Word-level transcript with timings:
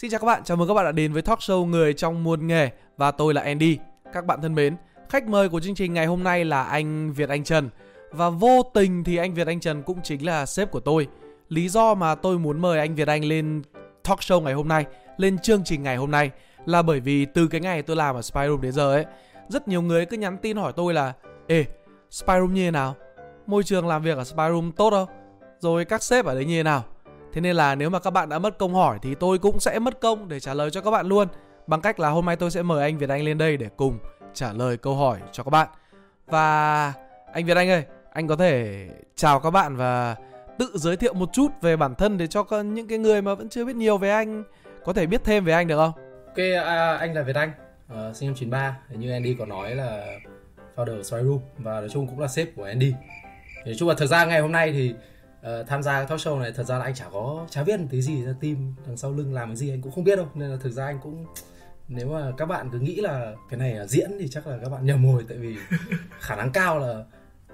Xin 0.00 0.10
chào 0.10 0.20
các 0.20 0.26
bạn, 0.26 0.44
chào 0.44 0.56
mừng 0.56 0.68
các 0.68 0.74
bạn 0.74 0.84
đã 0.84 0.92
đến 0.92 1.12
với 1.12 1.22
talk 1.22 1.38
show 1.38 1.64
Người 1.64 1.94
trong 1.94 2.24
muôn 2.24 2.46
nghề 2.46 2.70
và 2.96 3.10
tôi 3.10 3.34
là 3.34 3.42
Andy. 3.42 3.78
Các 4.12 4.26
bạn 4.26 4.42
thân 4.42 4.54
mến, 4.54 4.76
khách 5.08 5.28
mời 5.28 5.48
của 5.48 5.60
chương 5.60 5.74
trình 5.74 5.94
ngày 5.94 6.06
hôm 6.06 6.24
nay 6.24 6.44
là 6.44 6.62
anh 6.62 7.12
Việt 7.12 7.28
Anh 7.28 7.44
Trần 7.44 7.70
và 8.10 8.30
vô 8.30 8.62
tình 8.74 9.04
thì 9.04 9.16
anh 9.16 9.34
Việt 9.34 9.46
Anh 9.46 9.60
Trần 9.60 9.82
cũng 9.82 9.98
chính 10.02 10.26
là 10.26 10.46
sếp 10.46 10.70
của 10.70 10.80
tôi. 10.80 11.06
Lý 11.48 11.68
do 11.68 11.94
mà 11.94 12.14
tôi 12.14 12.38
muốn 12.38 12.60
mời 12.60 12.78
anh 12.78 12.94
Việt 12.94 13.08
Anh 13.08 13.24
lên 13.24 13.62
talk 14.02 14.18
show 14.18 14.40
ngày 14.40 14.54
hôm 14.54 14.68
nay, 14.68 14.86
lên 15.16 15.38
chương 15.38 15.64
trình 15.64 15.82
ngày 15.82 15.96
hôm 15.96 16.10
nay 16.10 16.30
là 16.66 16.82
bởi 16.82 17.00
vì 17.00 17.24
từ 17.24 17.46
cái 17.46 17.60
ngày 17.60 17.82
tôi 17.82 17.96
làm 17.96 18.14
ở 18.14 18.22
Spyroom 18.22 18.60
đến 18.60 18.72
giờ 18.72 18.92
ấy, 18.92 19.04
rất 19.48 19.68
nhiều 19.68 19.82
người 19.82 20.06
cứ 20.06 20.16
nhắn 20.16 20.36
tin 20.38 20.56
hỏi 20.56 20.72
tôi 20.76 20.94
là 20.94 21.12
Ê, 21.46 21.64
Spyroom 22.10 22.54
như 22.54 22.64
thế 22.64 22.70
nào? 22.70 22.94
Môi 23.46 23.62
trường 23.62 23.86
làm 23.86 24.02
việc 24.02 24.18
ở 24.18 24.24
Spyroom 24.24 24.72
tốt 24.72 24.90
không? 24.90 25.08
Rồi 25.60 25.84
các 25.84 26.02
sếp 26.02 26.24
ở 26.24 26.34
đấy 26.34 26.44
như 26.44 26.58
thế 26.58 26.62
nào? 26.62 26.84
Thế 27.32 27.40
nên 27.40 27.56
là 27.56 27.74
nếu 27.74 27.90
mà 27.90 27.98
các 27.98 28.10
bạn 28.10 28.28
đã 28.28 28.38
mất 28.38 28.58
công 28.58 28.74
hỏi 28.74 28.98
thì 29.02 29.14
tôi 29.14 29.38
cũng 29.38 29.60
sẽ 29.60 29.78
mất 29.78 30.00
công 30.00 30.28
để 30.28 30.40
trả 30.40 30.54
lời 30.54 30.70
cho 30.70 30.80
các 30.80 30.90
bạn 30.90 31.06
luôn. 31.06 31.28
Bằng 31.66 31.80
cách 31.80 32.00
là 32.00 32.08
hôm 32.08 32.26
nay 32.26 32.36
tôi 32.36 32.50
sẽ 32.50 32.62
mời 32.62 32.82
anh 32.82 32.98
Việt 32.98 33.10
Anh 33.10 33.22
lên 33.22 33.38
đây 33.38 33.56
để 33.56 33.68
cùng 33.76 33.98
trả 34.34 34.52
lời 34.52 34.76
câu 34.76 34.94
hỏi 34.94 35.18
cho 35.32 35.42
các 35.42 35.50
bạn. 35.50 35.68
Và 36.26 36.92
anh 37.32 37.46
Việt 37.46 37.56
Anh 37.56 37.68
ơi, 37.68 37.84
anh 38.12 38.26
có 38.26 38.36
thể 38.36 38.86
chào 39.16 39.40
các 39.40 39.50
bạn 39.50 39.76
và 39.76 40.16
tự 40.58 40.70
giới 40.74 40.96
thiệu 40.96 41.14
một 41.14 41.28
chút 41.32 41.48
về 41.60 41.76
bản 41.76 41.94
thân 41.94 42.18
để 42.18 42.26
cho 42.26 42.44
những 42.64 42.88
cái 42.88 42.98
người 42.98 43.22
mà 43.22 43.34
vẫn 43.34 43.48
chưa 43.48 43.64
biết 43.64 43.76
nhiều 43.76 43.98
về 43.98 44.10
anh 44.10 44.44
có 44.84 44.92
thể 44.92 45.06
biết 45.06 45.24
thêm 45.24 45.44
về 45.44 45.52
anh 45.52 45.66
được 45.66 45.76
không? 45.76 45.92
Ok, 46.26 46.38
à, 46.64 46.96
anh 46.96 47.14
là 47.14 47.22
Việt 47.22 47.36
Anh, 47.36 47.50
uh, 47.92 48.16
sinh 48.16 48.28
năm 48.28 48.34
93 48.34 48.78
Như 48.90 49.12
Andy 49.12 49.34
có 49.34 49.46
nói 49.46 49.74
là 49.74 50.06
founder 50.76 51.02
Spyroom 51.02 51.40
và 51.58 51.80
nói 51.80 51.88
chung 51.88 52.06
cũng 52.06 52.20
là 52.20 52.28
sếp 52.28 52.48
của 52.56 52.64
Andy. 52.64 52.94
Nói 53.64 53.74
chung 53.78 53.88
là 53.88 53.94
thực 53.98 54.06
ra 54.06 54.24
ngày 54.24 54.40
hôm 54.40 54.52
nay 54.52 54.72
thì 54.72 54.94
uh, 55.40 55.66
tham 55.66 55.82
gia 55.82 56.04
talk 56.04 56.20
show 56.20 56.38
này 56.38 56.52
thật 56.52 56.64
ra 56.64 56.78
là 56.78 56.84
anh 56.84 56.94
chả 56.94 57.04
có 57.12 57.46
chả 57.50 57.64
biết 57.64 57.80
tí 57.90 58.02
gì 58.02 58.24
ra 58.24 58.32
team 58.40 58.74
đằng 58.86 58.96
sau 58.96 59.12
lưng 59.12 59.34
làm 59.34 59.48
cái 59.48 59.56
gì 59.56 59.70
anh 59.70 59.82
cũng 59.82 59.92
không 59.92 60.04
biết 60.04 60.16
đâu 60.16 60.28
nên 60.34 60.50
là 60.50 60.56
thực 60.60 60.70
ra 60.70 60.86
anh 60.86 60.98
cũng 61.02 61.26
nếu 61.88 62.08
mà 62.08 62.32
các 62.36 62.46
bạn 62.46 62.70
cứ 62.70 62.78
nghĩ 62.78 62.96
là 62.96 63.34
cái 63.50 63.58
này 63.58 63.74
là 63.74 63.86
diễn 63.86 64.10
thì 64.20 64.28
chắc 64.28 64.46
là 64.46 64.58
các 64.62 64.70
bạn 64.70 64.86
nhầm 64.86 65.12
rồi 65.12 65.24
tại 65.28 65.38
vì 65.38 65.56
khả 66.20 66.36
năng 66.36 66.52
cao 66.52 66.78
là 66.78 67.04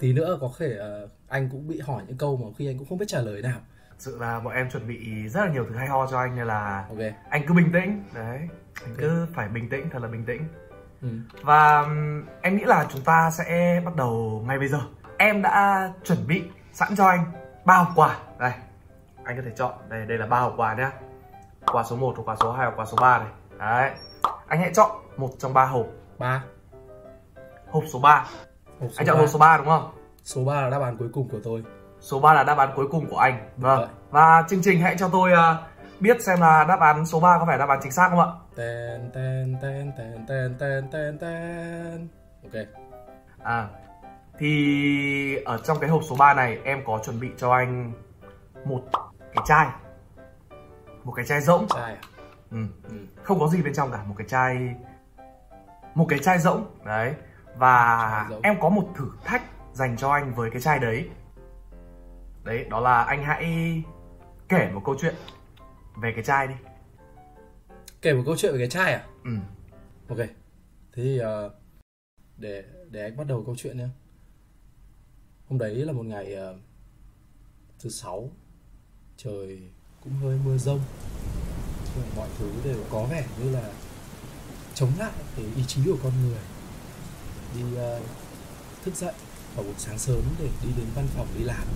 tí 0.00 0.12
nữa 0.12 0.38
có 0.40 0.50
thể 0.58 0.78
uh, 1.04 1.10
anh 1.28 1.48
cũng 1.52 1.68
bị 1.68 1.80
hỏi 1.80 2.02
những 2.06 2.18
câu 2.18 2.36
mà 2.36 2.46
khi 2.58 2.66
anh 2.66 2.78
cũng 2.78 2.88
không 2.88 2.98
biết 2.98 3.08
trả 3.08 3.20
lời 3.20 3.42
nào 3.42 3.60
sự 3.98 4.18
là 4.20 4.40
bọn 4.40 4.54
em 4.54 4.70
chuẩn 4.70 4.88
bị 4.88 5.28
rất 5.28 5.44
là 5.44 5.52
nhiều 5.52 5.66
thứ 5.68 5.76
hay 5.76 5.88
ho 5.88 6.06
cho 6.10 6.18
anh 6.18 6.36
nên 6.36 6.46
là 6.46 6.86
okay. 6.88 7.14
anh 7.30 7.42
cứ 7.46 7.54
bình 7.54 7.72
tĩnh 7.72 8.04
đấy 8.14 8.38
anh 8.82 8.90
okay. 8.90 8.96
cứ 8.98 9.26
phải 9.34 9.48
bình 9.48 9.68
tĩnh 9.68 9.90
thật 9.90 9.98
là 10.02 10.08
bình 10.08 10.24
tĩnh 10.24 10.42
ừ. 11.02 11.08
và 11.42 11.86
em 12.42 12.56
nghĩ 12.56 12.64
là 12.64 12.86
chúng 12.92 13.02
ta 13.02 13.30
sẽ 13.30 13.80
bắt 13.84 13.96
đầu 13.96 14.44
ngay 14.46 14.58
bây 14.58 14.68
giờ 14.68 14.80
em 15.18 15.42
đã 15.42 15.92
chuẩn 16.04 16.26
bị 16.26 16.42
sẵn 16.72 16.96
cho 16.96 17.06
anh 17.06 17.43
ba 17.64 17.76
hộp 17.76 17.88
quà. 17.96 18.18
Đây 18.38 18.52
anh 19.24 19.36
có 19.36 19.42
thể 19.44 19.50
chọn. 19.56 19.72
Đây 19.88 20.06
đây 20.06 20.18
là 20.18 20.26
ba 20.26 20.38
hộp 20.38 20.54
quà 20.56 20.74
nhá. 20.74 20.92
Quà 21.66 21.82
số 21.82 21.96
1 21.96 22.14
quà 22.24 22.36
số 22.40 22.52
2 22.52 22.70
quà 22.76 22.84
số 22.84 22.96
3 23.00 23.18
này. 23.18 23.28
Đấy. 23.58 23.90
Anh 24.46 24.60
hãy 24.60 24.70
chọn 24.74 24.90
một 25.16 25.30
trong 25.38 25.54
ba 25.54 25.64
hộp. 25.64 25.86
Ba. 26.18 26.44
Hộp 27.70 27.84
số 27.92 27.98
3 27.98 28.26
hộp 28.80 28.90
số 28.90 28.96
anh 28.96 29.06
chọn 29.06 29.16
3. 29.16 29.20
hộp 29.20 29.28
số 29.28 29.38
3 29.38 29.56
đúng 29.56 29.66
không? 29.66 29.90
Số 30.24 30.44
3 30.44 30.62
là 30.62 30.70
đáp 30.70 30.82
án 30.82 30.96
cuối 30.96 31.08
cùng 31.12 31.28
của 31.28 31.40
tôi. 31.44 31.64
Số 32.00 32.20
3 32.20 32.32
là 32.32 32.44
đáp 32.44 32.58
án 32.58 32.72
cuối 32.76 32.86
cùng 32.90 33.10
của 33.10 33.18
anh. 33.18 33.48
Vâng. 33.56 33.88
Và 34.10 34.44
chương 34.48 34.62
trình 34.62 34.80
hãy 34.80 34.96
cho 34.98 35.08
tôi 35.08 35.32
uh, 35.32 35.38
biết 36.00 36.22
xem 36.22 36.40
là 36.40 36.64
đáp 36.64 36.80
án 36.80 37.06
số 37.06 37.20
3 37.20 37.38
có 37.38 37.46
phải 37.46 37.58
đáp 37.58 37.68
án 37.68 37.78
chính 37.82 37.92
xác 37.92 38.08
không 38.08 38.20
ạ? 38.20 38.26
Ten 38.56 39.10
ten 39.14 39.56
ten 39.62 39.92
ten 40.28 40.56
ten 40.58 40.88
ten 40.92 41.18
ten. 41.18 42.08
Ok. 42.42 42.66
À 43.42 43.68
thì 44.38 45.36
ở 45.44 45.58
trong 45.64 45.78
cái 45.80 45.90
hộp 45.90 46.02
số 46.04 46.16
3 46.16 46.34
này 46.34 46.58
em 46.64 46.82
có 46.86 47.00
chuẩn 47.04 47.20
bị 47.20 47.28
cho 47.36 47.52
anh 47.52 47.92
một 48.64 48.82
cái 49.18 49.44
chai. 49.46 49.66
Một 51.04 51.12
cái 51.12 51.26
chai 51.26 51.40
rỗng. 51.40 51.66
Chai 51.68 51.94
à? 51.94 52.00
ừ. 52.50 52.58
ừ. 52.88 52.96
không 53.22 53.40
có 53.40 53.48
gì 53.48 53.62
bên 53.62 53.74
trong 53.74 53.92
cả 53.92 54.04
một 54.04 54.14
cái 54.18 54.28
chai 54.28 54.74
một 55.94 56.06
cái 56.08 56.18
chai 56.18 56.38
rỗng. 56.38 56.66
Đấy. 56.84 57.14
Và 57.56 58.28
em 58.42 58.60
có 58.60 58.68
một 58.68 58.88
thử 58.96 59.10
thách 59.24 59.42
dành 59.72 59.96
cho 59.96 60.10
anh 60.10 60.34
với 60.34 60.50
cái 60.50 60.60
chai 60.60 60.78
đấy. 60.78 61.08
Đấy 62.44 62.66
đó 62.70 62.80
là 62.80 63.02
anh 63.02 63.24
hãy 63.24 63.82
kể 64.48 64.70
một 64.74 64.82
câu 64.84 64.94
chuyện 65.00 65.14
về 66.02 66.12
cái 66.12 66.24
chai 66.24 66.46
đi. 66.46 66.54
Kể 68.02 68.14
một 68.14 68.22
câu 68.26 68.36
chuyện 68.36 68.52
về 68.52 68.58
cái 68.58 68.68
chai 68.68 68.92
à? 68.92 69.04
Ừ. 69.24 69.30
Ok. 70.08 70.18
Thế 70.92 71.02
thì 71.02 71.20
uh, 71.20 71.52
để 72.36 72.64
để 72.90 73.02
anh 73.02 73.16
bắt 73.16 73.26
đầu 73.26 73.42
câu 73.46 73.54
chuyện 73.58 73.78
nhé 73.78 73.88
hôm 75.48 75.58
đấy 75.58 75.74
là 75.74 75.92
một 75.92 76.06
ngày 76.06 76.36
uh, 76.50 76.60
thứ 77.78 77.90
sáu. 77.90 78.30
Trời 79.16 79.58
cũng 80.04 80.12
hơi 80.22 80.38
mưa 80.44 80.58
rông. 80.58 80.80
Mọi 82.16 82.28
thứ 82.38 82.52
đều 82.64 82.84
có 82.90 83.04
vẻ 83.04 83.26
như 83.38 83.50
là 83.50 83.72
chống 84.74 84.90
lại 84.98 85.12
cái 85.36 85.44
ý 85.56 85.62
chí 85.66 85.80
của 85.86 85.96
con 86.02 86.12
người. 86.22 86.40
Đi 87.56 87.62
uh, 87.62 88.02
thức 88.84 88.96
dậy 88.96 89.12
vào 89.54 89.64
buổi 89.64 89.74
sáng 89.78 89.98
sớm 89.98 90.22
để 90.38 90.48
đi 90.62 90.68
đến 90.76 90.86
văn 90.94 91.06
phòng 91.16 91.26
đi 91.38 91.44
làm. 91.44 91.66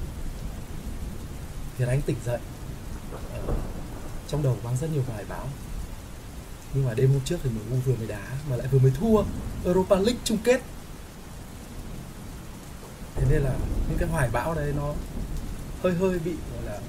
Thì 1.78 1.84
anh 1.88 2.02
tỉnh 2.02 2.16
dậy. 2.24 2.40
Uh, 3.14 3.54
trong 4.28 4.42
đầu 4.42 4.56
mang 4.64 4.76
rất 4.76 4.92
nhiều 4.92 5.04
bài 5.08 5.24
báo. 5.28 5.48
Nhưng 6.74 6.84
mà 6.84 6.94
đêm 6.94 7.10
hôm 7.10 7.20
trước 7.24 7.36
thì 7.42 7.50
MU 7.50 7.76
vừa 7.84 7.96
mới 7.96 8.06
đá 8.06 8.38
mà 8.50 8.56
lại 8.56 8.68
vừa 8.70 8.78
mới 8.78 8.90
thua 8.90 9.22
Europa 9.64 9.96
League 9.96 10.20
chung 10.24 10.38
kết 10.44 10.62
thế 13.20 13.26
nên 13.30 13.42
là 13.42 13.54
những 13.88 13.98
cái 13.98 14.08
hoài 14.08 14.28
bão 14.32 14.54
đấy 14.54 14.72
nó 14.76 14.94
hơi 15.82 15.94
hơi 15.94 16.18
bị, 16.18 16.32
gọi 16.54 16.64
là, 16.64 16.80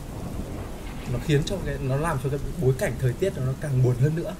nó 1.13 1.19
khiến 1.25 1.43
cho 1.45 1.55
cái, 1.65 1.77
nó 1.81 1.95
làm 1.95 2.17
cho 2.23 2.29
cái 2.29 2.39
bối 2.61 2.73
cảnh 2.77 2.93
thời 2.99 3.13
tiết 3.13 3.33
nó 3.37 3.53
càng 3.61 3.83
buồn 3.83 3.95
hơn 3.99 4.15
nữa. 4.15 4.35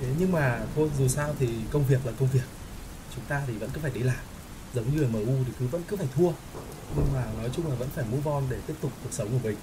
Thế 0.00 0.08
nhưng 0.18 0.32
mà 0.32 0.60
thôi, 0.76 0.90
dù 0.98 1.08
sao 1.08 1.34
thì 1.38 1.48
công 1.70 1.84
việc 1.84 2.06
là 2.06 2.12
công 2.18 2.28
việc. 2.32 2.44
Chúng 3.14 3.24
ta 3.28 3.42
thì 3.46 3.52
vẫn 3.52 3.70
cứ 3.72 3.80
phải 3.80 3.90
đi 3.90 4.00
làm. 4.00 4.16
Giống 4.74 4.96
như 4.96 5.02
ở 5.02 5.08
MU 5.08 5.44
thì 5.46 5.52
cứ 5.58 5.66
vẫn 5.66 5.82
cứ 5.88 5.96
phải 5.96 6.08
thua. 6.16 6.32
Nhưng 6.96 7.06
mà 7.14 7.24
nói 7.38 7.50
chung 7.52 7.68
là 7.68 7.74
vẫn 7.74 7.88
phải 7.94 8.04
move 8.10 8.30
on 8.30 8.44
để 8.50 8.56
tiếp 8.66 8.74
tục 8.80 8.92
cuộc 9.02 9.12
sống 9.12 9.28
của 9.30 9.48
mình. 9.48 9.56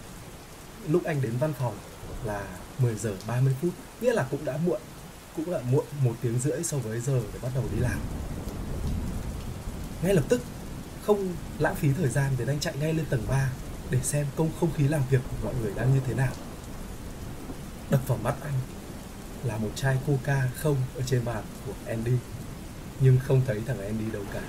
Lúc 0.87 1.03
anh 1.03 1.21
đến 1.21 1.37
văn 1.39 1.53
phòng 1.59 1.75
là 2.23 2.43
10 2.79 2.95
giờ 2.95 3.13
30 3.27 3.55
phút. 3.61 3.71
Nghĩa 4.01 4.13
là 4.13 4.27
cũng 4.31 4.45
đã 4.45 4.57
muộn, 4.57 4.81
cũng 5.35 5.49
là 5.49 5.61
muộn 5.71 5.85
một 6.03 6.15
tiếng 6.21 6.39
rưỡi 6.39 6.63
so 6.63 6.77
với 6.77 6.99
giờ 6.99 7.21
để 7.33 7.39
bắt 7.41 7.51
đầu 7.55 7.63
đi 7.73 7.79
làm. 7.79 7.99
Ngay 10.03 10.13
lập 10.13 10.23
tức 10.29 10.41
không 11.11 11.33
lãng 11.59 11.75
phí 11.75 11.89
thời 11.97 12.09
gian 12.09 12.31
để 12.37 12.45
anh 12.47 12.59
chạy 12.59 12.73
ngay 12.79 12.93
lên 12.93 13.05
tầng 13.09 13.23
3 13.29 13.49
để 13.89 13.99
xem 14.03 14.25
công 14.35 14.49
không 14.59 14.73
khí 14.73 14.87
làm 14.87 15.01
việc 15.09 15.21
của 15.29 15.45
mọi 15.45 15.53
người 15.61 15.71
đang 15.75 15.93
như 15.93 15.99
thế 16.07 16.13
nào. 16.13 16.33
Đập 17.89 18.01
vào 18.07 18.17
mắt 18.23 18.35
anh 18.43 18.53
là 19.43 19.57
một 19.57 19.69
chai 19.75 19.97
coca 20.07 20.49
không 20.55 20.75
ở 20.95 21.01
trên 21.05 21.25
bàn 21.25 21.43
của 21.65 21.73
Andy 21.87 22.11
nhưng 22.99 23.19
không 23.19 23.41
thấy 23.47 23.61
thằng 23.67 23.81
Andy 23.81 24.11
đâu 24.13 24.23
cả. 24.33 24.41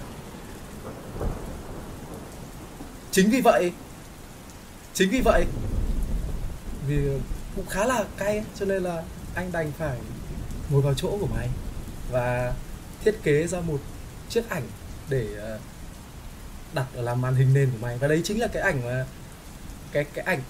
Chính 3.10 3.30
vì 3.30 3.40
vậy 3.40 3.72
chính 4.94 5.10
vì 5.10 5.20
vậy 5.20 5.44
vì 6.86 7.08
cũng 7.56 7.66
khá 7.66 7.84
là 7.84 8.04
cay 8.16 8.44
cho 8.54 8.66
nên 8.66 8.82
là 8.82 9.02
anh 9.34 9.52
đành 9.52 9.72
phải 9.78 9.98
ngồi 10.70 10.82
vào 10.82 10.94
chỗ 10.94 11.16
của 11.20 11.28
mày 11.34 11.48
và 12.10 12.54
thiết 13.04 13.22
kế 13.22 13.46
ra 13.46 13.60
một 13.60 13.80
chiếc 14.28 14.48
ảnh 14.48 14.64
để 15.08 15.26
uh, 15.54 15.60
đặt 16.74 16.86
ở 16.94 17.02
làm 17.02 17.20
màn 17.20 17.34
hình 17.34 17.54
nền 17.54 17.70
của 17.70 17.78
mày. 17.82 17.98
Và 17.98 18.08
đấy 18.08 18.20
chính 18.24 18.40
là 18.40 18.46
cái 18.46 18.62
ảnh 18.62 18.84
mà 18.84 19.06
cái 19.92 20.04
cái 20.04 20.24
ảnh. 20.24 20.40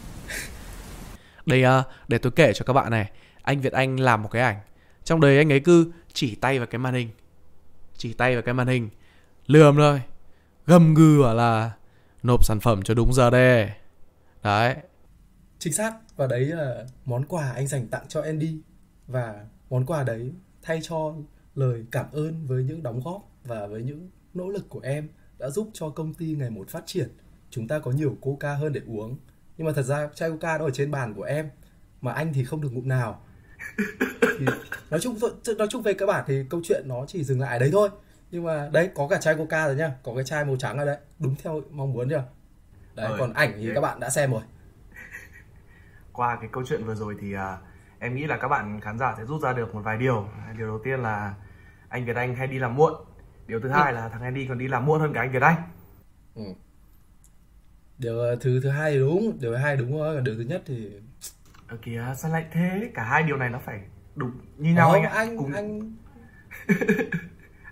Đây 1.47 1.65
uh, 1.65 1.87
để 2.09 2.19
tôi 2.19 2.33
kể 2.37 2.53
cho 2.53 2.65
các 2.65 2.73
bạn 2.73 2.91
này. 2.91 3.11
Anh 3.43 3.61
Việt 3.61 3.73
Anh 3.73 4.01
làm 4.01 4.23
một 4.23 4.29
cái 4.29 4.43
ảnh. 4.43 4.57
Trong 5.05 5.21
đấy 5.21 5.39
anh 5.39 5.53
ấy 5.53 5.61
cứ 5.61 5.93
chỉ 6.13 6.35
tay 6.35 6.59
vào 6.59 6.67
cái 6.67 6.79
màn 6.79 6.95
hình. 6.95 7.11
Chỉ 7.97 8.13
tay 8.13 8.35
vào 8.35 8.43
cái 8.43 8.55
màn 8.55 8.67
hình. 8.67 8.91
Lườm 9.47 9.77
thôi. 9.77 10.03
Gầm 10.67 10.95
gừ 10.95 11.23
bảo 11.23 11.35
là 11.35 11.71
nộp 12.23 12.45
sản 12.45 12.61
phẩm 12.61 12.83
cho 12.83 12.95
đúng 12.95 13.13
giờ 13.13 13.31
đây. 13.31 13.71
Đấy. 14.43 14.77
Chính 15.59 15.73
xác. 15.73 15.95
Và 16.17 16.27
đấy 16.27 16.41
là 16.41 16.85
món 17.05 17.25
quà 17.25 17.53
anh 17.55 17.67
dành 17.67 17.87
tặng 17.87 18.05
cho 18.09 18.23
Andy. 18.23 18.57
Và 19.07 19.35
món 19.71 19.87
quà 19.87 20.03
đấy 20.03 20.33
thay 20.63 20.81
cho 20.83 21.15
lời 21.55 21.85
cảm 21.91 22.07
ơn 22.13 22.47
với 22.47 22.63
những 22.63 22.83
đóng 22.83 23.01
góp 23.05 23.29
và 23.45 23.67
với 23.67 23.83
những 23.83 24.11
nỗ 24.35 24.49
lực 24.49 24.69
của 24.69 24.81
em 24.81 25.09
đã 25.43 25.51
giúp 25.51 25.71
cho 25.73 25.91
công 25.91 26.15
ty 26.15 26.35
ngày 26.39 26.51
một 26.51 26.69
phát 26.69 26.83
triển. 26.87 27.09
Chúng 27.51 27.69
ta 27.69 27.79
có 27.79 27.91
nhiều 27.91 28.17
coca 28.21 28.55
hơn 28.55 28.73
để 28.73 28.81
uống. 28.87 29.17
Nhưng 29.57 29.67
mà 29.67 29.73
thật 29.73 29.83
ra 29.83 30.09
chai 30.15 30.31
coca 30.31 30.59
nó 30.59 30.65
ở 30.65 30.71
trên 30.71 30.91
bàn 30.91 31.15
của 31.15 31.23
em 31.23 31.51
mà 32.01 32.13
anh 32.13 32.33
thì 32.33 32.45
không 32.45 32.61
được 32.61 32.69
ngụm 32.73 32.89
nào. 32.89 33.21
Thì 34.39 34.47
nói 34.91 35.01
chung 35.01 35.19
nói 35.59 35.69
chung 35.71 35.83
về 35.83 35.95
cơ 35.95 36.07
bản 36.07 36.25
thì 36.27 36.45
câu 36.51 36.61
chuyện 36.65 36.89
nó 36.89 37.05
chỉ 37.07 37.25
dừng 37.25 37.41
lại 37.41 37.53
ở 37.53 37.59
đấy 37.59 37.71
thôi. 37.73 37.89
Nhưng 38.31 38.45
mà 38.45 38.69
đấy 38.73 38.91
có 38.95 39.09
cả 39.09 39.19
chai 39.19 39.35
coca 39.35 39.67
rồi 39.67 39.77
nhá 39.77 39.93
có 40.03 40.15
cái 40.15 40.25
chai 40.25 40.45
màu 40.45 40.57
trắng 40.57 40.79
ở 40.79 40.85
đấy. 40.85 40.97
Đúng 41.19 41.35
theo 41.43 41.61
mong 41.71 41.93
muốn 41.93 42.09
chưa? 42.09 42.25
Đấy 42.95 43.07
ừ, 43.07 43.17
còn 43.19 43.33
ảnh 43.33 43.53
thì 43.57 43.71
các 43.75 43.81
bạn 43.81 44.01
đã 44.01 44.11
xem 44.11 44.33
rồi. 44.33 44.43
Qua 46.13 46.37
cái 46.41 46.49
câu 46.53 46.65
chuyện 46.67 46.85
vừa 46.85 46.95
rồi 46.95 47.17
thì 47.21 47.35
uh, 47.35 47.41
em 47.99 48.15
nghĩ 48.15 48.27
là 48.27 48.37
các 48.37 48.49
bạn 48.49 48.81
khán 48.81 48.99
giả 48.99 49.15
sẽ 49.19 49.25
rút 49.25 49.43
ra 49.43 49.53
được 49.53 49.75
một 49.75 49.81
vài 49.81 49.99
điều. 49.99 50.29
Điều 50.59 50.67
đầu 50.67 50.81
tiên 50.85 51.01
là 51.01 51.35
anh 51.89 52.05
Việt 52.05 52.17
Anh 52.17 52.35
hay 52.35 52.47
đi 52.47 52.59
làm 52.59 52.77
muộn 52.77 52.95
điều 53.47 53.61
thứ 53.61 53.69
hai 53.69 53.93
ừ. 53.93 53.97
là 53.97 54.09
thằng 54.09 54.23
Andy 54.23 54.47
còn 54.49 54.59
đi 54.59 54.69
làm 54.69 54.87
muộn 54.87 55.01
hơn 55.01 55.13
cả 55.15 55.21
anh 55.21 55.33
Việt 55.33 55.43
Anh 55.43 55.57
ừ. 56.35 56.43
điều 57.99 58.19
ờ, 58.19 58.37
thứ 58.41 58.61
thứ 58.63 58.69
hai 58.69 58.93
thì 58.93 58.99
đúng 58.99 59.39
điều 59.41 59.51
thứ 59.53 59.57
hai 59.57 59.77
đúng 59.77 59.99
rồi 59.99 60.21
điều 60.23 60.35
thứ 60.35 60.41
nhất 60.43 60.63
thì 60.67 60.89
ở 61.69 61.77
kìa 61.83 62.05
sao 62.17 62.31
lại 62.33 62.45
thế 62.53 62.91
cả 62.95 63.05
hai 63.05 63.23
điều 63.23 63.37
này 63.37 63.51
nó 63.51 63.59
phải 63.65 63.81
đúng 64.15 64.31
như 64.59 64.75
nhau 64.75 64.89
Ờ, 64.91 64.95
anh 64.95 65.03
ạ 65.05 65.11
anh 65.15 65.37
Cùng- 65.37 65.53
anh 65.53 65.81
à, 66.69 66.77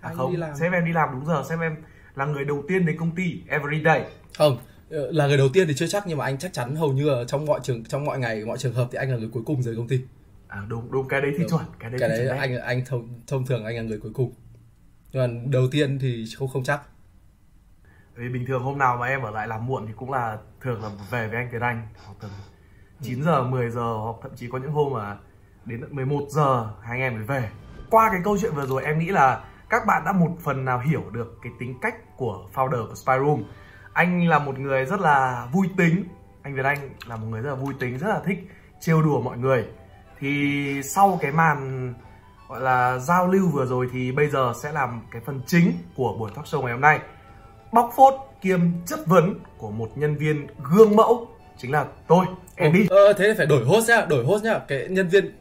anh 0.01 0.15
không 0.17 0.31
đi 0.31 0.37
làm 0.37 0.55
sếp 0.55 0.73
em 0.73 0.85
đi 0.85 0.91
làm 0.93 1.09
đúng 1.11 1.25
giờ 1.25 1.43
sếp 1.49 1.59
em 1.59 1.75
là 2.15 2.25
người 2.25 2.45
đầu 2.45 2.63
tiên 2.67 2.85
đến 2.85 2.97
công 2.97 3.15
ty 3.15 3.41
everyday 3.47 4.05
không 4.37 4.57
ờ, 4.89 5.11
là 5.11 5.27
người 5.27 5.37
đầu 5.37 5.49
tiên 5.53 5.67
thì 5.67 5.73
chưa 5.77 5.87
chắc 5.87 6.03
nhưng 6.07 6.17
mà 6.17 6.25
anh 6.25 6.37
chắc 6.37 6.53
chắn 6.53 6.75
hầu 6.75 6.93
như 6.93 7.09
ở 7.09 7.25
trong 7.25 7.45
mọi 7.45 7.59
trường 7.63 7.83
trong 7.83 8.05
mọi 8.05 8.19
ngày 8.19 8.45
mọi 8.45 8.57
trường 8.57 8.73
hợp 8.73 8.87
thì 8.91 8.97
anh 8.97 9.11
là 9.11 9.17
người 9.17 9.29
cuối 9.33 9.43
cùng 9.45 9.63
rời 9.63 9.75
công 9.75 9.87
ty 9.87 10.01
à, 10.47 10.65
đúng 10.67 10.91
đúng 10.91 11.07
cái 11.07 11.21
đấy 11.21 11.31
thì 11.37 11.39
Đúng. 11.39 11.49
chuẩn 11.49 11.61
cái 11.79 11.89
đấy 11.89 11.99
cái 11.99 12.09
đấy 12.09 12.25
đấy. 12.25 12.37
anh 12.37 12.57
anh 12.57 12.85
thông 12.85 13.09
thông 13.27 13.45
thường 13.45 13.65
anh 13.65 13.75
là 13.75 13.81
người 13.81 13.99
cuối 13.99 14.11
cùng 14.15 14.33
nhưng 15.11 15.23
mà 15.23 15.41
đầu 15.45 15.67
tiên 15.71 15.99
thì 16.01 16.25
không 16.37 16.47
không 16.47 16.63
chắc. 16.63 16.81
Vì 18.15 18.29
bình 18.29 18.45
thường 18.47 18.63
hôm 18.63 18.77
nào 18.77 18.97
mà 18.97 19.07
em 19.07 19.21
ở 19.21 19.31
lại 19.31 19.47
làm 19.47 19.65
muộn 19.65 19.87
thì 19.87 19.93
cũng 19.95 20.11
là 20.11 20.37
thường 20.61 20.83
là 20.83 20.89
về 21.11 21.27
với 21.27 21.37
anh 21.37 21.49
Việt 21.51 21.61
Anh, 21.61 21.87
hoặc 22.05 22.13
tầm 22.21 22.31
9 23.01 23.23
giờ 23.23 23.43
10 23.43 23.69
giờ, 23.69 23.93
hoặc 23.93 24.15
thậm 24.21 24.31
chí 24.35 24.47
có 24.51 24.57
những 24.57 24.71
hôm 24.71 24.93
mà 24.93 25.17
đến 25.65 25.81
11 25.89 26.25
giờ, 26.29 26.73
hai 26.81 26.91
anh 26.91 27.01
em 27.01 27.15
mới 27.15 27.23
về. 27.23 27.49
Qua 27.89 28.09
cái 28.11 28.21
câu 28.23 28.37
chuyện 28.37 28.55
vừa 28.55 28.65
rồi, 28.65 28.83
em 28.83 28.99
nghĩ 28.99 29.07
là 29.07 29.43
các 29.69 29.81
bạn 29.87 30.03
đã 30.05 30.11
một 30.11 30.37
phần 30.39 30.65
nào 30.65 30.79
hiểu 30.79 31.09
được 31.09 31.37
cái 31.43 31.51
tính 31.59 31.79
cách 31.81 32.17
của 32.17 32.47
founder 32.53 32.87
của 32.87 32.95
Spy 32.95 33.13
Room. 33.25 33.43
Anh 33.93 34.27
là 34.27 34.39
một 34.39 34.59
người 34.59 34.85
rất 34.85 34.99
là 34.99 35.47
vui 35.53 35.69
tính. 35.77 36.05
Anh 36.41 36.55
Việt 36.55 36.65
Anh 36.65 36.89
là 37.07 37.15
một 37.15 37.27
người 37.29 37.41
rất 37.41 37.49
là 37.49 37.55
vui 37.55 37.73
tính, 37.79 37.97
rất 37.97 38.07
là 38.07 38.21
thích 38.25 38.49
trêu 38.79 39.01
đùa 39.01 39.21
mọi 39.21 39.37
người. 39.37 39.65
Thì 40.19 40.81
sau 40.83 41.17
cái 41.21 41.31
màn 41.31 41.93
gọi 42.51 42.61
là 42.61 42.97
giao 42.99 43.27
lưu 43.27 43.49
vừa 43.49 43.65
rồi 43.65 43.89
thì 43.93 44.11
bây 44.11 44.27
giờ 44.29 44.53
sẽ 44.63 44.71
làm 44.71 45.01
cái 45.11 45.21
phần 45.25 45.41
chính 45.47 45.73
của 45.95 46.15
buổi 46.19 46.31
talk 46.35 46.45
show 46.45 46.61
ngày 46.63 46.71
hôm 46.71 46.81
nay. 46.81 46.99
Bóc 47.71 47.93
phốt 47.95 48.13
kiêm 48.41 48.59
chất 48.85 48.99
vấn 49.07 49.35
của 49.57 49.71
một 49.71 49.89
nhân 49.95 50.15
viên 50.15 50.47
gương 50.71 50.95
mẫu 50.95 51.27
chính 51.57 51.71
là 51.71 51.85
tôi 52.07 52.25
Andy 52.55 52.87
ờ 52.89 53.13
thế 53.13 53.33
phải 53.37 53.45
đổi 53.45 53.65
host 53.65 53.89
nhá 53.89 54.05
đổi 54.09 54.25
host 54.25 54.43
nhá. 54.43 54.59
Cái 54.67 54.87
nhân 54.89 55.07
viên 55.09 55.31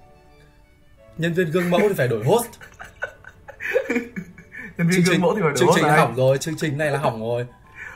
nhân 1.18 1.32
viên 1.32 1.50
gương 1.50 1.70
mẫu 1.70 1.80
thì 1.88 1.94
phải 1.96 2.08
đổi 2.08 2.24
host. 2.24 2.46
Nhân 4.78 4.88
viên 4.88 4.90
chương 4.90 5.04
gương 5.04 5.12
trình 5.14 5.20
mẫu 5.22 5.34
thì 5.34 5.40
phải 5.42 5.52
chương 5.56 5.66
đúng 5.66 5.76
trình 5.76 5.88
hỏng 5.88 6.14
rồi 6.16 6.38
chương 6.38 6.56
trình 6.56 6.78
này 6.78 6.90
là 6.90 6.98
hỏng 6.98 7.20
rồi. 7.20 7.46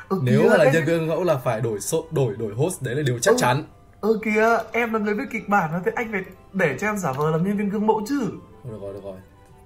Ừ, 0.08 0.20
nếu 0.22 0.48
mà 0.50 0.56
là 0.56 0.64
em- 0.64 0.72
nhân 0.72 0.84
viên 0.84 0.98
gương 0.98 1.08
mẫu 1.08 1.24
là 1.24 1.36
phải 1.36 1.60
đổi 1.60 1.80
số 1.80 2.04
đổi 2.10 2.34
đổi 2.38 2.54
host 2.54 2.82
đấy 2.82 2.94
là 2.94 3.02
điều 3.06 3.18
chắc 3.18 3.30
Ừ. 3.32 3.36
chắn. 3.40 3.64
ừ 4.00 4.18
kìa 4.24 4.58
em 4.72 4.92
là 4.92 4.98
người 4.98 5.14
viết 5.14 5.24
kịch 5.32 5.48
bản 5.48 5.82
thế 5.84 5.92
anh 5.96 6.12
phải 6.12 6.22
để 6.52 6.76
cho 6.80 6.86
em 6.86 6.96
giả 6.96 7.12
vờ 7.12 7.30
làm 7.30 7.44
nhân 7.44 7.56
viên 7.56 7.68
gương 7.68 7.86
mẫu 7.86 8.02
chứ 8.08 8.30
được 8.64 8.78
rồi 8.80 8.94
được 8.94 9.04
rồi 9.04 9.16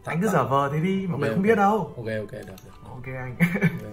anh 0.05 0.21
cứ 0.23 0.29
giả 0.29 0.43
vờ 0.43 0.71
thế 0.73 0.81
đi 0.81 1.07
mọi 1.11 1.21
người 1.21 1.29
Ok, 1.29 1.35
không 1.37 1.43
ok. 1.43 1.49
biết 1.49 1.55
đâu 1.55 1.93
ok 1.97 2.07
ok 2.07 2.33
được 2.33 2.57
được 2.65 2.73
ok 2.91 3.05
anh 3.07 3.37
ok. 3.39 3.93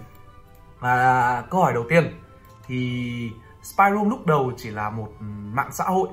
Và 0.80 1.42
câu 1.50 1.60
hỏi 1.60 1.72
đầu 1.72 1.84
tiên 1.88 2.20
thì 2.66 3.30
Spy 3.62 3.84
Room 3.92 4.10
lúc 4.10 4.26
đầu 4.26 4.52
chỉ 4.56 4.70
là 4.70 4.90
một 4.90 5.08
mạng 5.52 5.68
xã 5.72 5.84
hội. 5.84 6.08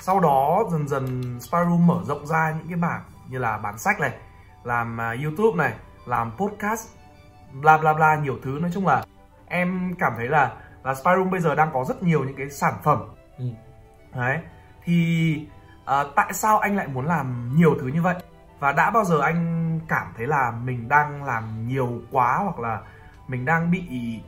Sau 0.00 0.20
đó 0.20 0.64
dần 0.70 0.88
dần 0.88 1.22
Spy 1.40 1.58
Room 1.68 1.86
mở 1.86 2.00
rộng 2.04 2.26
ra 2.26 2.54
những 2.58 2.66
cái 2.68 2.76
mảng 2.76 3.02
như 3.28 3.38
là 3.38 3.58
bán 3.58 3.78
sách 3.78 4.00
này, 4.00 4.12
làm 4.64 5.00
à, 5.00 5.14
YouTube 5.24 5.56
này, 5.56 5.74
làm 6.06 6.32
podcast, 6.36 6.88
bla 7.60 7.78
bla 7.78 7.92
bla 7.92 8.16
nhiều 8.16 8.38
thứ 8.42 8.58
nói 8.60 8.70
chung 8.74 8.86
là 8.86 9.04
em 9.46 9.94
cảm 9.98 10.12
thấy 10.16 10.28
là 10.28 10.52
là 10.84 10.94
Spy 10.94 11.10
Room 11.16 11.30
bây 11.30 11.40
giờ 11.40 11.54
đang 11.54 11.70
có 11.72 11.84
rất 11.88 12.02
nhiều 12.02 12.24
những 12.24 12.36
cái 12.36 12.50
sản 12.50 12.74
phẩm. 12.82 13.04
Ừ. 13.38 13.44
Đấy. 14.14 14.38
Thì 14.84 15.36
à, 15.84 16.04
tại 16.16 16.32
sao 16.32 16.58
anh 16.58 16.76
lại 16.76 16.86
muốn 16.86 17.06
làm 17.06 17.52
nhiều 17.56 17.74
thứ 17.80 17.86
như 17.86 18.02
vậy? 18.02 18.14
Và 18.64 18.72
đã 18.72 18.90
bao 18.90 19.04
giờ 19.04 19.20
anh 19.20 19.80
cảm 19.88 20.12
thấy 20.16 20.26
là 20.26 20.52
mình 20.64 20.88
đang 20.88 21.24
làm 21.24 21.68
nhiều 21.68 22.02
quá 22.10 22.40
hoặc 22.42 22.58
là 22.58 22.80
mình 23.28 23.44
đang 23.44 23.70
bị 23.70 23.82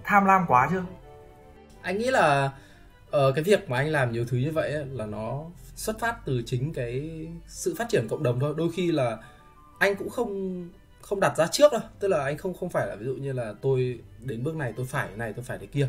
tham 0.05 0.25
lam 0.25 0.45
quá 0.49 0.69
chưa? 0.71 0.85
anh 1.83 1.99
nghĩ 1.99 2.11
là 2.11 2.51
uh, 3.07 3.35
cái 3.35 3.45
việc 3.45 3.71
mà 3.71 3.77
anh 3.77 3.89
làm 3.89 4.13
nhiều 4.13 4.25
thứ 4.29 4.37
như 4.37 4.53
vậy 4.53 4.73
ấy, 4.73 4.85
là 4.85 5.07
nó 5.07 5.45
xuất 5.75 5.99
phát 5.99 6.17
từ 6.25 6.43
chính 6.47 6.73
cái 6.73 7.11
sự 7.47 7.75
phát 7.79 7.89
triển 7.89 8.09
cộng 8.09 8.23
đồng 8.23 8.41
thôi. 8.41 8.55
Đôi 8.57 8.69
khi 8.77 8.93
là 8.93 9.19
anh 9.79 9.97
cũng 9.97 10.11
không 10.11 10.63
không 11.01 11.21
đặt 11.21 11.37
ra 11.37 11.47
trước 11.47 11.73
đâu. 11.73 11.81
Tức 12.01 12.09
là 12.09 12.25
anh 12.25 12.39
không 12.39 12.55
không 12.55 12.69
phải 12.69 12.87
là 12.87 12.95
ví 12.95 13.07
dụ 13.07 13.15
như 13.15 13.33
là 13.33 13.55
tôi 13.63 14.01
đến 14.21 14.45
bước 14.45 14.57
này 14.57 14.73
tôi 14.77 14.87
phải 14.87 15.09
này 15.17 15.33
tôi 15.33 15.45
phải 15.45 15.59
thế 15.59 15.67
kia. 15.67 15.89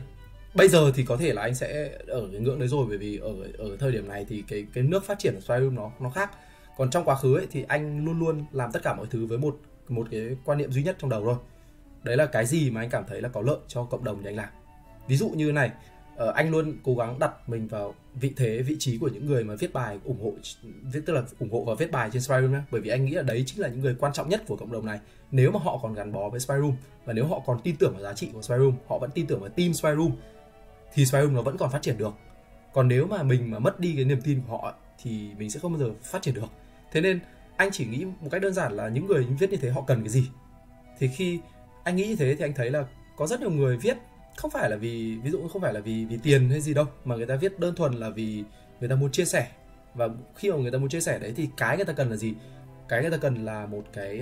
Bây 0.53 0.67
giờ 0.67 0.91
thì 0.95 1.03
có 1.03 1.17
thể 1.17 1.33
là 1.33 1.41
anh 1.41 1.55
sẽ 1.55 1.91
ở 2.07 2.27
cái 2.31 2.41
ngưỡng 2.41 2.59
đấy 2.59 2.67
rồi 2.67 2.85
bởi 2.89 2.97
vì 2.97 3.17
ở 3.17 3.33
ở 3.57 3.77
thời 3.79 3.91
điểm 3.91 4.07
này 4.07 4.25
thì 4.29 4.44
cái 4.47 4.65
cái 4.73 4.83
nước 4.83 5.05
phát 5.05 5.19
triển 5.19 5.35
ở 5.35 5.41
Spyroom 5.41 5.75
nó 5.75 5.91
nó 5.99 6.09
khác 6.09 6.31
còn 6.77 6.89
trong 6.89 7.03
quá 7.06 7.15
khứ 7.15 7.35
ấy, 7.38 7.47
thì 7.51 7.65
anh 7.68 8.06
luôn 8.06 8.19
luôn 8.19 8.45
làm 8.51 8.71
tất 8.71 8.83
cả 8.83 8.95
mọi 8.95 9.07
thứ 9.09 9.25
với 9.25 9.38
một 9.38 9.57
một 9.88 10.07
cái 10.12 10.38
quan 10.45 10.57
niệm 10.57 10.71
duy 10.71 10.83
nhất 10.83 10.95
trong 11.00 11.09
đầu 11.09 11.25
thôi. 11.25 11.35
Đấy 12.03 12.18
là 12.18 12.25
cái 12.25 12.45
gì 12.45 12.71
mà 12.71 12.81
anh 12.81 12.89
cảm 12.89 13.03
thấy 13.07 13.21
là 13.21 13.29
có 13.29 13.41
lợi 13.41 13.57
cho 13.68 13.83
cộng 13.83 14.03
đồng 14.03 14.24
thì 14.24 14.29
anh 14.29 14.35
làm? 14.35 14.50
Ví 15.07 15.18
dụ 15.18 15.29
như 15.29 15.51
này 15.51 15.71
ờ, 16.15 16.31
anh 16.31 16.51
luôn 16.51 16.77
cố 16.83 16.95
gắng 16.95 17.19
đặt 17.19 17.50
mình 17.50 17.68
vào 17.68 17.95
vị 18.15 18.33
thế, 18.38 18.62
vị 18.62 18.75
trí 18.79 18.97
của 18.97 19.07
những 19.07 19.25
người 19.25 19.44
mà 19.44 19.56
viết 19.56 19.74
bài 19.74 20.00
ủng 20.03 20.24
hộ, 20.24 20.31
viết, 20.94 21.01
tức 21.06 21.13
là 21.13 21.21
ủng 21.39 21.51
hộ 21.51 21.63
và 21.63 21.75
viết 21.75 21.91
bài 21.91 22.09
trên 22.13 22.21
Spyroom 22.21 22.51
nhé 22.51 22.62
bởi 22.71 22.81
vì 22.81 22.89
anh 22.89 23.06
nghĩ 23.06 23.12
là 23.12 23.21
đấy 23.21 23.44
chính 23.45 23.62
là 23.62 23.68
những 23.68 23.81
người 23.81 23.95
quan 24.00 24.13
trọng 24.13 24.30
nhất 24.30 24.44
của 24.47 24.56
cộng 24.56 24.71
đồng 24.71 24.85
này. 24.85 25.00
Nếu 25.31 25.51
mà 25.51 25.59
họ 25.63 25.80
còn 25.83 25.94
gắn 25.94 26.12
bó 26.12 26.30
với 26.30 26.39
Spyroom 26.39 26.75
và 27.06 27.13
nếu 27.13 27.27
họ 27.27 27.41
còn 27.45 27.62
tin 27.63 27.75
tưởng 27.75 27.94
vào 27.94 28.03
giá 28.03 28.13
trị 28.13 28.30
của 28.33 28.41
Spyroom, 28.41 28.73
họ 28.88 28.97
vẫn 28.97 29.12
tin 29.12 29.27
tưởng 29.27 29.39
vào 29.39 29.50
team 29.50 29.73
Spyroom, 29.73 30.12
thì 30.94 31.06
Spyroom 31.06 31.33
nó 31.33 31.41
vẫn 31.41 31.57
còn 31.57 31.71
phát 31.71 31.81
triển 31.81 31.97
được. 31.97 32.13
Còn 32.73 32.88
nếu 32.88 33.07
mà 33.07 33.23
mình 33.23 33.51
mà 33.51 33.59
mất 33.59 33.80
đi 33.80 33.94
cái 33.95 34.06
niềm 34.06 34.21
tin 34.21 34.41
của 34.41 34.57
họ 34.57 34.73
thì 35.03 35.30
mình 35.38 35.50
sẽ 35.50 35.59
không 35.59 35.73
bao 35.73 35.80
giờ 35.80 35.94
phát 36.03 36.21
triển 36.21 36.33
được 36.33 36.47
thế 36.91 37.01
nên 37.01 37.19
anh 37.57 37.69
chỉ 37.71 37.85
nghĩ 37.85 38.05
một 38.05 38.29
cách 38.31 38.41
đơn 38.41 38.53
giản 38.53 38.73
là 38.73 38.87
những 38.89 39.07
người 39.07 39.23
viết 39.39 39.51
như 39.51 39.57
thế 39.57 39.69
họ 39.69 39.81
cần 39.87 39.99
cái 39.99 40.09
gì? 40.09 40.29
Thì 40.99 41.07
khi 41.07 41.39
anh 41.83 41.95
nghĩ 41.95 42.07
như 42.07 42.15
thế 42.15 42.35
thì 42.35 42.45
anh 42.45 42.53
thấy 42.53 42.71
là 42.71 42.85
có 43.17 43.27
rất 43.27 43.39
nhiều 43.39 43.51
người 43.51 43.77
viết, 43.77 43.97
không 44.35 44.51
phải 44.51 44.69
là 44.69 44.75
vì, 44.75 45.17
ví 45.23 45.31
dụ 45.31 45.47
không 45.53 45.61
phải 45.61 45.73
là 45.73 45.79
vì 45.79 46.05
vì 46.05 46.17
tiền 46.23 46.49
hay 46.49 46.61
gì 46.61 46.73
đâu, 46.73 46.85
mà 47.05 47.15
người 47.15 47.25
ta 47.25 47.35
viết 47.35 47.59
đơn 47.59 47.75
thuần 47.75 47.93
là 47.93 48.09
vì 48.09 48.43
người 48.79 48.89
ta 48.89 48.95
muốn 48.95 49.11
chia 49.11 49.25
sẻ. 49.25 49.47
Và 49.93 50.09
khi 50.35 50.51
mà 50.51 50.57
người 50.57 50.71
ta 50.71 50.77
muốn 50.77 50.89
chia 50.89 51.01
sẻ 51.01 51.19
đấy 51.19 51.33
thì 51.35 51.49
cái 51.57 51.77
người 51.77 51.85
ta 51.85 51.93
cần 51.93 52.09
là 52.09 52.15
gì? 52.15 52.33
Cái 52.87 53.01
người 53.01 53.11
ta 53.11 53.17
cần 53.17 53.45
là 53.45 53.65
một 53.65 53.83
cái 53.93 54.21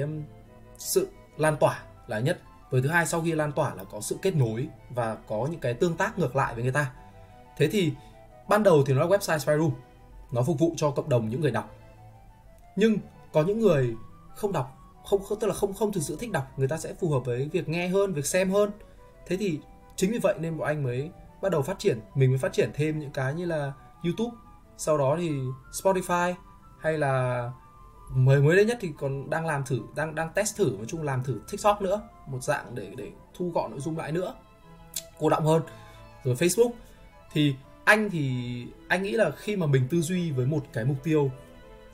sự 0.77 1.07
lan 1.37 1.57
tỏa 1.59 1.83
là 2.07 2.19
nhất. 2.19 2.39
Với 2.69 2.81
thứ 2.81 2.89
hai, 2.89 3.05
sau 3.05 3.21
khi 3.21 3.31
lan 3.31 3.51
tỏa 3.51 3.75
là 3.75 3.83
có 3.83 4.01
sự 4.01 4.17
kết 4.21 4.35
nối 4.35 4.67
và 4.89 5.15
có 5.15 5.47
những 5.51 5.59
cái 5.59 5.73
tương 5.73 5.97
tác 5.97 6.19
ngược 6.19 6.35
lại 6.35 6.53
với 6.53 6.63
người 6.63 6.71
ta. 6.71 6.91
Thế 7.57 7.67
thì 7.67 7.91
ban 8.49 8.63
đầu 8.63 8.83
thì 8.85 8.93
nó 8.93 8.99
là 8.99 9.17
website 9.17 9.37
Spyroom. 9.37 9.71
Nó 10.31 10.43
phục 10.43 10.59
vụ 10.59 10.73
cho 10.77 10.91
cộng 10.91 11.09
đồng 11.09 11.29
những 11.29 11.41
người 11.41 11.51
đọc 11.51 11.74
nhưng 12.75 12.97
có 13.33 13.43
những 13.43 13.59
người 13.59 13.95
không 14.35 14.51
đọc 14.51 14.77
không, 15.05 15.23
không 15.23 15.39
tức 15.39 15.47
là 15.47 15.53
không 15.53 15.73
không 15.73 15.91
thực 15.91 16.01
sự 16.03 16.17
thích 16.19 16.31
đọc 16.31 16.43
người 16.57 16.67
ta 16.67 16.77
sẽ 16.77 16.93
phù 16.93 17.09
hợp 17.09 17.19
với 17.25 17.49
việc 17.51 17.69
nghe 17.69 17.87
hơn 17.87 18.13
việc 18.13 18.25
xem 18.25 18.51
hơn. 18.51 18.71
Thế 19.27 19.37
thì 19.37 19.59
chính 19.95 20.11
vì 20.11 20.19
vậy 20.19 20.35
nên 20.39 20.57
bọn 20.57 20.67
anh 20.67 20.83
mới 20.83 21.11
bắt 21.41 21.51
đầu 21.51 21.61
phát 21.61 21.79
triển 21.79 21.99
mình 22.15 22.29
mới 22.29 22.39
phát 22.39 22.53
triển 22.53 22.71
thêm 22.73 22.99
những 22.99 23.11
cái 23.11 23.33
như 23.33 23.45
là 23.45 23.73
YouTube 24.03 24.37
sau 24.77 24.97
đó 24.97 25.15
thì 25.19 25.31
Spotify 25.71 26.33
hay 26.79 26.97
là 26.97 27.51
mới 28.09 28.41
mới 28.41 28.55
đây 28.55 28.65
nhất 28.65 28.77
thì 28.81 28.91
còn 28.97 29.29
đang 29.29 29.45
làm 29.45 29.63
thử 29.65 29.79
đang 29.95 30.15
đang 30.15 30.29
test 30.33 30.57
thử 30.57 30.75
nói 30.77 30.85
chung 30.87 31.03
làm 31.03 31.23
thử 31.23 31.39
TikTok 31.51 31.81
nữa 31.81 32.01
một 32.27 32.43
dạng 32.43 32.75
để 32.75 32.91
để 32.97 33.11
thu 33.33 33.51
gọn 33.55 33.71
nội 33.71 33.79
dung 33.79 33.97
lại 33.97 34.11
nữa 34.11 34.35
cô 35.19 35.29
động 35.29 35.45
hơn. 35.45 35.61
Rồi 36.23 36.35
Facebook 36.35 36.71
thì 37.31 37.55
anh 37.83 38.09
thì 38.09 38.43
anh 38.87 39.03
nghĩ 39.03 39.11
là 39.11 39.31
khi 39.31 39.55
mà 39.55 39.65
mình 39.65 39.87
tư 39.89 40.01
duy 40.01 40.31
với 40.31 40.45
một 40.45 40.63
cái 40.73 40.85
mục 40.85 40.97
tiêu 41.03 41.31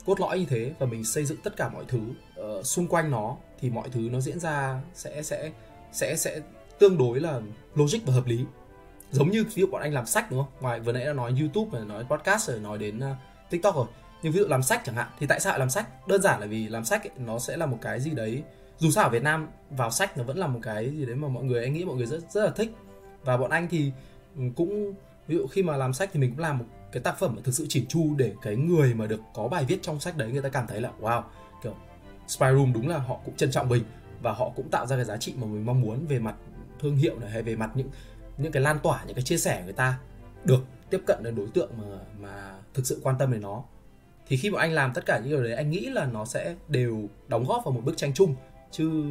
cốt 0.06 0.20
lõi 0.20 0.38
như 0.38 0.46
thế 0.48 0.72
và 0.78 0.86
mình 0.86 1.04
xây 1.04 1.24
dựng 1.24 1.38
tất 1.44 1.56
cả 1.56 1.68
mọi 1.68 1.84
thứ 1.88 2.00
uh, 2.40 2.66
xung 2.66 2.86
quanh 2.86 3.10
nó 3.10 3.36
thì 3.60 3.70
mọi 3.70 3.88
thứ 3.88 4.00
nó 4.12 4.20
diễn 4.20 4.40
ra 4.40 4.80
sẽ 4.94 5.22
sẽ 5.22 5.50
sẽ 5.92 6.16
sẽ 6.16 6.40
tương 6.78 6.98
đối 6.98 7.20
là 7.20 7.40
logic 7.74 7.98
và 8.06 8.12
hợp 8.12 8.26
lý. 8.26 8.44
Giống 9.10 9.30
như 9.30 9.44
ví 9.44 9.60
dụ 9.60 9.66
bọn 9.66 9.82
anh 9.82 9.94
làm 9.94 10.06
sách 10.06 10.30
đúng 10.30 10.44
không? 10.44 10.52
Ngoài 10.60 10.80
vừa 10.80 10.92
nãy 10.92 11.04
đã 11.04 11.12
nói 11.12 11.34
youtube 11.40 11.78
rồi 11.78 11.86
nói 11.86 12.04
podcast 12.10 12.48
rồi 12.48 12.60
nói 12.60 12.78
đến 12.78 12.98
uh, 12.98 13.16
tiktok 13.50 13.74
rồi. 13.74 13.86
Nhưng 14.22 14.32
ví 14.32 14.38
dụ 14.38 14.46
làm 14.46 14.62
sách 14.62 14.82
chẳng 14.84 14.94
hạn 14.94 15.08
thì 15.18 15.26
tại 15.26 15.40
sao 15.40 15.50
lại 15.50 15.58
làm 15.58 15.70
sách? 15.70 16.08
Đơn 16.08 16.22
giản 16.22 16.40
là 16.40 16.46
vì 16.46 16.68
làm 16.68 16.84
sách 16.84 17.04
ấy, 17.04 17.10
nó 17.18 17.38
sẽ 17.38 17.56
là 17.56 17.66
một 17.66 17.78
cái 17.82 18.00
gì 18.00 18.10
đấy 18.10 18.42
dù 18.82 18.90
sao 18.90 19.04
ở 19.04 19.10
việt 19.10 19.22
nam 19.22 19.48
vào 19.70 19.90
sách 19.90 20.18
nó 20.18 20.24
vẫn 20.24 20.38
là 20.38 20.46
một 20.46 20.60
cái 20.62 20.90
gì 20.90 21.06
đấy 21.06 21.16
mà 21.16 21.28
mọi 21.28 21.44
người 21.44 21.62
anh 21.62 21.72
nghĩ 21.72 21.84
mọi 21.84 21.96
người 21.96 22.06
rất 22.06 22.20
rất 22.30 22.44
là 22.44 22.50
thích. 22.50 22.74
Và 23.24 23.36
bọn 23.36 23.50
anh 23.50 23.68
thì 23.70 23.92
ừ, 24.36 24.42
cũng 24.56 24.94
ví 25.28 25.36
dụ 25.36 25.46
khi 25.46 25.62
mà 25.62 25.76
làm 25.76 25.92
sách 25.92 26.10
thì 26.12 26.20
mình 26.20 26.30
cũng 26.30 26.38
làm 26.38 26.58
một 26.58 26.64
cái 26.92 27.02
tác 27.02 27.18
phẩm 27.18 27.32
mà 27.36 27.42
thực 27.44 27.54
sự 27.54 27.66
chỉn 27.68 27.86
chu 27.86 28.14
để 28.16 28.32
cái 28.42 28.56
người 28.56 28.94
mà 28.94 29.06
được 29.06 29.20
có 29.34 29.48
bài 29.48 29.64
viết 29.64 29.78
trong 29.82 30.00
sách 30.00 30.16
đấy 30.16 30.32
người 30.32 30.42
ta 30.42 30.48
cảm 30.48 30.66
thấy 30.66 30.80
là, 30.80 30.90
wow, 31.00 31.22
kiểu 31.62 31.74
spy 32.28 32.46
room 32.52 32.72
đúng 32.72 32.88
là 32.88 32.98
họ 32.98 33.20
cũng 33.24 33.36
trân 33.36 33.50
trọng 33.50 33.68
mình 33.68 33.82
và 34.22 34.32
họ 34.32 34.50
cũng 34.56 34.68
tạo 34.68 34.86
ra 34.86 34.96
cái 34.96 35.04
giá 35.04 35.16
trị 35.16 35.34
mà 35.36 35.46
mình 35.46 35.66
mong 35.66 35.80
muốn 35.80 36.06
về 36.06 36.18
mặt 36.18 36.34
thương 36.80 36.96
hiệu 36.96 37.18
này 37.18 37.30
hay 37.30 37.42
về 37.42 37.56
mặt 37.56 37.70
những 37.74 37.88
những 38.38 38.52
cái 38.52 38.62
lan 38.62 38.78
tỏa, 38.82 39.04
những 39.06 39.14
cái 39.14 39.24
chia 39.24 39.38
sẻ 39.38 39.62
người 39.64 39.72
ta 39.72 39.98
được 40.44 40.64
tiếp 40.90 41.00
cận 41.06 41.22
đến 41.22 41.34
đối 41.34 41.46
tượng 41.46 41.70
mà 41.78 41.84
mà 42.20 42.54
thực 42.74 42.86
sự 42.86 43.00
quan 43.02 43.18
tâm 43.18 43.32
đến 43.32 43.40
nó. 43.40 43.64
Thì 44.28 44.36
khi 44.36 44.50
mà 44.50 44.60
anh 44.60 44.72
làm 44.72 44.92
tất 44.94 45.06
cả 45.06 45.18
những 45.18 45.28
điều 45.28 45.42
đấy, 45.42 45.54
anh 45.54 45.70
nghĩ 45.70 45.86
là 45.86 46.06
nó 46.06 46.24
sẽ 46.24 46.54
đều 46.68 47.08
đóng 47.28 47.44
góp 47.44 47.64
vào 47.64 47.72
một 47.72 47.80
bức 47.84 47.96
tranh 47.96 48.14
chung, 48.14 48.34
chứ 48.70 49.04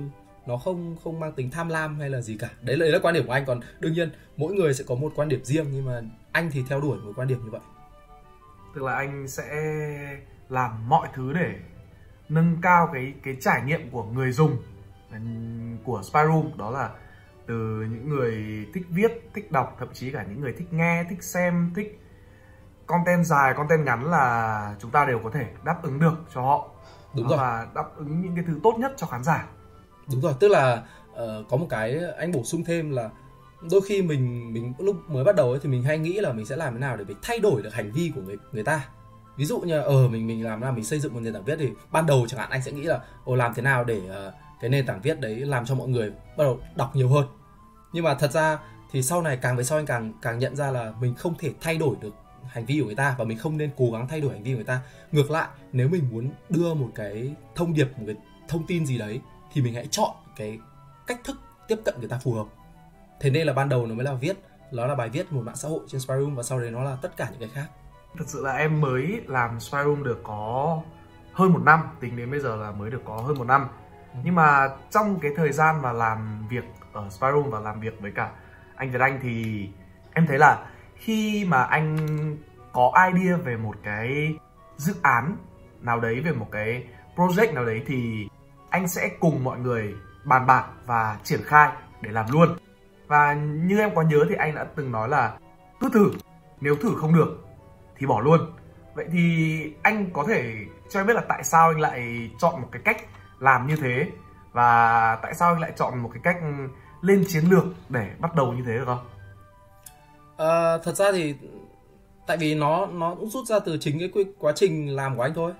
nó 0.46 0.58
không 0.58 0.96
không 1.04 1.20
mang 1.20 1.34
tính 1.34 1.52
tham 1.52 1.70
lam 1.70 2.00
hay 2.00 2.10
là 2.10 2.22
gì 2.22 2.38
cả. 2.38 2.50
Đấy 2.62 2.78
là, 2.78 2.84
đấy 2.84 2.92
là 2.92 3.00
quan 3.02 3.14
điểm 3.14 3.28
của 3.28 3.34
anh. 3.34 3.46
Còn 3.46 3.60
đương 3.80 3.94
nhiên 3.94 4.12
mỗi 4.38 4.54
người 4.54 4.74
sẽ 4.74 4.84
có 4.88 4.96
một 4.96 5.12
quan 5.16 5.30
điểm 5.30 5.44
riêng 5.44 5.66
nhưng 5.72 5.86
mà 5.86 6.02
anh 6.32 6.52
thì 6.52 6.64
theo 6.70 6.82
đuổi 6.82 6.98
một 6.98 7.12
quan 7.16 7.28
điểm 7.28 7.44
như 7.44 7.50
vậy. 7.52 7.62
Tức 8.76 8.84
là 8.84 8.94
anh 8.96 9.28
sẽ 9.28 9.46
làm 10.50 10.90
mọi 10.90 11.08
thứ 11.14 11.34
để 11.34 11.56
nâng 12.30 12.58
cao 12.62 12.90
cái 12.94 13.14
cái 13.24 13.38
trải 13.42 13.62
nghiệm 13.66 13.90
của 13.90 14.04
người 14.04 14.32
dùng 14.32 14.58
của 15.84 16.02
Spyroom 16.04 16.58
đó 16.58 16.72
là 16.72 16.90
từ 17.48 17.56
những 17.92 18.10
người 18.10 18.66
thích 18.74 18.86
viết 18.90 19.30
thích 19.34 19.52
đọc 19.52 19.76
thậm 19.80 19.88
chí 19.94 20.12
cả 20.12 20.26
những 20.30 20.42
người 20.42 20.54
thích 20.58 20.74
nghe 20.74 21.04
thích 21.10 21.24
xem 21.24 21.72
thích 21.76 22.00
content 22.86 23.26
dài 23.26 23.54
content 23.54 23.86
ngắn 23.86 24.12
là 24.12 24.76
chúng 24.80 24.92
ta 24.92 25.06
đều 25.06 25.20
có 25.24 25.30
thể 25.30 25.46
đáp 25.64 25.84
ứng 25.84 26.00
được 26.00 26.14
cho 26.34 26.42
họ. 26.42 26.70
Đúng 27.16 27.24
Đó 27.24 27.30
rồi. 27.30 27.38
là 27.38 27.68
đáp 27.76 27.86
ứng 27.96 28.22
những 28.22 28.36
cái 28.36 28.44
thứ 28.48 28.60
tốt 28.64 28.76
nhất 28.80 28.94
cho 28.98 29.08
khán 29.08 29.24
giả 29.24 29.48
đúng 30.12 30.22
rồi 30.22 30.34
tức 30.39 30.48
là 30.48 30.84
uh, 31.12 31.50
có 31.50 31.58
một 31.58 31.68
cái 31.70 32.00
anh 32.18 32.32
bổ 32.32 32.44
sung 32.44 32.63
thêm 32.63 32.91
là 32.91 33.10
đôi 33.72 33.82
khi 33.82 34.01
mình 34.01 34.53
mình 34.53 34.74
lúc 34.80 35.10
mới 35.10 35.24
bắt 35.24 35.36
đầu 35.36 35.50
ấy 35.50 35.60
thì 35.63 35.70
mình 35.70 35.84
hay 35.84 35.98
nghĩ 35.98 36.13
là 36.13 36.34
mình 36.34 36.46
sẽ 36.46 36.56
làm 36.56 36.74
thế 36.74 36.80
nào 36.80 36.98
để 36.98 37.03
mình 37.03 37.18
thay 37.22 37.39
đổi 37.39 37.62
được 37.62 37.74
hành 37.74 37.91
vi 37.91 38.12
của 38.15 38.22
người 38.22 38.38
người 38.51 38.63
ta. 38.63 38.88
Ví 39.38 39.46
dụ 39.46 39.60
như 39.60 39.80
ờ 39.80 40.08
mình 40.08 40.27
mình 40.27 40.46
làm 40.46 40.62
là 40.62 40.72
mình 40.72 40.84
xây 40.84 41.00
dựng 41.00 41.13
một 41.13 41.20
nền 41.20 41.34
tảng 41.34 41.44
viết 41.44 41.56
thì 41.60 41.70
ban 41.91 42.06
đầu 42.06 42.25
chẳng 42.27 42.39
hạn 42.39 42.50
anh 42.50 42.62
sẽ 42.62 42.72
nghĩ 42.72 42.84
là 42.84 43.00
ồ 43.25 43.36
làm 43.36 43.53
thế 43.53 43.62
nào 43.62 43.84
để 43.84 43.98
uh, 43.98 44.34
cái 44.62 44.70
nền 44.70 44.86
tảng 44.86 45.01
viết 45.01 45.20
đấy 45.20 45.36
làm 45.36 45.65
cho 45.65 45.75
mọi 45.75 45.88
người 45.88 46.10
bắt 46.10 46.44
đầu 46.44 46.60
đọc 46.75 46.96
nhiều 46.96 47.10
hơn? 47.10 47.25
Nhưng 47.94 48.03
mà 48.03 48.13
thật 48.13 48.32
ra 48.32 48.60
thì 48.91 49.01
sau 49.01 49.22
này 49.22 49.38
càng 49.38 49.58
về 49.58 49.63
sau 49.63 49.80
anh 49.80 49.86
càng 49.86 50.13
càng 50.22 50.39
nhận 50.39 50.56
ra 50.56 50.72
là 50.72 50.94
mình 51.01 51.15
không 51.15 51.34
thể 51.39 51.51
thay 51.62 51.77
đổi 51.77 51.96
được 52.01 52.13
hành 52.48 52.65
vi 52.65 52.80
của 52.80 52.86
người 52.86 52.96
ta 52.96 53.15
và 53.18 53.25
mình 53.25 53.38
không 53.38 53.58
nên 53.58 53.70
cố 53.77 53.91
gắng 53.91 54.08
thay 54.08 54.22
đổi 54.22 54.32
hành 54.32 54.44
vi 54.44 54.51
của 54.51 54.56
người 54.56 54.65
ta. 54.65 54.80
Ngược 55.12 55.32
lại 55.32 55.48
nếu 55.72 55.89
mình 55.89 56.03
muốn 56.12 56.30
đưa 56.50 56.74
một 56.74 56.89
cái 56.96 57.34
thông 57.56 57.74
điệp 57.74 57.88
một 57.98 58.03
cái 58.08 58.15
thông 58.48 58.65
tin 58.65 58.86
gì 58.86 58.98
đấy 58.98 59.22
thì 59.53 59.62
mình 59.62 59.74
hãy 59.74 59.88
chọn 59.88 60.12
cái 60.36 60.60
cách 61.08 61.20
thức 61.24 61.38
tiếp 61.67 61.77
cận 61.86 61.96
người 62.00 62.10
ta 62.10 62.20
phù 62.24 62.34
hợp. 62.34 62.46
Thế 63.20 63.29
nên 63.29 63.48
là 63.48 63.53
ban 63.53 63.70
đầu 63.70 63.88
nó 63.88 63.96
mới 63.96 64.05
là 64.05 64.13
viết 64.13 64.38
nó 64.72 64.86
là 64.86 64.96
bài 64.96 65.10
viết 65.10 65.31
một 65.31 65.41
mạng 65.46 65.55
xã 65.55 65.70
hội 65.70 65.79
trên 65.88 66.01
Spyroom 66.01 66.36
và 66.36 66.43
sau 66.43 66.60
đấy 66.60 66.72
nó 66.72 66.84
là 66.84 66.98
tất 67.01 67.17
cả 67.17 67.27
những 67.31 67.39
cái 67.39 67.50
khác. 67.53 67.67
Thật 68.17 68.25
sự 68.27 68.43
là 68.43 68.51
em 68.51 68.81
mới 68.81 69.22
làm 69.27 69.60
Spyroom 69.60 70.03
được 70.03 70.20
có 70.24 70.81
hơn 71.34 71.53
một 71.53 71.62
năm 71.65 71.79
Tính 72.00 72.17
đến 72.17 72.31
bây 72.31 72.39
giờ 72.39 72.55
là 72.55 72.72
mới 72.72 72.91
được 72.91 73.01
có 73.05 73.17
hơn 73.17 73.38
một 73.38 73.43
năm. 73.43 73.67
Nhưng 74.24 74.36
mà 74.36 74.70
trong 74.91 75.20
cái 75.20 75.31
thời 75.36 75.51
gian 75.51 75.81
mà 75.81 75.91
làm 75.91 76.48
việc 76.50 76.63
ở 76.93 77.10
Spyroom 77.10 77.50
và 77.50 77.60
làm 77.60 77.79
việc 77.79 78.01
với 78.01 78.12
cả 78.12 78.31
anh 78.75 78.91
Việt 78.91 79.01
Anh 79.01 79.20
thì 79.22 79.67
em 80.13 80.27
thấy 80.27 80.38
là 80.38 80.67
khi 80.96 81.46
mà 81.46 81.63
anh 81.63 81.98
có 82.74 82.91
idea 83.13 83.38
về 83.38 83.58
một 83.58 83.75
cái 83.84 84.36
dự 84.77 84.96
án 85.01 85.38
nào 85.81 86.00
đấy 86.00 86.20
về 86.20 86.31
một 86.31 86.48
cái 86.51 86.84
project 87.15 87.53
nào 87.53 87.65
đấy 87.65 87.81
thì 87.88 88.27
anh 88.72 88.88
sẽ 88.88 89.10
cùng 89.20 89.44
mọi 89.44 89.60
người 89.60 89.96
bàn 90.24 90.48
bạc 90.48 90.66
và 90.86 91.18
triển 91.24 91.42
khai 91.44 91.72
để 92.01 92.12
làm 92.12 92.25
luôn. 92.32 92.50
Và 93.08 93.34
như 93.34 93.80
em 93.80 93.96
có 93.96 94.01
nhớ 94.01 94.25
thì 94.30 94.36
anh 94.36 94.56
đã 94.56 94.66
từng 94.75 94.92
nói 94.92 95.10
là 95.10 95.38
cứ 95.80 95.90
thử 95.94 96.12
nếu 96.62 96.75
thử 96.75 96.96
không 96.98 97.16
được 97.16 97.46
thì 97.98 98.06
bỏ 98.06 98.20
luôn. 98.20 98.40
Vậy 98.94 99.06
thì 99.12 99.60
anh 99.82 100.10
có 100.13 100.24
thể 100.28 100.54
cho 100.90 101.00
em 101.00 101.08
biết 101.08 101.13
là 101.13 101.22
tại 101.30 101.44
sao 101.44 101.70
anh 101.70 101.80
lại 101.80 102.30
chọn 102.40 102.62
một 102.62 102.68
cái 102.72 102.82
cách 102.86 102.98
làm 103.40 103.68
như 103.68 103.75
thế? 103.75 104.08
Và 104.51 105.16
tại 105.16 105.34
sao 105.34 105.54
anh 105.54 105.62
lại 105.62 105.72
chọn 105.75 106.00
một 106.00 106.10
cái 106.13 106.22
cách 106.24 106.38
lên 107.01 107.24
chiến 107.28 107.44
lược 107.50 107.63
để 107.90 108.10
bắt 108.20 108.36
đầu 108.36 108.54
như 108.54 108.63
thế 108.66 108.74
được 108.74 108.86
không? 108.86 109.10
À, 110.38 110.78
thật 110.84 110.96
ra 110.96 111.12
thì 111.12 111.36
tại 112.28 112.38
vì 112.38 112.56
nó 112.56 112.86
nó 112.86 113.16
cũng 113.16 113.30
rút 113.30 113.48
ra 113.48 113.60
từ 113.60 113.78
chính 113.80 114.12
cái 114.13 114.25
quá 114.40 114.51
trình 114.56 114.96
làm 114.96 115.16
của 115.16 115.22
anh 115.22 115.34
thôi 115.34 115.51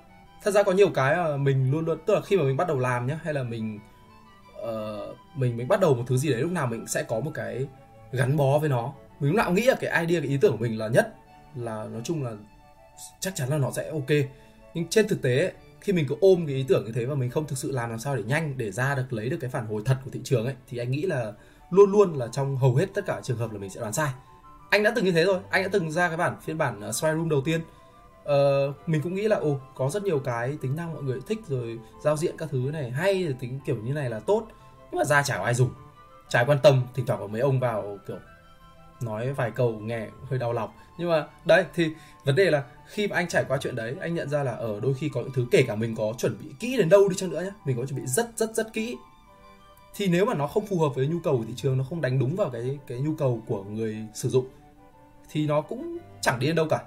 thật 0.44 0.50
ra 0.50 0.62
có 0.62 0.72
nhiều 0.72 0.90
cái 0.94 1.16
mà 1.16 1.36
mình 1.36 1.70
luôn 1.70 1.84
luôn 1.84 1.98
tức 2.06 2.14
là 2.14 2.20
khi 2.20 2.36
mà 2.36 2.42
mình 2.42 2.56
bắt 2.56 2.68
đầu 2.68 2.78
làm 2.78 3.06
nhá 3.06 3.18
hay 3.22 3.34
là 3.34 3.42
mình 3.42 3.80
uh, 4.62 5.16
mình 5.36 5.56
mình 5.56 5.68
bắt 5.68 5.80
đầu 5.80 5.94
một 5.94 6.04
thứ 6.06 6.16
gì 6.16 6.30
đấy 6.30 6.40
lúc 6.40 6.52
nào 6.52 6.66
mình 6.66 6.86
sẽ 6.86 7.02
có 7.02 7.20
một 7.20 7.30
cái 7.34 7.66
gắn 8.12 8.36
bó 8.36 8.58
với 8.58 8.68
nó. 8.68 8.92
Mình 9.20 9.30
lúc 9.30 9.36
nào 9.36 9.46
cũng 9.46 9.54
nghĩ 9.54 9.62
là 9.62 9.74
cái 9.80 10.06
idea 10.06 10.20
cái 10.20 10.28
ý 10.28 10.36
tưởng 10.36 10.52
của 10.52 10.62
mình 10.62 10.78
là 10.78 10.88
nhất 10.88 11.14
là 11.54 11.84
nói 11.84 12.00
chung 12.04 12.24
là 12.24 12.32
chắc 13.20 13.34
chắn 13.34 13.48
là 13.48 13.58
nó 13.58 13.70
sẽ 13.70 13.90
ok. 13.90 14.10
Nhưng 14.74 14.88
trên 14.88 15.08
thực 15.08 15.22
tế 15.22 15.38
ấy, 15.38 15.52
khi 15.80 15.92
mình 15.92 16.06
cứ 16.08 16.16
ôm 16.20 16.46
cái 16.46 16.56
ý 16.56 16.64
tưởng 16.68 16.84
như 16.84 16.92
thế 16.92 17.04
và 17.04 17.14
mình 17.14 17.30
không 17.30 17.46
thực 17.46 17.58
sự 17.58 17.70
làm 17.70 17.90
làm 17.90 17.98
sao 17.98 18.16
để 18.16 18.22
nhanh 18.22 18.54
để 18.58 18.70
ra 18.70 18.94
được 18.94 19.12
lấy 19.12 19.28
được 19.28 19.36
cái 19.40 19.50
phản 19.50 19.66
hồi 19.66 19.82
thật 19.84 19.96
của 20.04 20.10
thị 20.10 20.20
trường 20.24 20.44
ấy 20.44 20.54
thì 20.68 20.78
anh 20.78 20.90
nghĩ 20.90 21.02
là 21.02 21.32
luôn 21.70 21.92
luôn 21.92 22.14
là 22.14 22.28
trong 22.32 22.56
hầu 22.56 22.74
hết 22.74 22.86
tất 22.94 23.06
cả 23.06 23.20
trường 23.22 23.36
hợp 23.36 23.52
là 23.52 23.58
mình 23.58 23.70
sẽ 23.70 23.80
đoán 23.80 23.92
sai. 23.92 24.10
Anh 24.70 24.82
đã 24.82 24.92
từng 24.94 25.04
như 25.04 25.12
thế 25.12 25.24
rồi 25.24 25.40
anh 25.50 25.62
đã 25.62 25.68
từng 25.72 25.90
ra 25.90 26.08
cái 26.08 26.16
bản 26.16 26.36
phiên 26.42 26.58
bản 26.58 26.80
ờ, 26.80 26.88
uh, 26.88 26.94
Spy 26.94 27.08
Room 27.08 27.28
đầu 27.28 27.40
tiên 27.44 27.60
uh, 28.22 28.88
mình 28.88 29.00
cũng 29.02 29.14
nghĩ 29.14 29.28
là 29.28 29.36
ồ 29.36 29.60
có 29.74 29.90
rất 29.90 30.02
nhiều 30.02 30.18
cái 30.18 30.58
tính 30.60 30.76
năng 30.76 30.94
mọi 30.94 31.02
người 31.02 31.20
thích 31.26 31.38
rồi 31.48 31.78
giao 32.02 32.16
diện 32.16 32.36
các 32.38 32.48
thứ 32.52 32.58
này 32.72 32.90
hay 32.90 33.24
rồi 33.24 33.36
tính 33.40 33.60
kiểu 33.66 33.76
như 33.76 33.92
này 33.92 34.10
là 34.10 34.20
tốt. 34.20 34.46
Nhưng 34.90 34.98
mà 34.98 35.04
ra 35.04 35.22
chả 35.22 35.38
có 35.38 35.44
ai 35.44 35.54
dùng. 35.54 35.70
Chả 36.28 36.44
quan 36.44 36.58
tâm 36.62 36.82
thỉnh 36.94 37.06
thoảng 37.06 37.20
có 37.20 37.26
mấy 37.26 37.40
ông 37.40 37.60
vào 37.60 37.98
kiểu 38.08 38.18
nói 39.02 39.32
vài 39.32 39.50
câu 39.50 39.72
nghe 39.72 40.08
hơi 40.28 40.38
đau 40.38 40.52
lòng. 40.52 40.70
Nhưng 40.98 41.10
mà 41.10 41.26
đấy 41.44 41.64
thì 41.74 41.88
vấn 42.24 42.36
đề 42.36 42.50
là 42.50 42.64
khi 42.86 43.08
mà 43.08 43.16
anh 43.16 43.28
trải 43.28 43.44
qua 43.48 43.58
chuyện 43.60 43.76
đấy 43.76 43.96
anh 44.00 44.14
nhận 44.14 44.28
ra 44.28 44.42
là 44.42 44.52
ở 44.52 44.80
đôi 44.80 44.94
khi 44.94 45.08
có 45.08 45.20
những 45.20 45.32
thứ 45.34 45.46
kể 45.50 45.64
cả 45.66 45.74
mình 45.74 45.94
có 45.96 46.12
chuẩn 46.18 46.36
bị 46.42 46.46
kỹ 46.60 46.76
đến 46.76 46.88
đâu 46.88 47.08
đi 47.08 47.16
chăng 47.16 47.30
nữa 47.30 47.42
nhá 47.42 47.50
mình 47.64 47.76
có 47.76 47.86
chuẩn 47.86 48.00
bị 48.00 48.06
rất 48.06 48.30
rất 48.36 48.54
rất 48.54 48.72
kỹ. 48.72 48.96
Thì 49.94 50.06
nếu 50.06 50.24
mà 50.24 50.34
nó 50.34 50.46
không 50.46 50.66
phù 50.66 50.78
hợp 50.80 50.94
với 50.94 51.06
nhu 51.06 51.18
cầu 51.24 51.38
của 51.38 51.44
thị 51.44 51.54
trường 51.56 51.78
nó 51.78 51.84
không 51.84 52.00
đánh 52.00 52.18
đúng 52.18 52.36
vào 52.36 52.50
cái 52.50 52.78
cái 52.86 52.98
nhu 52.98 53.14
cầu 53.18 53.42
của 53.46 53.64
người 53.64 53.96
sử 54.14 54.28
dụng 54.28 54.46
thì 55.30 55.46
nó 55.46 55.60
cũng 55.60 55.98
chẳng 56.20 56.38
đi 56.38 56.46
đến 56.46 56.56
đâu 56.56 56.66
cả 56.70 56.82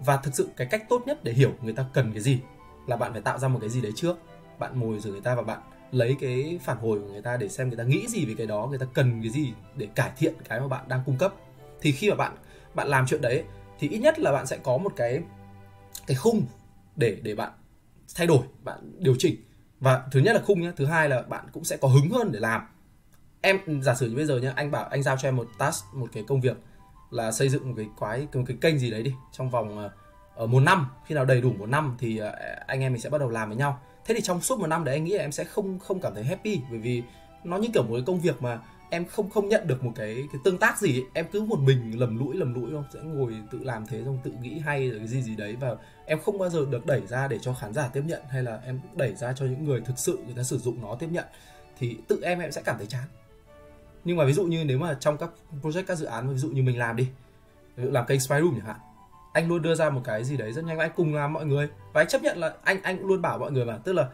và 0.00 0.16
thực 0.16 0.34
sự 0.34 0.48
cái 0.56 0.66
cách 0.66 0.84
tốt 0.88 1.02
nhất 1.06 1.24
để 1.24 1.32
hiểu 1.32 1.52
người 1.62 1.72
ta 1.72 1.86
cần 1.92 2.12
cái 2.12 2.22
gì 2.22 2.40
là 2.86 2.96
bạn 2.96 3.12
phải 3.12 3.20
tạo 3.20 3.38
ra 3.38 3.48
một 3.48 3.58
cái 3.60 3.68
gì 3.68 3.80
đấy 3.80 3.92
trước. 3.96 4.16
Bạn 4.58 4.80
ngồi 4.80 5.00
rồi 5.00 5.12
người 5.12 5.22
ta 5.22 5.34
và 5.34 5.42
bạn 5.42 5.60
lấy 5.92 6.16
cái 6.20 6.60
phản 6.62 6.78
hồi 6.78 7.00
của 7.00 7.06
người 7.06 7.22
ta 7.22 7.36
để 7.36 7.48
xem 7.48 7.68
người 7.68 7.76
ta 7.76 7.84
nghĩ 7.84 8.06
gì 8.08 8.26
về 8.26 8.34
cái 8.38 8.46
đó, 8.46 8.66
người 8.66 8.78
ta 8.78 8.86
cần 8.94 9.22
cái 9.22 9.30
gì 9.30 9.52
để 9.76 9.88
cải 9.94 10.10
thiện 10.16 10.34
cái 10.48 10.60
mà 10.60 10.68
bạn 10.68 10.84
đang 10.88 11.02
cung 11.06 11.18
cấp. 11.18 11.34
Thì 11.80 11.92
khi 11.92 12.10
mà 12.10 12.16
bạn 12.16 12.36
bạn 12.74 12.88
làm 12.88 13.06
chuyện 13.06 13.20
đấy, 13.20 13.44
thì 13.78 13.88
ít 13.88 13.98
nhất 13.98 14.18
là 14.18 14.32
bạn 14.32 14.46
sẽ 14.46 14.56
có 14.56 14.78
một 14.78 14.92
cái 14.96 15.22
cái 16.06 16.16
khung 16.16 16.46
để 16.96 17.18
để 17.22 17.34
bạn 17.34 17.52
thay 18.14 18.26
đổi, 18.26 18.40
bạn 18.64 18.92
điều 18.98 19.14
chỉnh. 19.18 19.36
Và 19.80 20.02
thứ 20.12 20.20
nhất 20.20 20.32
là 20.32 20.42
khung 20.46 20.62
nhá, 20.62 20.72
thứ 20.76 20.86
hai 20.86 21.08
là 21.08 21.22
bạn 21.22 21.46
cũng 21.52 21.64
sẽ 21.64 21.76
có 21.76 21.88
hứng 21.88 22.10
hơn 22.10 22.32
để 22.32 22.40
làm. 22.40 22.62
Em, 23.40 23.82
giả 23.82 23.94
sử 23.94 24.08
như 24.08 24.16
bây 24.16 24.26
giờ 24.26 24.38
nhá, 24.38 24.52
anh 24.56 24.70
bảo, 24.70 24.84
anh 24.84 25.02
giao 25.02 25.16
cho 25.16 25.28
em 25.28 25.36
một 25.36 25.48
task, 25.58 25.84
một 25.94 26.06
cái 26.12 26.24
công 26.28 26.40
việc 26.40 26.56
là 27.10 27.32
xây 27.32 27.48
dựng 27.48 27.68
một 27.68 27.74
cái 27.76 27.86
quái, 27.98 28.26
một 28.34 28.44
cái 28.46 28.56
kênh 28.60 28.78
gì 28.78 28.90
đấy 28.90 29.02
đi, 29.02 29.12
trong 29.32 29.50
vòng 29.50 29.90
ở 30.34 30.46
một 30.46 30.60
năm. 30.60 30.86
Khi 31.06 31.14
nào 31.14 31.24
đầy 31.24 31.40
đủ 31.40 31.52
một 31.58 31.66
năm 31.66 31.96
thì 31.98 32.18
ờ, 32.18 32.32
anh 32.66 32.80
em 32.80 32.92
mình 32.92 33.00
sẽ 33.00 33.10
bắt 33.10 33.18
đầu 33.18 33.30
làm 33.30 33.48
với 33.48 33.56
nhau. 33.56 33.80
Thế 34.04 34.14
thì 34.14 34.20
trong 34.20 34.40
suốt 34.40 34.58
một 34.58 34.66
năm 34.66 34.84
đấy, 34.84 34.94
anh 34.94 35.04
nghĩ 35.04 35.12
là 35.12 35.24
em 35.24 35.32
sẽ 35.32 35.44
không 35.44 35.78
không 35.78 36.00
cảm 36.00 36.14
thấy 36.14 36.24
happy, 36.24 36.60
bởi 36.70 36.78
vì 36.78 37.02
nó 37.44 37.56
như 37.56 37.68
kiểu 37.74 37.82
một 37.82 37.94
cái 37.94 38.02
công 38.06 38.20
việc 38.20 38.42
mà 38.42 38.60
em 38.90 39.04
không 39.04 39.30
không 39.30 39.48
nhận 39.48 39.66
được 39.66 39.84
một 39.84 39.92
cái 39.96 40.14
cái 40.32 40.40
tương 40.44 40.58
tác 40.58 40.78
gì 40.78 41.00
ấy. 41.00 41.04
em 41.14 41.26
cứ 41.32 41.42
một 41.42 41.58
mình 41.58 42.00
lầm 42.00 42.18
lũi 42.18 42.36
lầm 42.36 42.54
lũi 42.54 42.70
không? 42.70 42.84
Sẽ 42.94 43.00
ngồi 43.02 43.34
tự 43.50 43.58
làm 43.62 43.86
thế 43.86 44.02
xong 44.04 44.18
tự 44.24 44.32
nghĩ 44.42 44.58
hay 44.58 44.90
rồi 44.90 44.98
cái 44.98 45.08
gì 45.08 45.22
gì 45.22 45.36
đấy 45.36 45.56
và 45.60 45.76
em 46.06 46.20
không 46.20 46.38
bao 46.38 46.50
giờ 46.50 46.66
được 46.70 46.86
đẩy 46.86 47.02
ra 47.06 47.28
để 47.28 47.38
cho 47.42 47.54
khán 47.54 47.74
giả 47.74 47.88
tiếp 47.92 48.02
nhận 48.06 48.22
hay 48.28 48.42
là 48.42 48.60
em 48.64 48.80
đẩy 48.94 49.14
ra 49.14 49.32
cho 49.32 49.46
những 49.46 49.64
người 49.64 49.80
thực 49.80 49.98
sự 49.98 50.18
người 50.26 50.34
ta 50.36 50.42
sử 50.42 50.58
dụng 50.58 50.82
nó 50.82 50.94
tiếp 50.94 51.08
nhận. 51.10 51.24
Thì 51.78 51.96
tự 52.08 52.20
em 52.22 52.38
em 52.38 52.52
sẽ 52.52 52.62
cảm 52.64 52.76
thấy 52.78 52.86
chán 52.86 53.04
nhưng 54.08 54.16
mà 54.16 54.24
ví 54.24 54.32
dụ 54.32 54.44
như 54.44 54.64
nếu 54.64 54.78
mà 54.78 54.96
trong 55.00 55.16
các 55.16 55.30
project, 55.62 55.82
các 55.86 55.94
dự 55.94 56.06
án 56.06 56.28
ví 56.28 56.38
dụ 56.38 56.48
như 56.48 56.62
mình 56.62 56.78
làm 56.78 56.96
đi, 56.96 57.08
ví 57.76 57.84
dụ 57.84 57.90
làm 57.90 58.06
kênh 58.06 58.20
Spy 58.20 58.36
Room 58.40 58.54
chẳng 58.54 58.66
hạn, 58.66 58.76
anh 59.32 59.48
luôn 59.48 59.62
đưa 59.62 59.74
ra 59.74 59.90
một 59.90 60.00
cái 60.04 60.24
gì 60.24 60.36
đấy 60.36 60.52
rất 60.52 60.64
nhanh 60.64 60.76
và 60.76 60.84
anh 60.84 60.92
cùng 60.96 61.14
làm 61.14 61.32
mọi 61.32 61.46
người. 61.46 61.68
Và 61.92 62.00
anh 62.00 62.08
chấp 62.08 62.22
nhận 62.22 62.38
là 62.38 62.54
anh 62.64 62.82
anh 62.82 62.98
cũng 62.98 63.06
luôn 63.06 63.22
bảo 63.22 63.38
mọi 63.38 63.52
người 63.52 63.64
mà, 63.64 63.76
tức 63.76 63.92
là 63.92 64.08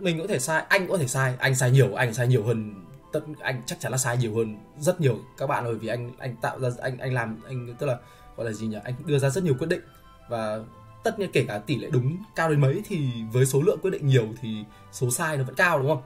mình 0.00 0.18
có 0.20 0.26
thể 0.26 0.38
sai, 0.38 0.64
anh 0.68 0.88
có 0.88 0.98
thể 0.98 1.06
sai, 1.06 1.34
anh 1.38 1.54
sai 1.54 1.70
nhiều, 1.70 1.94
anh 1.94 2.14
sai 2.14 2.26
nhiều 2.26 2.44
hơn 2.44 2.74
tất, 3.12 3.20
anh 3.40 3.62
chắc 3.66 3.80
chắn 3.80 3.92
là 3.92 3.98
sai 3.98 4.16
nhiều 4.16 4.36
hơn 4.36 4.56
rất 4.78 5.00
nhiều 5.00 5.18
các 5.38 5.46
bạn 5.46 5.64
rồi, 5.64 5.78
vì 5.78 5.88
anh 5.88 6.12
anh 6.18 6.36
tạo 6.36 6.60
ra, 6.60 6.68
anh 6.82 6.98
anh 6.98 7.14
làm, 7.14 7.36
anh, 7.46 7.74
tức 7.78 7.86
là 7.86 7.96
gọi 8.36 8.46
là 8.46 8.52
gì 8.52 8.66
nhỉ? 8.66 8.78
Anh 8.84 8.94
đưa 9.06 9.18
ra 9.18 9.30
rất 9.30 9.44
nhiều 9.44 9.54
quyết 9.58 9.68
định. 9.68 9.80
Và 10.28 10.58
tất 11.04 11.18
nhiên 11.18 11.30
kể 11.32 11.44
cả 11.48 11.58
tỷ 11.58 11.78
lệ 11.78 11.88
đúng 11.92 12.16
cao 12.36 12.50
đến 12.50 12.60
mấy 12.60 12.82
thì 12.84 13.10
với 13.32 13.46
số 13.46 13.62
lượng 13.62 13.78
quyết 13.82 13.90
định 13.90 14.06
nhiều 14.06 14.26
thì 14.40 14.64
số 14.92 15.10
sai 15.10 15.36
nó 15.36 15.44
vẫn 15.44 15.54
cao, 15.54 15.78
đúng 15.78 15.88
không? 15.88 16.02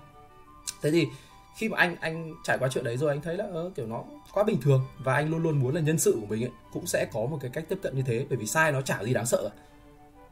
Thế 0.83 0.91
thì 0.91 1.07
khi 1.57 1.69
mà 1.69 1.79
anh 1.79 1.97
anh 2.01 2.35
trải 2.45 2.59
qua 2.59 2.69
chuyện 2.69 2.85
đấy 2.85 2.97
rồi 2.97 3.11
anh 3.11 3.21
thấy 3.21 3.37
là 3.37 3.45
ờ, 3.53 3.71
kiểu 3.75 3.87
nó 3.87 4.05
quá 4.33 4.45
bình 4.45 4.61
thường 4.61 4.87
và 4.99 5.15
anh 5.15 5.31
luôn 5.31 5.43
luôn 5.43 5.61
muốn 5.61 5.75
là 5.75 5.81
nhân 5.81 5.99
sự 5.99 6.19
của 6.21 6.27
mình 6.27 6.45
ấy, 6.45 6.51
cũng 6.73 6.87
sẽ 6.87 7.07
có 7.13 7.21
một 7.21 7.39
cái 7.41 7.51
cách 7.55 7.65
tiếp 7.69 7.79
cận 7.83 7.97
như 7.97 8.03
thế 8.03 8.27
bởi 8.29 8.39
vì 8.39 8.47
sai 8.47 8.73
nó 8.73 8.81
chả 8.81 9.05
gì 9.05 9.15
đáng 9.15 9.27
sợ. 9.27 9.51
Cả. 9.51 9.63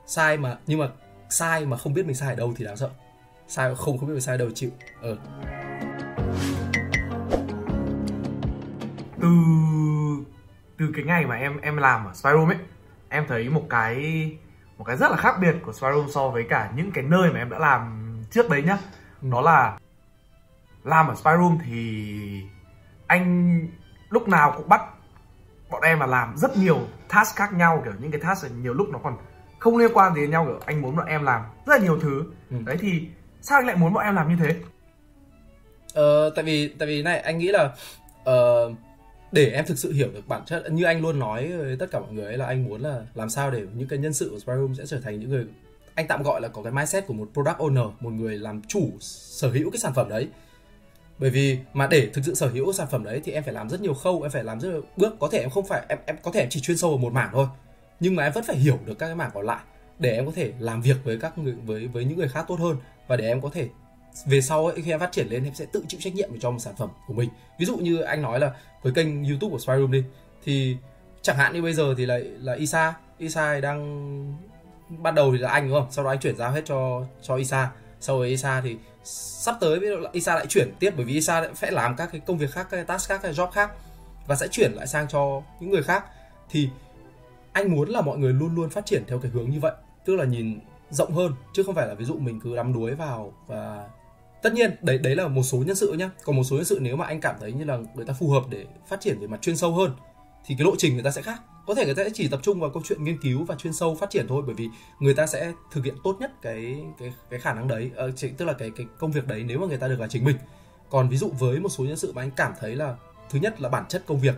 sai 0.06 0.36
mà 0.36 0.58
nhưng 0.66 0.78
mà 0.78 0.88
sai 1.30 1.66
mà 1.66 1.76
không 1.76 1.94
biết 1.94 2.06
mình 2.06 2.16
sai 2.16 2.28
ở 2.28 2.34
đâu 2.34 2.52
thì 2.56 2.64
đáng 2.64 2.76
sợ. 2.76 2.90
Sai 3.48 3.68
mà 3.68 3.74
không 3.74 3.98
không 3.98 4.08
biết 4.08 4.12
mình 4.14 4.22
sai 4.22 4.34
ở 4.34 4.38
đâu 4.38 4.50
chịu. 4.54 4.70
Ờ. 5.02 5.16
Từ 9.20 9.28
từ 10.78 10.86
cái 10.96 11.04
ngày 11.04 11.26
mà 11.26 11.34
em 11.34 11.60
em 11.60 11.76
làm 11.76 12.06
ở 12.06 12.14
Spyroom 12.14 12.50
ấy 12.50 12.58
em 13.08 13.24
thấy 13.28 13.48
một 13.48 13.66
cái 13.70 13.96
một 14.78 14.84
cái 14.84 14.96
rất 14.96 15.10
là 15.10 15.16
khác 15.16 15.34
biệt 15.40 15.54
của 15.62 15.72
Spyroom 15.72 16.10
so 16.10 16.28
với 16.28 16.44
cả 16.48 16.72
những 16.76 16.90
cái 16.92 17.04
nơi 17.04 17.32
mà 17.32 17.38
em 17.38 17.50
đã 17.50 17.58
làm 17.58 18.14
trước 18.30 18.50
đấy 18.50 18.62
nhá. 18.62 18.78
Đó 19.22 19.40
là 19.40 19.78
làm 20.84 21.08
ở 21.08 21.14
Spyroom 21.14 21.58
thì 21.66 22.42
anh 23.06 23.60
lúc 24.10 24.28
nào 24.28 24.54
cũng 24.56 24.68
bắt 24.68 24.82
bọn 25.70 25.82
em 25.82 26.00
là 26.00 26.06
làm 26.06 26.36
rất 26.36 26.56
nhiều 26.56 26.78
task 27.08 27.36
khác 27.36 27.52
nhau 27.52 27.82
kiểu 27.84 27.92
những 28.00 28.10
cái 28.10 28.20
task 28.20 28.46
nhiều 28.62 28.74
lúc 28.74 28.88
nó 28.92 28.98
còn 28.98 29.16
không 29.58 29.76
liên 29.76 29.90
quan 29.94 30.14
gì 30.14 30.20
đến 30.20 30.30
nhau 30.30 30.44
kiểu 30.44 30.60
anh 30.66 30.82
muốn 30.82 30.96
bọn 30.96 31.06
em 31.06 31.22
làm 31.22 31.42
rất 31.66 31.78
là 31.78 31.84
nhiều 31.84 31.98
thứ. 32.00 32.24
Ừ. 32.50 32.56
đấy 32.64 32.76
thì 32.80 33.02
sao 33.40 33.58
anh 33.58 33.66
lại 33.66 33.76
muốn 33.76 33.92
bọn 33.92 34.04
em 34.04 34.14
làm 34.14 34.28
như 34.28 34.36
thế? 34.44 34.56
Ờ, 35.94 36.30
tại 36.30 36.44
vì 36.44 36.68
tại 36.68 36.88
vì 36.88 37.02
này 37.02 37.18
anh 37.18 37.38
nghĩ 37.38 37.48
là 37.48 37.70
ờ, 38.24 38.70
để 39.32 39.50
em 39.50 39.64
thực 39.66 39.78
sự 39.78 39.92
hiểu 39.92 40.08
được 40.14 40.28
bản 40.28 40.42
chất 40.46 40.72
như 40.72 40.84
anh 40.84 41.02
luôn 41.02 41.18
nói 41.18 41.52
với 41.52 41.76
tất 41.76 41.86
cả 41.90 42.00
mọi 42.00 42.12
người 42.12 42.24
ấy 42.24 42.36
là 42.36 42.46
anh 42.46 42.64
muốn 42.64 42.82
là 42.82 43.02
làm 43.14 43.30
sao 43.30 43.50
để 43.50 43.62
những 43.74 43.88
cái 43.88 43.98
nhân 43.98 44.14
sự 44.14 44.28
của 44.30 44.38
Spy 44.38 44.52
Room 44.56 44.74
sẽ 44.74 44.86
trở 44.86 45.00
thành 45.00 45.20
những 45.20 45.30
người 45.30 45.46
anh 45.94 46.06
tạm 46.08 46.22
gọi 46.22 46.40
là 46.40 46.48
có 46.48 46.62
cái 46.62 46.72
mindset 46.72 47.06
của 47.06 47.14
một 47.14 47.28
product 47.32 47.58
owner 47.58 47.90
một 48.00 48.10
người 48.10 48.38
làm 48.38 48.62
chủ 48.68 48.90
sở 49.00 49.50
hữu 49.50 49.70
cái 49.70 49.78
sản 49.78 49.92
phẩm 49.94 50.08
đấy 50.08 50.28
bởi 51.18 51.30
vì 51.30 51.58
mà 51.72 51.86
để 51.86 52.08
thực 52.12 52.24
sự 52.24 52.34
sở 52.34 52.48
hữu 52.48 52.72
sản 52.72 52.86
phẩm 52.90 53.04
đấy 53.04 53.20
thì 53.24 53.32
em 53.32 53.42
phải 53.44 53.54
làm 53.54 53.68
rất 53.68 53.80
nhiều 53.80 53.94
khâu 53.94 54.22
em 54.22 54.30
phải 54.30 54.44
làm 54.44 54.60
rất 54.60 54.68
nhiều 54.68 54.82
bước. 54.96 55.16
Có 55.20 55.28
thể 55.32 55.38
em 55.38 55.50
không 55.50 55.66
phải 55.66 55.86
em 55.88 55.98
em 56.06 56.16
có 56.22 56.30
thể 56.32 56.40
em 56.40 56.48
chỉ 56.50 56.60
chuyên 56.60 56.76
sâu 56.76 56.90
ở 56.90 56.96
một 56.96 57.12
mảng 57.12 57.30
thôi. 57.32 57.46
Nhưng 58.00 58.16
mà 58.16 58.22
em 58.22 58.32
vẫn 58.32 58.44
phải 58.44 58.56
hiểu 58.56 58.78
được 58.84 58.98
các 58.98 59.06
cái 59.06 59.14
mảng 59.14 59.30
còn 59.34 59.46
lại 59.46 59.62
để 59.98 60.16
em 60.16 60.26
có 60.26 60.32
thể 60.34 60.52
làm 60.58 60.82
việc 60.82 60.96
với 61.04 61.18
các 61.20 61.38
người 61.38 61.54
với 61.64 61.86
với 61.86 62.04
những 62.04 62.18
người 62.18 62.28
khác 62.28 62.44
tốt 62.48 62.60
hơn. 62.60 62.76
Và 63.08 63.16
để 63.16 63.28
em 63.28 63.40
có 63.40 63.50
thể 63.52 63.68
về 64.26 64.40
sau 64.40 64.66
ấy, 64.66 64.82
khi 64.82 64.90
em 64.90 65.00
phát 65.00 65.12
triển 65.12 65.28
lên 65.28 65.44
em 65.44 65.54
sẽ 65.54 65.66
tự 65.72 65.84
chịu 65.88 66.00
trách 66.00 66.14
nhiệm 66.14 66.40
cho 66.40 66.50
một 66.50 66.58
sản 66.58 66.74
phẩm 66.78 66.88
của 67.06 67.14
mình. 67.14 67.28
Ví 67.58 67.66
dụ 67.66 67.76
như 67.76 68.00
anh 68.00 68.22
nói 68.22 68.40
là 68.40 68.52
với 68.82 68.92
kênh 68.92 69.24
youtube 69.24 69.52
của 69.52 69.58
Spyroom 69.58 69.92
đi 69.92 70.04
thì 70.44 70.76
chẳng 71.22 71.36
hạn 71.36 71.52
như 71.52 71.62
bây 71.62 71.72
giờ 71.72 71.94
thì 71.98 72.06
lại 72.06 72.20
là 72.20 72.54
Isa. 72.54 72.94
Isa 73.18 73.60
đang 73.60 74.36
ban 74.88 75.14
đầu 75.14 75.32
thì 75.32 75.38
là 75.38 75.50
anh 75.50 75.68
đúng 75.68 75.78
không? 75.78 75.88
Sau 75.90 76.04
đó 76.04 76.10
anh 76.10 76.18
chuyển 76.18 76.36
giao 76.36 76.52
hết 76.52 76.62
cho 76.64 77.06
cho 77.22 77.36
Isa. 77.36 77.70
Sau 78.00 78.18
rồi 78.18 78.28
Isa 78.28 78.60
thì 78.60 78.76
sắp 79.04 79.56
tới, 79.60 79.78
ví 79.78 79.88
dụ 79.88 79.96
là 79.96 80.10
Isa 80.12 80.34
lại 80.34 80.46
chuyển 80.46 80.74
tiếp, 80.78 80.92
bởi 80.96 81.04
vì 81.04 81.12
Isa 81.12 81.42
sẽ 81.42 81.54
phải 81.54 81.72
làm 81.72 81.96
các 81.96 82.08
cái 82.12 82.20
công 82.20 82.38
việc 82.38 82.50
khác, 82.50 82.66
các 82.70 82.76
cái 82.76 82.84
task 82.84 83.08
khác, 83.08 83.20
các 83.22 83.28
cái 83.28 83.32
job 83.32 83.50
khác, 83.50 83.72
và 84.26 84.36
sẽ 84.36 84.48
chuyển 84.48 84.72
lại 84.72 84.86
sang 84.86 85.08
cho 85.08 85.42
những 85.60 85.70
người 85.70 85.82
khác. 85.82 86.04
Thì 86.50 86.68
anh 87.52 87.70
muốn 87.70 87.88
là 87.88 88.00
mọi 88.00 88.18
người 88.18 88.32
luôn 88.32 88.54
luôn 88.54 88.70
phát 88.70 88.86
triển 88.86 89.04
theo 89.06 89.18
cái 89.18 89.30
hướng 89.30 89.50
như 89.50 89.60
vậy, 89.60 89.72
tức 90.04 90.16
là 90.16 90.24
nhìn 90.24 90.60
rộng 90.90 91.14
hơn, 91.14 91.32
chứ 91.54 91.62
không 91.62 91.74
phải 91.74 91.88
là 91.88 91.94
ví 91.94 92.04
dụ 92.04 92.14
mình 92.14 92.40
cứ 92.40 92.56
đắm 92.56 92.72
đuối 92.72 92.94
vào, 92.94 93.32
và 93.46 93.88
tất 94.42 94.52
nhiên, 94.52 94.76
đấy 94.80 94.98
đấy 94.98 95.16
là 95.16 95.28
một 95.28 95.42
số 95.42 95.58
nhân 95.58 95.76
sự 95.76 95.92
nhá. 95.92 96.10
Còn 96.24 96.36
một 96.36 96.44
số 96.44 96.56
nhân 96.56 96.64
sự 96.64 96.78
nếu 96.80 96.96
mà 96.96 97.06
anh 97.06 97.20
cảm 97.20 97.36
thấy 97.40 97.52
như 97.52 97.64
là 97.64 97.78
người 97.94 98.04
ta 98.04 98.12
phù 98.12 98.30
hợp 98.30 98.42
để 98.50 98.66
phát 98.86 99.00
triển 99.00 99.20
về 99.20 99.26
mặt 99.26 99.42
chuyên 99.42 99.56
sâu 99.56 99.72
hơn, 99.72 99.96
thì 100.44 100.54
cái 100.58 100.64
lộ 100.64 100.72
trình 100.78 100.94
người 100.94 101.02
ta 101.02 101.10
sẽ 101.10 101.22
khác 101.22 101.40
có 101.66 101.74
thể 101.74 101.84
người 101.84 101.94
ta 101.94 102.04
sẽ 102.04 102.10
chỉ 102.14 102.28
tập 102.28 102.40
trung 102.42 102.60
vào 102.60 102.70
câu 102.70 102.82
chuyện 102.86 103.04
nghiên 103.04 103.18
cứu 103.18 103.44
và 103.44 103.54
chuyên 103.54 103.72
sâu 103.72 103.94
phát 103.94 104.10
triển 104.10 104.26
thôi 104.28 104.42
bởi 104.46 104.54
vì 104.54 104.68
người 105.00 105.14
ta 105.14 105.26
sẽ 105.26 105.52
thực 105.70 105.84
hiện 105.84 105.94
tốt 106.04 106.16
nhất 106.20 106.32
cái 106.42 106.84
cái 106.98 107.12
cái 107.30 107.40
khả 107.40 107.54
năng 107.54 107.68
đấy. 107.68 107.90
Ờ, 107.96 108.10
tức 108.38 108.44
là 108.44 108.52
cái 108.52 108.70
cái 108.76 108.86
công 108.98 109.12
việc 109.12 109.26
đấy 109.26 109.44
nếu 109.46 109.58
mà 109.58 109.66
người 109.66 109.78
ta 109.78 109.88
được 109.88 110.00
là 110.00 110.06
chính 110.06 110.24
mình 110.24 110.36
còn 110.90 111.08
ví 111.08 111.16
dụ 111.16 111.30
với 111.38 111.60
một 111.60 111.68
số 111.68 111.84
nhân 111.84 111.96
sự 111.96 112.12
mà 112.12 112.22
anh 112.22 112.30
cảm 112.36 112.52
thấy 112.60 112.76
là 112.76 112.96
thứ 113.30 113.38
nhất 113.38 113.60
là 113.60 113.68
bản 113.68 113.84
chất 113.88 114.02
công 114.06 114.20
việc. 114.20 114.34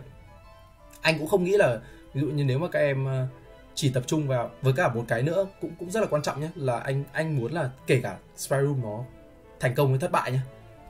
Anh 1.01 1.19
cũng 1.19 1.27
không 1.27 1.43
nghĩ 1.43 1.57
là 1.57 1.79
ví 2.13 2.21
dụ 2.21 2.27
như 2.27 2.43
nếu 2.43 2.59
mà 2.59 2.67
các 2.67 2.79
em 2.79 3.05
ờ, 3.05 3.27
chỉ 3.75 3.89
tập 3.89 4.03
trung 4.07 4.27
vào 4.27 4.51
với 4.61 4.73
cả 4.73 4.93
một 4.93 5.05
cái 5.07 5.23
nữa 5.23 5.47
cũng 5.61 5.71
cũng 5.79 5.91
rất 5.91 5.99
là 5.99 6.07
quan 6.09 6.21
trọng 6.21 6.41
nhé 6.41 6.49
là 6.55 6.79
anh 6.79 7.03
anh 7.13 7.37
muốn 7.37 7.53
là 7.53 7.69
kể 7.87 7.99
cả 8.03 8.17
spy 8.37 8.57
room 8.61 8.81
nó 8.81 9.03
thành 9.59 9.75
công 9.75 9.89
hay 9.89 9.99
thất 9.99 10.11
bại 10.11 10.31
nhé. 10.31 10.39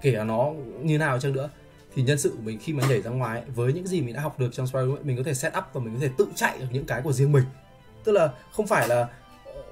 Kể 0.01 0.13
cả 0.13 0.23
nó 0.23 0.51
như 0.81 0.97
nào 0.97 1.19
chăng 1.19 1.33
nữa 1.33 1.49
thì 1.97 2.03
nhân 2.03 2.17
sự 2.17 2.29
của 2.29 2.41
mình 2.43 2.59
khi 2.59 2.73
mà 2.73 2.83
nhảy 2.89 3.01
ra 3.01 3.11
ngoài 3.11 3.43
với 3.55 3.73
những 3.73 3.87
gì 3.87 4.01
mình 4.01 4.15
đã 4.15 4.21
học 4.21 4.39
được 4.39 4.49
trong 4.53 4.67
spy 4.67 4.79
mình 5.03 5.17
có 5.17 5.23
thể 5.23 5.33
set 5.33 5.53
up 5.57 5.63
và 5.73 5.81
mình 5.81 5.93
có 5.93 5.99
thể 5.99 6.09
tự 6.17 6.27
chạy 6.35 6.57
được 6.59 6.65
những 6.71 6.85
cái 6.85 7.01
của 7.01 7.13
riêng 7.13 7.31
mình. 7.31 7.43
Tức 8.03 8.11
là 8.11 8.29
không 8.51 8.67
phải 8.67 8.87
là 8.87 9.07
ờ, 9.45 9.63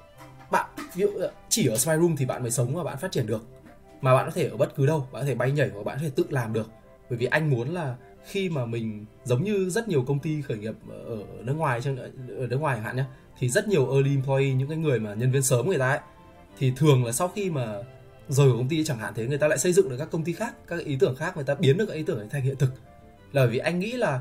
bạn, 0.50 0.70
ví 0.94 1.02
dụ 1.02 1.08
chỉ 1.48 1.66
ở 1.66 1.76
spy 1.76 1.92
room 2.00 2.16
thì 2.16 2.26
bạn 2.26 2.42
mới 2.42 2.50
sống 2.50 2.74
và 2.74 2.84
bạn 2.84 2.98
phát 2.98 3.12
triển 3.12 3.26
được, 3.26 3.46
mà 4.00 4.14
bạn 4.14 4.26
có 4.26 4.30
thể 4.30 4.48
ở 4.48 4.56
bất 4.56 4.76
cứ 4.76 4.86
đâu, 4.86 5.08
bạn 5.12 5.22
có 5.22 5.26
thể 5.26 5.34
bay 5.34 5.52
nhảy 5.52 5.70
và 5.70 5.82
bạn 5.82 5.96
có 5.96 6.02
thể 6.02 6.10
tự 6.16 6.24
làm 6.28 6.52
được. 6.52 6.70
Bởi 7.10 7.18
vì 7.18 7.26
anh 7.26 7.50
muốn 7.50 7.74
là 7.74 7.96
khi 8.24 8.48
mà 8.48 8.66
mình 8.66 9.06
giống 9.24 9.44
như 9.44 9.70
rất 9.70 9.88
nhiều 9.88 10.02
công 10.02 10.18
ty 10.18 10.42
khởi 10.42 10.58
nghiệp 10.58 10.74
ở 11.08 11.16
nước 11.40 11.54
ngoài 11.54 11.80
trong, 11.82 11.96
ở 12.38 12.46
nước 12.46 12.58
ngoài 12.60 12.76
chẳng 12.76 12.84
hạn 12.84 12.96
nhé 12.96 13.04
thì 13.38 13.48
rất 13.48 13.68
nhiều 13.68 13.92
early 13.92 14.10
employee, 14.10 14.52
những 14.52 14.68
cái 14.68 14.78
người 14.78 14.98
mà 14.98 15.14
nhân 15.14 15.32
viên 15.32 15.42
sớm 15.42 15.66
người 15.68 15.78
ta 15.78 15.90
ấy, 15.90 16.00
thì 16.58 16.72
thường 16.76 17.04
là 17.04 17.12
sau 17.12 17.28
khi 17.28 17.50
mà 17.50 17.74
rời 18.28 18.50
của 18.50 18.56
công 18.56 18.68
ty 18.68 18.84
chẳng 18.84 18.98
hạn 18.98 19.12
thế 19.16 19.26
người 19.26 19.38
ta 19.38 19.48
lại 19.48 19.58
xây 19.58 19.72
dựng 19.72 19.88
được 19.88 19.96
các 19.98 20.08
công 20.10 20.24
ty 20.24 20.32
khác 20.32 20.54
các 20.66 20.84
ý 20.84 20.96
tưởng 21.00 21.16
khác 21.16 21.36
người 21.36 21.44
ta 21.44 21.54
biến 21.54 21.78
được 21.78 21.86
các 21.86 21.94
ý 21.94 22.02
tưởng 22.02 22.18
ấy 22.18 22.28
thành 22.30 22.42
hiện 22.42 22.56
thực. 22.56 22.70
Là 23.32 23.46
vì 23.46 23.58
anh 23.58 23.78
nghĩ 23.78 23.92
là 23.92 24.20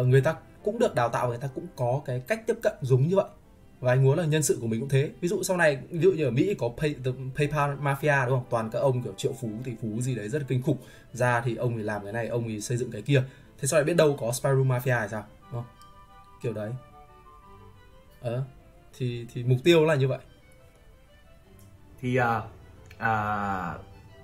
uh, 0.00 0.06
người 0.06 0.20
ta 0.20 0.36
cũng 0.62 0.78
được 0.78 0.94
đào 0.94 1.08
tạo 1.08 1.28
người 1.28 1.38
ta 1.38 1.48
cũng 1.54 1.66
có 1.76 2.02
cái 2.04 2.20
cách 2.20 2.46
tiếp 2.46 2.56
cận 2.62 2.72
giống 2.80 3.08
như 3.08 3.16
vậy. 3.16 3.28
Và 3.80 3.92
anh 3.92 4.04
muốn 4.04 4.18
là 4.18 4.24
nhân 4.24 4.42
sự 4.42 4.58
của 4.60 4.66
mình 4.66 4.80
cũng 4.80 4.88
thế. 4.88 5.10
Ví 5.20 5.28
dụ 5.28 5.42
sau 5.42 5.56
này 5.56 5.78
ví 5.90 6.00
dụ 6.00 6.12
như 6.12 6.24
ở 6.24 6.30
Mỹ 6.30 6.54
có 6.58 6.70
pay, 6.76 6.94
the 7.04 7.10
PayPal 7.36 7.70
mafia 7.70 8.26
đúng 8.26 8.38
không? 8.38 8.46
Toàn 8.50 8.70
các 8.70 8.78
ông 8.78 9.02
kiểu 9.02 9.14
triệu 9.16 9.32
phú 9.40 9.50
tỷ 9.64 9.72
phú 9.82 10.00
gì 10.00 10.14
đấy 10.14 10.28
rất 10.28 10.38
là 10.38 10.44
kinh 10.48 10.62
khủng. 10.62 10.78
Ra 11.12 11.40
thì 11.40 11.56
ông 11.56 11.76
thì 11.76 11.82
làm 11.82 12.04
cái 12.04 12.12
này 12.12 12.28
ông 12.28 12.48
thì 12.48 12.60
xây 12.60 12.76
dựng 12.76 12.90
cái 12.90 13.02
kia. 13.02 13.22
Thế 13.58 13.68
sau 13.68 13.80
này 13.80 13.84
biết 13.84 13.96
đâu 13.96 14.16
có 14.20 14.32
Spyro 14.32 14.54
Mafia 14.54 14.98
hay 14.98 15.08
sao? 15.08 15.26
Đúng 15.52 15.62
không? 15.62 15.64
Kiểu 16.42 16.52
đấy. 16.52 16.70
Ờ 18.20 18.42
thì 18.98 19.26
thì 19.34 19.42
mục 19.42 19.58
tiêu 19.64 19.84
là 19.84 19.94
như 19.94 20.08
vậy. 20.08 20.18
Thì 22.00 22.16
à, 22.16 22.42
à, 23.02 23.74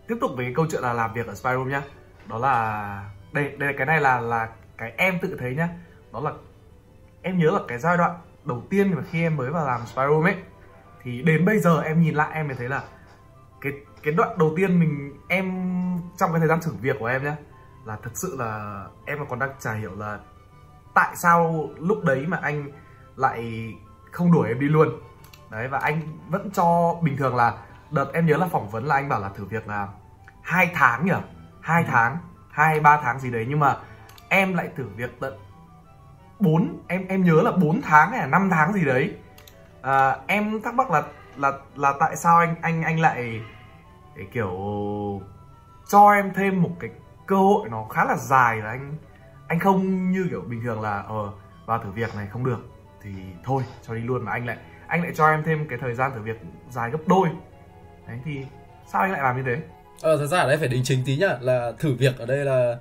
tiếp 0.08 0.16
tục 0.20 0.30
với 0.36 0.44
cái 0.44 0.54
câu 0.54 0.66
chuyện 0.70 0.82
là 0.82 0.92
làm 0.92 1.12
việc 1.12 1.26
ở 1.26 1.34
Spyroom 1.34 1.68
nhá. 1.68 1.82
Đó 2.26 2.38
là 2.38 3.10
đây 3.32 3.56
đây 3.58 3.72
là 3.72 3.78
cái 3.78 3.86
này 3.86 4.00
là 4.00 4.20
là 4.20 4.48
cái 4.78 4.92
em 4.96 5.18
tự 5.22 5.36
thấy 5.40 5.54
nhá. 5.54 5.68
Đó 6.12 6.20
là 6.20 6.32
em 7.22 7.38
nhớ 7.38 7.50
là 7.50 7.60
cái 7.68 7.78
giai 7.78 7.96
đoạn 7.96 8.18
đầu 8.44 8.62
tiên 8.70 8.94
mà 8.94 9.02
khi 9.10 9.22
em 9.22 9.36
mới 9.36 9.50
vào 9.50 9.66
làm 9.66 9.86
Spyroom 9.86 10.24
ấy 10.24 10.36
thì 11.02 11.22
đến 11.22 11.44
bây 11.44 11.58
giờ 11.58 11.80
em 11.80 12.02
nhìn 12.02 12.14
lại 12.14 12.30
em 12.34 12.46
mới 12.46 12.56
thấy 12.56 12.68
là 12.68 12.82
cái 13.60 13.72
cái 14.02 14.14
đoạn 14.14 14.38
đầu 14.38 14.52
tiên 14.56 14.80
mình 14.80 15.16
em 15.28 15.46
trong 16.16 16.30
cái 16.32 16.38
thời 16.38 16.48
gian 16.48 16.60
thử 16.60 16.72
việc 16.80 16.96
của 16.98 17.06
em 17.06 17.24
nhá 17.24 17.36
là 17.84 17.96
thật 18.02 18.10
sự 18.14 18.36
là 18.38 18.84
em 19.06 19.18
còn 19.28 19.38
đang 19.38 19.50
chả 19.60 19.72
hiểu 19.72 19.94
là 19.96 20.18
tại 20.94 21.16
sao 21.16 21.68
lúc 21.78 22.04
đấy 22.04 22.24
mà 22.28 22.38
anh 22.42 22.70
lại 23.16 23.72
không 24.10 24.32
đuổi 24.32 24.48
em 24.48 24.60
đi 24.60 24.68
luôn. 24.68 24.88
Đấy 25.50 25.68
và 25.68 25.78
anh 25.78 26.00
vẫn 26.28 26.50
cho 26.50 26.96
bình 27.02 27.16
thường 27.16 27.36
là 27.36 27.58
đợt 27.90 28.12
em 28.12 28.26
nhớ 28.26 28.36
là 28.36 28.46
phỏng 28.46 28.68
vấn 28.68 28.84
là 28.84 28.94
anh 28.94 29.08
bảo 29.08 29.20
là 29.20 29.28
thử 29.28 29.44
việc 29.44 29.68
là 29.68 29.88
hai 30.42 30.70
tháng 30.74 31.06
nhỉ 31.06 31.12
hai 31.60 31.82
ừ. 31.82 31.88
tháng 31.92 32.18
hai 32.50 32.80
ba 32.80 33.00
tháng 33.02 33.20
gì 33.20 33.30
đấy. 33.30 33.46
Nhưng 33.48 33.60
mà 33.60 33.76
em 34.28 34.54
lại 34.54 34.68
thử 34.76 34.88
việc 34.96 35.20
tận 35.20 35.38
4 36.40 36.78
em 36.88 37.06
em 37.08 37.24
nhớ 37.24 37.42
là 37.42 37.50
4 37.50 37.82
tháng 37.82 38.10
hay 38.10 38.20
là 38.20 38.26
5 38.26 38.48
tháng 38.50 38.72
gì 38.72 38.84
đấy. 38.84 39.16
À, 39.82 40.16
em 40.26 40.62
thắc 40.62 40.74
mắc 40.74 40.90
là 40.90 41.02
là 41.36 41.52
là 41.76 41.94
tại 42.00 42.16
sao 42.16 42.38
anh 42.38 42.54
anh 42.62 42.82
anh 42.82 43.00
lại 43.00 43.40
kiểu 44.32 44.52
cho 45.88 46.10
em 46.12 46.32
thêm 46.34 46.62
một 46.62 46.70
cái 46.80 46.90
cơ 47.26 47.36
hội 47.36 47.68
nó 47.68 47.84
khá 47.90 48.04
là 48.04 48.16
dài 48.16 48.56
là 48.56 48.70
anh 48.70 48.94
anh 49.48 49.58
không 49.58 50.10
như 50.12 50.26
kiểu 50.30 50.40
bình 50.40 50.62
thường 50.64 50.80
là 50.80 51.02
ờ 51.08 51.32
vào 51.66 51.78
thử 51.78 51.90
việc 51.90 52.14
này 52.16 52.26
không 52.26 52.44
được. 52.44 52.58
Thì 53.02 53.10
thôi 53.44 53.62
cho 53.82 53.94
đi 53.94 54.00
luôn 54.00 54.24
mà 54.24 54.32
anh 54.32 54.46
lại 54.46 54.56
anh 54.86 55.02
lại 55.02 55.12
cho 55.14 55.26
em 55.26 55.42
thêm 55.42 55.66
cái 55.68 55.78
thời 55.78 55.94
gian 55.94 56.10
thử 56.14 56.22
việc 56.22 56.40
dài 56.70 56.90
gấp 56.90 56.98
đôi 57.06 57.28
đấy 58.08 58.18
thì 58.24 58.44
sao 58.92 59.02
anh 59.02 59.12
lại 59.12 59.20
làm 59.20 59.36
như 59.36 59.42
thế? 59.46 59.62
Ờ 60.02 60.16
thật 60.16 60.26
ra 60.26 60.38
ở 60.38 60.48
đây 60.48 60.56
phải 60.56 60.68
đính 60.68 60.84
chính 60.84 61.04
tí 61.04 61.16
nhá, 61.16 61.38
là 61.40 61.72
thử 61.78 61.94
việc 61.94 62.18
ở 62.18 62.26
đây 62.26 62.44
là 62.44 62.76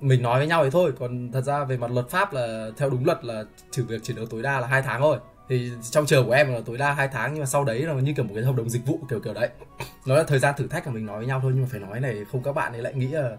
mình 0.00 0.22
nói 0.22 0.38
với 0.38 0.48
nhau 0.48 0.60
ấy 0.60 0.70
thôi. 0.70 0.92
Còn 0.98 1.32
thật 1.32 1.40
ra 1.40 1.64
về 1.64 1.76
mặt 1.76 1.90
luật 1.90 2.08
pháp 2.08 2.32
là 2.32 2.70
theo 2.76 2.90
đúng 2.90 3.04
luật 3.04 3.24
là 3.24 3.44
thử 3.72 3.84
việc 3.84 4.00
chỉ 4.02 4.14
được 4.14 4.30
tối 4.30 4.42
đa 4.42 4.60
là 4.60 4.66
hai 4.66 4.82
tháng 4.82 5.00
thôi. 5.00 5.18
Thì 5.48 5.72
trong 5.90 6.06
trường 6.06 6.26
của 6.26 6.32
em 6.32 6.52
là 6.52 6.60
tối 6.66 6.78
đa 6.78 6.92
hai 6.92 7.08
tháng, 7.08 7.32
nhưng 7.34 7.40
mà 7.40 7.46
sau 7.46 7.64
đấy 7.64 7.82
là 7.82 7.94
như 7.94 8.12
kiểu 8.16 8.24
một 8.24 8.32
cái 8.34 8.44
hợp 8.44 8.56
đồng 8.56 8.70
dịch 8.70 8.86
vụ 8.86 9.00
kiểu 9.10 9.20
kiểu 9.20 9.34
đấy. 9.34 9.48
Nó 10.06 10.14
là 10.14 10.22
thời 10.22 10.38
gian 10.38 10.54
thử 10.58 10.66
thách 10.66 10.84
của 10.84 10.90
mình 10.90 11.06
nói 11.06 11.18
với 11.18 11.26
nhau 11.26 11.40
thôi, 11.42 11.52
nhưng 11.54 11.62
mà 11.62 11.68
phải 11.70 11.80
nói 11.80 12.00
này, 12.00 12.24
không 12.32 12.42
các 12.42 12.52
bạn 12.52 12.72
ấy 12.72 12.82
lại 12.82 12.94
nghĩ 12.94 13.06
là 13.06 13.36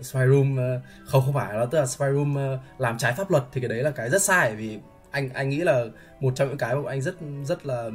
spy 0.00 0.20
room 0.28 0.56
ờ, 0.56 0.80
không 1.04 1.22
không 1.24 1.34
phải. 1.34 1.52
Nó 1.52 1.66
tức 1.66 1.78
là 1.78 1.86
spy 1.86 2.06
room 2.14 2.34
ờ, 2.34 2.58
làm 2.78 2.98
trái 2.98 3.12
pháp 3.12 3.30
luật 3.30 3.44
thì 3.52 3.60
cái 3.60 3.68
đấy 3.68 3.82
là 3.82 3.90
cái 3.90 4.10
rất 4.10 4.22
sai 4.22 4.54
vì 4.54 4.78
anh 5.10 5.28
anh 5.34 5.48
nghĩ 5.48 5.60
là 5.60 5.84
một 6.20 6.32
trong 6.36 6.48
những 6.48 6.58
cái 6.58 6.74
mà 6.74 6.90
anh 6.90 7.02
rất 7.02 7.14
rất 7.44 7.66
là 7.66 7.90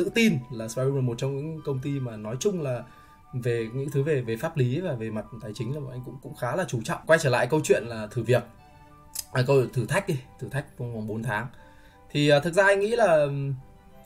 tự 0.00 0.10
tin 0.14 0.38
là 0.50 0.68
spy 0.68 0.82
là 0.82 1.00
một 1.00 1.14
trong 1.18 1.36
những 1.36 1.60
công 1.64 1.78
ty 1.78 1.90
mà 1.90 2.16
nói 2.16 2.36
chung 2.40 2.62
là 2.62 2.82
về 3.32 3.68
những 3.74 3.90
thứ 3.90 4.02
về 4.02 4.20
về 4.20 4.36
pháp 4.36 4.56
lý 4.56 4.80
và 4.80 4.92
về 4.92 5.10
mặt 5.10 5.24
tài 5.42 5.52
chính 5.54 5.74
là 5.74 5.80
bọn 5.80 5.90
anh 5.90 6.02
cũng 6.04 6.18
cũng 6.22 6.34
khá 6.34 6.56
là 6.56 6.64
chú 6.68 6.80
trọng. 6.84 7.00
Quay 7.06 7.18
trở 7.18 7.30
lại 7.30 7.46
câu 7.46 7.60
chuyện 7.64 7.82
là 7.86 8.06
thử 8.10 8.22
việc 8.22 8.42
à, 9.32 9.42
câu 9.46 9.66
thử 9.72 9.86
thách 9.86 10.08
đi 10.08 10.16
thử 10.38 10.48
thách 10.48 10.64
trong 10.78 10.94
vòng 10.94 11.06
4 11.06 11.22
tháng. 11.22 11.46
Thì 12.10 12.28
à, 12.28 12.40
thực 12.40 12.54
ra 12.54 12.64
anh 12.64 12.80
nghĩ 12.80 12.96
là 12.96 13.26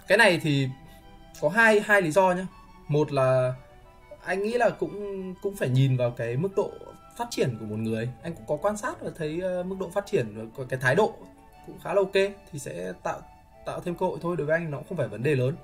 cái 0.09 0.19
này 0.19 0.41
thì 0.43 0.69
có 1.41 1.49
hai 1.49 1.81
hai 1.81 2.03
lý 2.03 2.11
do 2.11 2.33
nhé 2.33 2.47
một 2.89 3.13
là 3.13 3.55
anh 4.25 4.43
nghĩ 4.43 4.53
là 4.53 4.71
cũng 4.71 5.35
cũng 5.43 5.57
phải 5.57 5.69
nhìn 5.69 5.97
vào 5.97 6.11
cái 6.11 6.37
mức 6.37 6.57
độ 6.57 6.71
phát 7.17 7.29
triển 7.31 7.57
của 7.61 7.67
một 7.67 7.79
người. 7.79 8.09
Anh 8.23 8.35
cũng 8.35 8.47
có 8.47 8.57
quan 8.57 8.77
sát 8.77 9.01
và 9.01 9.11
thấy 9.17 9.43
uh, 9.61 9.67
mức 9.67 9.77
độ 9.81 9.91
phát 9.95 10.07
triển 10.07 10.51
và 10.55 10.65
cái 10.69 10.79
thái 10.83 10.95
độ 10.95 11.15
cũng 11.67 11.79
khá 11.85 11.95
là 11.95 12.01
ok 12.01 12.33
thì 12.53 12.59
sẽ 12.59 12.93
tạo 13.03 13.21
tạo 13.67 13.81
thêm 13.81 13.95
cơ 13.95 14.07
hội 14.07 14.19
thôi. 14.23 14.37
Đối 14.37 14.47
với 14.47 14.59
anh 14.59 14.71
nó 14.71 14.79
cũng 14.79 14.87
không 14.89 14.99
phải 14.99 15.09
vấn 15.09 15.23
đề 15.23 15.35
lớn 15.35 15.57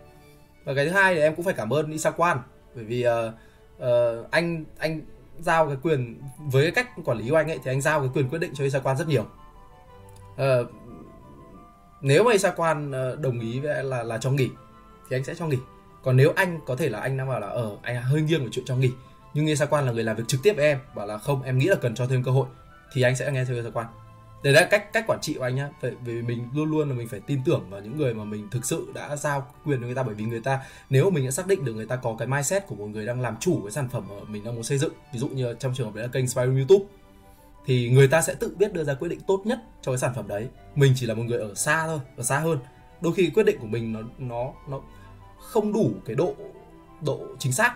và 0.65 0.75
cái 0.75 0.87
thứ 0.87 0.91
hai 0.91 1.15
thì 1.15 1.21
em 1.21 1.35
cũng 1.35 1.45
phải 1.45 1.55
cảm 1.55 1.73
ơn 1.73 1.91
Isa 1.91 2.11
Quan 2.11 2.39
bởi 2.75 2.85
vì 2.85 3.07
uh, 3.07 3.35
uh, 3.83 4.31
anh 4.31 4.65
anh 4.79 5.01
giao 5.39 5.67
cái 5.67 5.77
quyền 5.83 6.21
với 6.39 6.63
cái 6.63 6.73
cách 6.85 6.89
quản 7.05 7.19
lý 7.19 7.31
của 7.31 7.37
anh 7.37 7.51
ấy 7.51 7.59
thì 7.65 7.71
anh 7.71 7.81
giao 7.81 8.01
cái 8.01 8.11
quyền 8.15 8.29
quyết 8.29 8.39
định 8.39 8.53
cho 8.55 8.65
Isa 8.65 8.79
Quan 8.79 8.97
rất 8.97 9.09
nhiều. 9.09 9.27
Uh, 10.35 10.67
nếu 12.01 12.25
mà 12.25 12.33
Isa 12.33 12.51
Quan 12.51 12.91
uh, 12.91 13.21
đồng 13.21 13.41
ý 13.41 13.61
với 13.61 13.85
là 13.85 14.03
là 14.03 14.19
cho 14.19 14.31
nghỉ 14.31 14.51
thì 15.09 15.17
anh 15.17 15.25
sẽ 15.25 15.35
cho 15.35 15.47
nghỉ. 15.47 15.59
Còn 16.03 16.17
nếu 16.17 16.33
anh 16.37 16.61
có 16.67 16.77
thể 16.77 16.89
là 16.89 17.01
anh 17.01 17.17
đang 17.17 17.29
bảo 17.29 17.41
là 17.41 17.47
ở 17.47 17.63
ờ, 17.63 17.77
anh 17.83 18.03
hơi 18.03 18.23
nghiêng 18.23 18.45
về 18.45 18.49
chuyện 18.53 18.65
cho 18.65 18.77
nghỉ 18.77 18.91
nhưng 19.35 19.45
nghe 19.45 19.55
quan 19.71 19.87
là 19.87 19.93
người 19.93 20.05
làm 20.05 20.17
việc 20.17 20.25
trực 20.29 20.43
tiếp 20.43 20.53
với 20.57 20.65
em 20.65 20.79
bảo 20.95 21.07
là 21.07 21.19
không 21.19 21.43
em 21.43 21.59
nghĩ 21.59 21.67
là 21.67 21.77
cần 21.77 21.95
cho 21.95 22.07
thêm 22.07 22.23
cơ 22.23 22.31
hội 22.31 22.47
thì 22.93 23.03
anh 23.03 23.17
sẽ 23.17 23.33
nghe 23.33 23.45
theo 23.45 23.63
sa 23.63 23.71
đấy 24.43 24.53
là 24.53 24.69
cách 24.71 24.93
cách 24.93 25.05
quản 25.07 25.21
trị 25.23 25.35
của 25.35 25.45
anh 25.45 25.55
nhá. 25.55 25.69
Vì 26.05 26.23
mình 26.23 26.49
luôn 26.55 26.71
luôn 26.71 26.89
là 26.89 26.95
mình 26.95 27.09
phải 27.09 27.21
tin 27.21 27.41
tưởng 27.45 27.67
vào 27.71 27.81
những 27.81 27.97
người 27.97 28.15
mà 28.15 28.25
mình 28.25 28.49
thực 28.51 28.65
sự 28.65 28.93
đã 28.95 29.17
giao 29.17 29.47
quyền 29.65 29.81
cho 29.81 29.87
người 29.87 29.95
ta. 29.95 30.03
Bởi 30.03 30.15
vì 30.15 30.25
người 30.25 30.41
ta 30.41 30.61
nếu 30.91 31.11
mình 31.11 31.25
đã 31.25 31.31
xác 31.31 31.47
định 31.47 31.65
được 31.65 31.75
người 31.75 31.87
ta 31.87 31.97
có 31.97 32.17
cái 32.19 32.29
mindset 32.29 32.67
của 32.67 32.75
một 32.75 32.87
người 32.87 33.07
đang 33.07 33.21
làm 33.21 33.37
chủ 33.41 33.61
cái 33.63 33.71
sản 33.71 33.89
phẩm 33.89 34.05
mà 34.09 34.15
mình 34.29 34.45
đang 34.45 34.55
muốn 34.55 34.65
xây 34.65 34.79
dựng 34.79 34.93
ví 35.13 35.19
dụ 35.19 35.29
như 35.29 35.55
trong 35.59 35.75
trường 35.75 35.87
hợp 35.87 35.95
đấy 35.95 36.05
là 36.05 36.11
kênh 36.13 36.29
Spiral 36.29 36.57
YouTube 36.57 36.85
thì 37.67 37.91
người 37.91 38.09
ta 38.09 38.23
sẽ 38.23 38.35
tự 38.35 38.55
biết 38.59 38.73
đưa 38.73 38.85
ra 38.85 38.95
quyết 38.95 39.09
định 39.09 39.21
tốt 39.27 39.43
nhất 39.45 39.59
cho 39.83 39.93
cái 39.93 39.99
sản 39.99 40.13
phẩm 40.15 40.29
đấy. 40.29 40.49
Mình 40.75 40.93
chỉ 40.97 41.07
là 41.07 41.15
một 41.15 41.23
người 41.23 41.39
ở 41.39 41.55
xa 41.55 41.87
thôi 41.87 42.01
ở 42.17 42.23
xa 42.23 42.39
hơn. 42.39 42.59
Đôi 43.01 43.15
khi 43.15 43.31
quyết 43.35 43.47
định 43.47 43.59
của 43.61 43.67
mình 43.67 43.93
nó 43.93 44.01
nó 44.19 44.53
nó 44.69 44.81
không 45.39 45.73
đủ 45.73 45.91
cái 46.05 46.17
độ 46.17 46.35
độ 47.01 47.21
chính 47.39 47.53
xác 47.53 47.75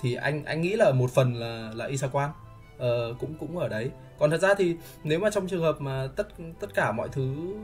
thì 0.00 0.14
anh 0.14 0.44
anh 0.44 0.60
nghĩ 0.60 0.76
là 0.76 0.92
một 0.92 1.10
phần 1.10 1.34
là 1.34 1.70
là 1.74 1.86
Isa 1.86 2.08
Quan. 2.12 2.30
Uh, 2.76 3.20
cũng 3.20 3.34
cũng 3.40 3.58
ở 3.58 3.68
đấy 3.68 3.90
còn 4.18 4.30
thật 4.30 4.40
ra 4.40 4.54
thì 4.58 4.76
nếu 5.04 5.18
mà 5.18 5.30
trong 5.30 5.46
trường 5.46 5.62
hợp 5.62 5.80
mà 5.80 6.08
tất 6.16 6.28
tất 6.60 6.74
cả 6.74 6.92
mọi 6.92 7.08
thứ 7.08 7.54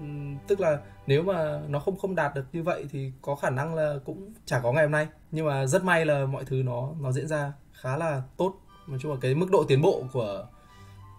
ừ, 0.00 0.06
tức 0.46 0.60
là 0.60 0.78
nếu 1.06 1.22
mà 1.22 1.60
nó 1.68 1.78
không 1.78 1.98
không 1.98 2.14
đạt 2.14 2.34
được 2.34 2.44
như 2.52 2.62
vậy 2.62 2.86
thì 2.92 3.12
có 3.22 3.34
khả 3.34 3.50
năng 3.50 3.74
là 3.74 3.94
cũng 4.04 4.32
chả 4.46 4.60
có 4.60 4.72
ngày 4.72 4.84
hôm 4.84 4.92
nay. 4.92 5.06
Nhưng 5.30 5.46
mà 5.46 5.66
rất 5.66 5.84
may 5.84 6.06
là 6.06 6.26
mọi 6.26 6.44
thứ 6.44 6.62
nó 6.64 6.90
nó 7.00 7.12
diễn 7.12 7.28
ra 7.28 7.52
khá 7.72 7.96
là 7.96 8.22
tốt. 8.36 8.54
Nói 8.88 8.98
chung 9.02 9.12
là 9.12 9.18
cái 9.20 9.34
mức 9.34 9.50
độ 9.50 9.64
tiến 9.68 9.82
bộ 9.82 10.02
của 10.12 10.46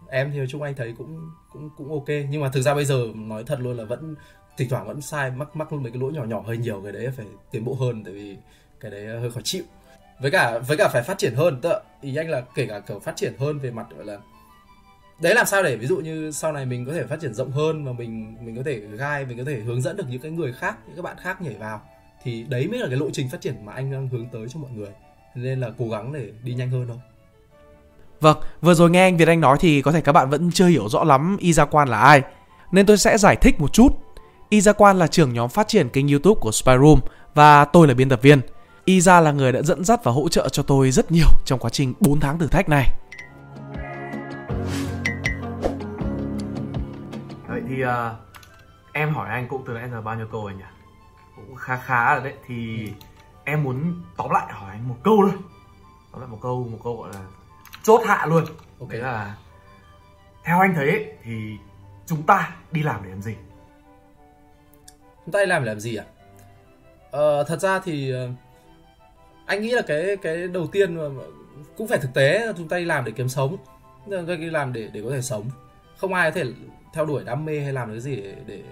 em 0.09 0.31
thì 0.31 0.37
nói 0.37 0.47
chung 0.49 0.61
anh 0.61 0.75
thấy 0.75 0.93
cũng 0.97 1.29
cũng 1.53 1.69
cũng 1.77 1.91
ok. 1.91 2.07
Nhưng 2.29 2.41
mà 2.41 2.49
thực 2.49 2.61
ra 2.61 2.75
bây 2.75 2.85
giờ 2.85 3.07
nói 3.15 3.43
thật 3.43 3.59
luôn 3.59 3.77
là 3.77 3.83
vẫn, 3.83 4.15
thỉnh 4.57 4.69
thoảng 4.69 4.87
vẫn 4.87 5.01
sai, 5.01 5.31
mắc 5.31 5.55
mắc 5.55 5.73
mấy 5.73 5.91
cái 5.91 6.01
lỗi 6.01 6.13
nhỏ 6.13 6.23
nhỏ, 6.23 6.41
hơi 6.41 6.57
nhiều. 6.57 6.81
Cái 6.83 6.91
đấy 6.91 7.09
phải 7.17 7.25
tiến 7.51 7.65
bộ 7.65 7.73
hơn 7.73 8.03
tại 8.03 8.13
vì 8.13 8.37
cái 8.79 8.91
đấy 8.91 9.07
hơi 9.07 9.31
khó 9.31 9.41
chịu. 9.43 9.63
Với 10.21 10.31
cả 10.31 10.59
với 10.59 10.77
cả 10.77 10.89
phải 10.93 11.03
phát 11.03 11.17
triển 11.17 11.35
hơn. 11.35 11.59
Tức 11.61 11.73
ý 12.01 12.15
anh 12.15 12.29
là 12.29 12.41
kể 12.55 12.65
cả 12.65 12.79
kiểu 12.79 12.99
phát 12.99 13.15
triển 13.15 13.33
hơn 13.39 13.59
về 13.59 13.71
mặt, 13.71 13.87
gọi 13.95 14.05
là 14.05 14.17
đấy 15.21 15.35
làm 15.35 15.45
sao 15.45 15.63
để 15.63 15.75
ví 15.75 15.87
dụ 15.87 15.97
như 15.97 16.31
sau 16.31 16.51
này 16.51 16.65
mình 16.65 16.85
có 16.85 16.93
thể 16.93 17.03
phát 17.03 17.19
triển 17.21 17.33
rộng 17.33 17.51
hơn 17.51 17.85
và 17.85 17.91
mình 17.91 18.37
mình 18.45 18.55
có 18.55 18.61
thể 18.65 18.79
gai 18.79 19.25
mình 19.25 19.37
có 19.37 19.43
thể 19.43 19.59
hướng 19.59 19.81
dẫn 19.81 19.97
được 19.97 20.05
những 20.09 20.21
cái 20.21 20.31
người 20.31 20.53
khác 20.53 20.77
những 20.87 20.95
các 20.95 21.01
bạn 21.01 21.17
khác 21.21 21.41
nhảy 21.41 21.55
vào 21.59 21.81
thì 22.23 22.43
đấy 22.43 22.67
mới 22.67 22.79
là 22.79 22.87
cái 22.87 22.97
lộ 22.97 23.09
trình 23.13 23.29
phát 23.29 23.41
triển 23.41 23.65
mà 23.65 23.73
anh 23.73 23.91
đang 23.91 24.09
hướng 24.09 24.27
tới 24.31 24.47
cho 24.49 24.59
mọi 24.59 24.71
người 24.71 24.89
nên 25.35 25.59
là 25.59 25.69
cố 25.77 25.89
gắng 25.89 26.13
để 26.13 26.29
đi 26.43 26.53
nhanh 26.53 26.69
hơn 26.69 26.85
thôi 26.87 26.97
Vâng, 28.21 28.37
vừa 28.61 28.73
rồi 28.73 28.89
nghe 28.89 29.01
anh 29.01 29.17
Việt 29.17 29.27
Anh 29.27 29.41
nói 29.41 29.57
thì 29.59 29.81
có 29.81 29.91
thể 29.91 30.01
các 30.01 30.11
bạn 30.11 30.29
vẫn 30.29 30.51
chưa 30.51 30.67
hiểu 30.67 30.89
rõ 30.89 31.03
lắm 31.03 31.37
Y 31.39 31.53
Gia 31.53 31.65
Quan 31.65 31.89
là 31.89 31.99
ai. 31.99 32.21
Nên 32.71 32.85
tôi 32.85 32.97
sẽ 32.97 33.17
giải 33.17 33.35
thích 33.35 33.59
một 33.59 33.73
chút. 33.73 33.89
Y 34.49 34.61
Gia 34.61 34.73
Quan 34.73 34.99
là 34.99 35.07
trưởng 35.07 35.33
nhóm 35.33 35.49
phát 35.49 35.67
triển 35.67 35.89
kênh 35.89 36.07
YouTube 36.07 36.39
của 36.41 36.51
Spyroom 36.51 36.99
và 37.35 37.65
tôi 37.65 37.87
là 37.87 37.93
biên 37.93 38.09
tập 38.09 38.19
viên. 38.21 38.41
Y 38.85 39.01
Gia 39.01 39.19
là 39.21 39.31
người 39.31 39.51
đã 39.51 39.61
dẫn 39.61 39.83
dắt 39.83 40.03
và 40.03 40.11
hỗ 40.11 40.29
trợ 40.29 40.49
cho 40.49 40.63
tôi 40.63 40.91
rất 40.91 41.11
nhiều 41.11 41.27
trong 41.45 41.59
quá 41.59 41.69
trình 41.69 41.93
4 41.99 42.19
tháng 42.19 42.39
thử 42.39 42.47
thách 42.47 42.69
này. 42.69 42.89
Thì 47.69 47.85
uh, 47.85 47.89
em 48.93 49.13
hỏi 49.13 49.29
anh 49.29 49.47
cũng 49.47 49.63
từ 49.67 49.73
nãy 49.73 49.89
giờ 49.89 50.01
bao 50.01 50.15
nhiêu 50.15 50.27
câu 50.31 50.43
rồi 50.43 50.53
nhỉ? 50.53 50.63
Cũng 51.35 51.55
khá 51.55 51.77
khá 51.77 52.15
rồi 52.15 52.23
đấy. 52.23 52.33
Thì 52.47 52.89
em 53.43 53.63
muốn 53.63 54.03
tóm 54.17 54.31
lại 54.31 54.53
hỏi 54.53 54.71
anh 54.71 54.87
một 54.87 54.97
câu 55.03 55.17
thôi. 55.21 55.39
Tóm 56.11 56.21
lại 56.21 56.29
một 56.29 56.39
câu, 56.41 56.67
một 56.71 56.79
câu 56.83 56.97
gọi 56.97 57.09
là 57.13 57.21
chốt 57.83 58.01
hạ 58.05 58.25
luôn. 58.25 58.45
Ok. 58.79 58.89
Đấy 58.89 59.01
là 59.01 59.35
theo 60.43 60.59
anh 60.59 60.73
thấy 60.75 60.89
ấy, 60.89 61.13
thì 61.23 61.57
chúng 62.05 62.23
ta 62.23 62.55
đi 62.71 62.83
làm 62.83 63.03
để 63.03 63.09
làm 63.09 63.21
gì? 63.21 63.35
chúng 65.29 65.33
ta 65.33 65.39
đi 65.39 65.45
làm 65.45 65.63
để 65.63 65.71
làm 65.71 65.79
gì 65.79 65.95
à 65.95 66.05
ờ, 67.11 67.43
thật 67.43 67.59
ra 67.59 67.79
thì 67.79 68.11
ờ, 68.11 68.29
anh 69.45 69.61
nghĩ 69.61 69.71
là 69.71 69.81
cái 69.81 70.17
cái 70.21 70.47
đầu 70.47 70.67
tiên 70.67 70.95
mà 70.95 71.03
cũng 71.77 71.87
phải 71.87 71.97
thực 71.97 72.13
tế 72.13 72.53
chúng 72.57 72.67
ta 72.67 72.77
đi 72.77 72.85
làm 72.85 73.05
để 73.05 73.11
kiếm 73.11 73.29
sống 73.29 73.57
chúng 74.05 74.27
ta 74.27 74.35
đi 74.35 74.49
làm 74.49 74.73
để 74.73 74.89
để 74.93 75.01
có 75.03 75.09
thể 75.11 75.21
sống 75.21 75.49
không 75.99 76.13
ai 76.13 76.31
có 76.31 76.35
thể 76.35 76.51
theo 76.93 77.05
đuổi 77.05 77.23
đam 77.23 77.45
mê 77.45 77.59
hay 77.59 77.73
làm 77.73 77.91
cái 77.91 77.99
gì 77.99 78.15
để, 78.15 78.35
để 78.47 78.63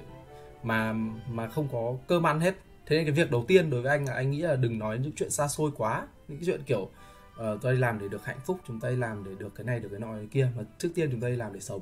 mà 0.63 0.93
mà 1.31 1.47
không 1.47 1.67
có 1.71 1.95
cơm 2.07 2.27
ăn 2.27 2.39
hết. 2.39 2.55
Thế 2.85 2.97
nên 2.97 3.05
cái 3.05 3.11
việc 3.11 3.31
đầu 3.31 3.45
tiên 3.47 3.69
đối 3.69 3.81
với 3.81 3.91
anh 3.91 4.05
là 4.05 4.13
anh 4.13 4.31
nghĩ 4.31 4.41
là 4.41 4.55
đừng 4.55 4.79
nói 4.79 4.97
những 4.97 5.11
chuyện 5.15 5.29
xa 5.29 5.47
xôi 5.47 5.71
quá. 5.77 6.07
Những 6.27 6.37
cái 6.37 6.45
chuyện 6.45 6.61
kiểu 6.65 6.81
uh, 6.81 7.61
tôi 7.61 7.73
đi 7.73 7.79
làm 7.79 7.99
để 7.99 8.07
được 8.07 8.25
hạnh 8.25 8.39
phúc 8.45 8.59
chúng 8.67 8.79
ta 8.79 8.89
đi 8.89 8.95
làm 8.95 9.23
để 9.23 9.31
được 9.39 9.55
cái 9.55 9.65
này 9.65 9.79
được 9.79 9.89
cái 9.91 9.99
nọ 9.99 10.13
cái 10.13 10.27
kia 10.31 10.49
mà 10.57 10.63
trước 10.77 10.89
tiên 10.95 11.09
chúng 11.11 11.21
ta 11.21 11.27
đi 11.27 11.35
làm 11.35 11.53
để 11.53 11.59
sống. 11.59 11.81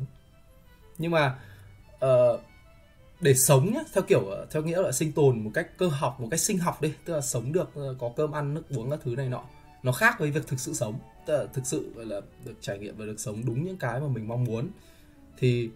Nhưng 0.98 1.12
mà 1.12 1.36
uh, 2.06 2.40
để 3.22 3.34
sống 3.34 3.74
nhá 3.74 3.80
theo 3.94 4.04
kiểu 4.08 4.26
ờ, 4.26 4.48
theo 4.52 4.64
nghĩa 4.64 4.82
là 4.82 4.92
sinh 4.92 5.12
tồn 5.12 5.44
một 5.44 5.52
cách 5.54 5.78
cơ 5.78 5.88
học 5.88 6.20
một 6.20 6.28
cách 6.32 6.40
sinh 6.40 6.58
học 6.58 6.82
đi 6.82 6.94
tức 7.06 7.14
là 7.14 7.22
sống 7.22 7.54
được 7.54 7.72
có 8.00 8.12
cơm 8.16 8.32
ăn 8.32 8.54
nước 8.54 8.64
uống 8.70 8.90
các 8.90 9.00
thứ 9.04 9.16
này 9.16 9.30
nọ 9.30 9.44
nó 9.86 9.92
khác 9.92 10.20
với 10.20 10.32
việc 10.32 10.48
thực 10.48 10.60
sự 10.60 10.74
sống. 10.74 11.00
Tức 11.26 11.38
là 11.38 11.46
thực 11.54 11.66
sự 11.66 11.94
gọi 11.96 12.06
là 12.06 12.22
được 12.46 12.54
trải 12.62 12.80
nghiệm 12.80 12.98
và 12.98 13.06
được 13.06 13.20
sống 13.20 13.46
đúng 13.46 13.64
những 13.64 13.78
cái 13.78 14.00
mà 14.00 14.08
mình 14.08 14.28
mong 14.28 14.44
muốn 14.44 14.70
thì 15.38 15.70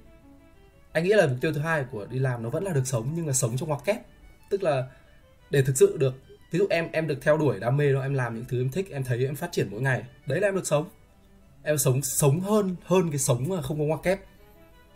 anh 0.92 1.04
nghĩ 1.04 1.10
là 1.10 1.28
mục 1.28 1.38
tiêu 1.42 1.54
thứ 1.54 1.60
hai 1.60 1.86
của 1.92 2.06
đi 2.06 2.20
làm 2.20 2.44
nó 2.44 2.50
vẫn 2.50 2.64
là 2.64 2.74
được 2.74 2.88
sống, 2.88 3.12
nhưng 3.16 3.28
là 3.28 3.34
sống 3.34 3.58
trong 3.58 3.70
ngoặc 3.70 3.86
kép. 3.86 4.02
Tức 4.50 4.64
là 4.64 4.88
để 5.50 5.62
thực 5.62 5.78
sự 5.78 5.98
được, 5.98 6.14
ví 6.52 6.60
dụ 6.60 6.68
em 6.70 6.88
em 6.92 7.08
được 7.08 7.18
theo 7.22 7.38
đuổi, 7.38 7.60
đam 7.60 7.78
mê 7.78 7.94
đó, 7.94 8.02
em 8.02 8.14
làm 8.14 8.36
những 8.36 8.46
thứ 8.48 8.62
em 8.62 8.70
thích, 8.70 8.92
em 8.92 9.04
thấy 9.04 9.26
em 9.26 9.36
phát 9.36 9.52
triển 9.52 9.68
mỗi 9.72 9.82
ngày, 9.82 10.04
đấy 10.26 10.40
là 10.40 10.48
em 10.48 10.56
được 10.56 10.68
sống. 10.68 10.86
Em 11.64 11.78
sống 11.78 12.02
sống 12.02 12.40
hơn 12.40 12.76
hơn 12.84 13.10
cái 13.10 13.20
sống 13.20 13.50
mà 13.50 13.62
không 13.62 13.80
có 13.80 13.84
ngoặc 13.84 14.04
kép, 14.04 14.20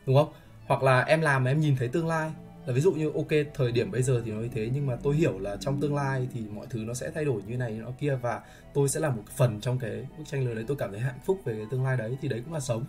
đúng 0.05 0.15
không? 0.15 0.33
Hoặc 0.65 0.83
là 0.83 1.01
em 1.01 1.21
làm 1.21 1.43
mà 1.43 1.51
em 1.51 1.59
nhìn 1.59 1.75
thấy 1.75 1.87
tương 1.87 2.07
lai. 2.07 2.31
Là 2.65 2.73
ví 2.73 2.81
dụ 2.81 2.93
như, 2.93 3.11
ok, 3.15 3.27
thời 3.53 3.71
điểm 3.71 3.91
bây 3.91 4.03
giờ 4.03 4.21
thì 4.25 4.31
nó 4.31 4.41
như 4.41 4.49
thế, 4.53 4.69
nhưng 4.73 4.87
mà 4.87 4.95
tôi 5.03 5.15
hiểu 5.15 5.39
là 5.39 5.57
trong 5.59 5.81
tương 5.81 5.95
lai 5.95 6.27
thì 6.33 6.41
mọi 6.41 6.67
thứ 6.69 6.79
nó 6.79 6.93
sẽ 6.93 7.11
thay 7.15 7.25
đổi 7.25 7.41
như 7.47 7.57
này, 7.57 7.73
như 7.73 7.81
nó 7.81 7.91
kia, 7.99 8.15
và 8.15 8.41
tôi 8.73 8.89
sẽ 8.89 8.99
là 8.99 9.09
một 9.09 9.23
phần 9.35 9.61
trong 9.61 9.79
cái 9.79 10.05
bức 10.17 10.23
tranh 10.27 10.45
lớn 10.45 10.55
đấy. 10.55 10.65
Tôi 10.67 10.77
cảm 10.77 10.91
thấy 10.91 10.99
hạnh 10.99 11.19
phúc 11.25 11.39
về 11.45 11.53
cái 11.53 11.65
tương 11.71 11.83
lai 11.83 11.97
đấy, 11.97 12.17
thì 12.21 12.27
đấy 12.27 12.41
cũng 12.45 12.53
là 12.53 12.59
sống 12.59 12.85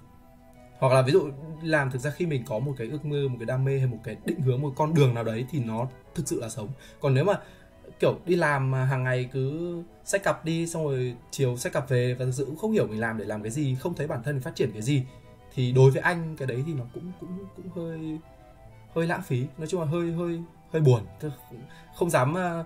hoặc 0.78 0.92
là 0.92 1.02
ví 1.02 1.12
dụ 1.12 1.30
làm 1.62 1.90
thực 1.90 1.98
ra 1.98 2.10
khi 2.10 2.26
mình 2.26 2.42
có 2.46 2.58
một 2.58 2.72
cái 2.76 2.88
ước 2.88 3.04
mơ, 3.04 3.28
một 3.28 3.36
cái 3.40 3.46
đam 3.46 3.64
mê 3.64 3.78
hay 3.78 3.86
một 3.86 3.98
cái 4.04 4.16
định 4.24 4.40
hướng, 4.40 4.62
một 4.62 4.72
con 4.76 4.94
đường 4.94 5.14
nào 5.14 5.24
đấy 5.24 5.46
thì 5.50 5.58
nó 5.58 5.86
thực 6.14 6.28
sự 6.28 6.40
là 6.40 6.48
sống. 6.48 6.68
Còn 7.00 7.14
nếu 7.14 7.24
mà, 7.24 7.34
kiểu, 8.00 8.18
đi 8.26 8.36
làm 8.36 8.70
mà 8.70 8.84
hàng 8.84 9.04
ngày 9.04 9.28
cứ 9.32 9.82
sách 10.04 10.22
cặp 10.22 10.44
đi, 10.44 10.66
xong 10.66 10.84
rồi 10.84 11.14
chiều 11.30 11.56
sách 11.56 11.72
cặp 11.72 11.88
về 11.88 12.14
và 12.14 12.24
thực 12.24 12.32
sự 12.32 12.44
cũng 12.44 12.56
không 12.56 12.72
hiểu 12.72 12.86
mình 12.86 13.00
làm 13.00 13.18
để 13.18 13.24
làm 13.24 13.42
cái 13.42 13.50
gì, 13.50 13.76
không 13.80 13.94
thấy 13.94 14.06
bản 14.06 14.22
thân 14.22 14.34
mình 14.34 14.42
phát 14.42 14.54
triển 14.54 14.70
cái 14.72 14.82
gì, 14.82 15.02
thì 15.54 15.72
đối 15.72 15.90
với 15.90 16.02
anh 16.02 16.36
cái 16.36 16.48
đấy 16.48 16.62
thì 16.66 16.74
nó 16.74 16.84
cũng 16.94 17.12
cũng 17.20 17.38
cũng 17.56 17.68
hơi 17.74 18.18
hơi 18.94 19.06
lãng 19.06 19.22
phí. 19.22 19.46
Nói 19.58 19.66
chung 19.66 19.80
là 19.80 19.86
hơi 19.86 20.12
hơi 20.12 20.40
hơi 20.72 20.82
buồn. 20.82 21.00
Không 21.94 22.10
dám 22.10 22.36
à, 22.36 22.64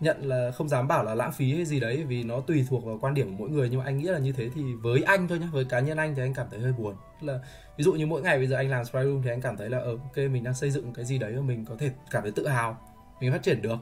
nhận 0.00 0.24
là 0.24 0.50
không 0.50 0.68
dám 0.68 0.88
bảo 0.88 1.04
là 1.04 1.14
lãng 1.14 1.32
phí 1.32 1.54
hay 1.54 1.64
gì 1.64 1.80
đấy, 1.80 2.04
vì 2.04 2.22
nó 2.22 2.40
tùy 2.40 2.66
thuộc 2.70 2.84
vào 2.84 2.98
quan 3.00 3.14
điểm 3.14 3.30
của 3.30 3.36
mỗi 3.38 3.50
người. 3.50 3.68
Nhưng 3.70 3.78
mà 3.78 3.84
anh 3.84 3.98
nghĩ 3.98 4.04
là 4.04 4.18
như 4.18 4.32
thế 4.32 4.50
thì 4.54 4.62
với 4.74 5.02
anh 5.02 5.28
thôi 5.28 5.38
nhá, 5.38 5.48
với 5.52 5.64
cá 5.64 5.80
nhân 5.80 5.98
anh 5.98 6.14
thì 6.14 6.22
anh 6.22 6.34
cảm 6.34 6.46
thấy 6.50 6.60
hơi 6.60 6.72
buồn. 6.72 6.94
Là 7.20 7.40
ví 7.76 7.84
dụ 7.84 7.92
như 7.92 8.06
mỗi 8.06 8.22
ngày 8.22 8.38
bây 8.38 8.46
giờ 8.46 8.56
anh 8.56 8.70
làm 8.70 8.84
spy 8.84 8.98
room 9.04 9.22
thì 9.22 9.30
anh 9.30 9.40
cảm 9.40 9.56
thấy 9.56 9.70
là 9.70 9.78
ờ 9.78 9.90
ok, 9.90 10.16
mình 10.16 10.44
đang 10.44 10.54
xây 10.54 10.70
dựng 10.70 10.92
cái 10.92 11.04
gì 11.04 11.18
đấy 11.18 11.32
mà 11.32 11.42
mình 11.42 11.64
có 11.64 11.74
thể 11.78 11.90
cảm 12.10 12.22
thấy 12.22 12.32
tự 12.32 12.48
hào, 12.48 12.78
mình 13.20 13.32
phát 13.32 13.42
triển 13.42 13.62
được, 13.62 13.78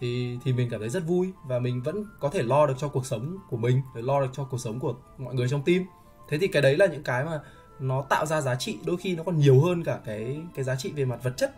thì 0.00 0.38
thì 0.44 0.52
mình 0.52 0.68
cảm 0.70 0.80
thấy 0.80 0.88
rất 0.88 1.06
vui 1.06 1.32
và 1.44 1.58
mình 1.58 1.82
vẫn 1.82 2.04
có 2.20 2.28
thể 2.28 2.42
lo 2.42 2.66
được 2.66 2.74
cho 2.78 2.88
cuộc 2.88 3.06
sống 3.06 3.36
của 3.50 3.56
mình 3.56 3.82
lo 3.94 4.20
được 4.20 4.30
cho 4.32 4.44
cuộc 4.44 4.58
sống 4.58 4.80
của 4.80 4.94
mọi 5.18 5.34
người 5.34 5.48
trong 5.48 5.62
team. 5.64 5.84
Thế 6.28 6.38
thì 6.38 6.46
cái 6.46 6.62
đấy 6.62 6.76
là 6.76 6.86
những 6.86 7.02
cái 7.02 7.24
mà 7.24 7.40
nó 7.80 8.02
tạo 8.02 8.26
ra 8.26 8.40
giá 8.40 8.54
trị, 8.54 8.78
đôi 8.86 8.96
khi 8.96 9.16
nó 9.16 9.22
còn 9.22 9.38
nhiều 9.38 9.60
hơn 9.60 9.84
cả 9.84 10.00
cái 10.04 10.40
cái 10.54 10.64
giá 10.64 10.76
trị 10.76 10.92
về 10.92 11.04
mặt 11.04 11.22
vật 11.22 11.36
chất 11.36 11.54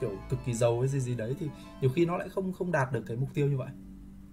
kiểu 0.00 0.10
cực 0.30 0.38
kỳ 0.46 0.52
giàu 0.54 0.80
hay 0.80 0.88
gì 0.88 1.00
gì 1.00 1.14
đấy 1.14 1.34
thì 1.40 1.46
nhiều 1.80 1.90
khi 1.94 2.06
nó 2.06 2.16
lại 2.16 2.28
không 2.28 2.52
không 2.52 2.72
đạt 2.72 2.92
được 2.92 3.02
cái 3.08 3.16
mục 3.16 3.28
tiêu 3.34 3.46
như 3.46 3.56
vậy 3.56 3.68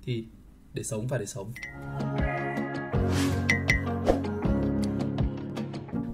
thì 0.05 0.25
để 0.73 0.83
sống 0.83 1.07
phải 1.07 1.19
để 1.19 1.25
sống 1.25 1.51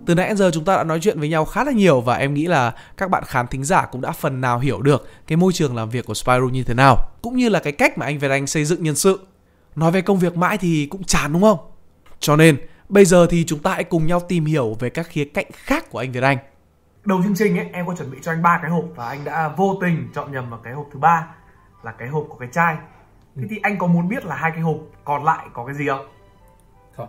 Từ 0.05 0.15
nãy 0.15 0.35
giờ 0.35 0.51
chúng 0.53 0.65
ta 0.65 0.77
đã 0.77 0.83
nói 0.83 0.99
chuyện 1.01 1.19
với 1.19 1.29
nhau 1.29 1.45
khá 1.45 1.63
là 1.63 1.71
nhiều 1.71 2.01
và 2.01 2.15
em 2.15 2.33
nghĩ 2.33 2.45
là 2.47 2.75
các 2.97 3.09
bạn 3.09 3.23
khán 3.27 3.47
thính 3.47 3.63
giả 3.63 3.85
cũng 3.91 4.01
đã 4.01 4.11
phần 4.11 4.41
nào 4.41 4.59
hiểu 4.59 4.81
được 4.81 5.07
cái 5.27 5.37
môi 5.37 5.53
trường 5.53 5.75
làm 5.75 5.89
việc 5.89 6.05
của 6.05 6.13
Spyro 6.13 6.47
như 6.51 6.63
thế 6.63 6.73
nào, 6.73 6.97
cũng 7.21 7.37
như 7.37 7.49
là 7.49 7.59
cái 7.59 7.73
cách 7.73 7.97
mà 7.97 8.05
anh 8.05 8.19
Việt 8.19 8.31
Anh 8.31 8.47
xây 8.47 8.65
dựng 8.65 8.83
nhân 8.83 8.95
sự. 8.95 9.19
Nói 9.75 9.91
về 9.91 10.01
công 10.01 10.19
việc 10.19 10.37
mãi 10.37 10.57
thì 10.57 10.85
cũng 10.85 11.03
chán 11.03 11.33
đúng 11.33 11.41
không? 11.41 11.57
Cho 12.19 12.35
nên 12.35 12.57
bây 12.89 13.05
giờ 13.05 13.27
thì 13.29 13.43
chúng 13.47 13.59
ta 13.59 13.73
hãy 13.73 13.83
cùng 13.83 14.07
nhau 14.07 14.21
tìm 14.27 14.45
hiểu 14.45 14.75
về 14.79 14.89
các 14.89 15.07
khía 15.09 15.25
cạnh 15.25 15.47
khác 15.53 15.89
của 15.89 15.99
anh 15.99 16.11
Việt 16.11 16.23
Anh. 16.23 16.37
Đầu 17.05 17.21
chương 17.23 17.35
trình 17.35 17.57
ấy 17.57 17.67
em 17.73 17.87
có 17.87 17.95
chuẩn 17.95 18.11
bị 18.11 18.17
cho 18.21 18.31
anh 18.31 18.41
ba 18.41 18.59
cái 18.61 18.71
hộp 18.71 18.83
và 18.95 19.07
anh 19.07 19.23
đã 19.25 19.47
vô 19.57 19.77
tình 19.81 20.09
chọn 20.15 20.31
nhầm 20.31 20.49
vào 20.49 20.59
cái 20.63 20.73
hộp 20.73 20.85
thứ 20.93 20.99
ba 20.99 21.27
là 21.83 21.91
cái 21.91 22.07
hộp 22.07 22.25
của 22.29 22.37
cái 22.37 22.49
chai. 22.51 22.75
Thế 23.35 23.43
thì 23.49 23.59
anh 23.63 23.77
có 23.77 23.87
muốn 23.87 24.07
biết 24.09 24.25
là 24.25 24.35
hai 24.35 24.51
cái 24.51 24.59
hộp 24.61 24.75
còn 25.05 25.23
lại 25.23 25.47
có 25.53 25.65
cái 25.65 25.75
gì 25.75 25.87
không? 25.87 26.07
thôi 26.97 27.07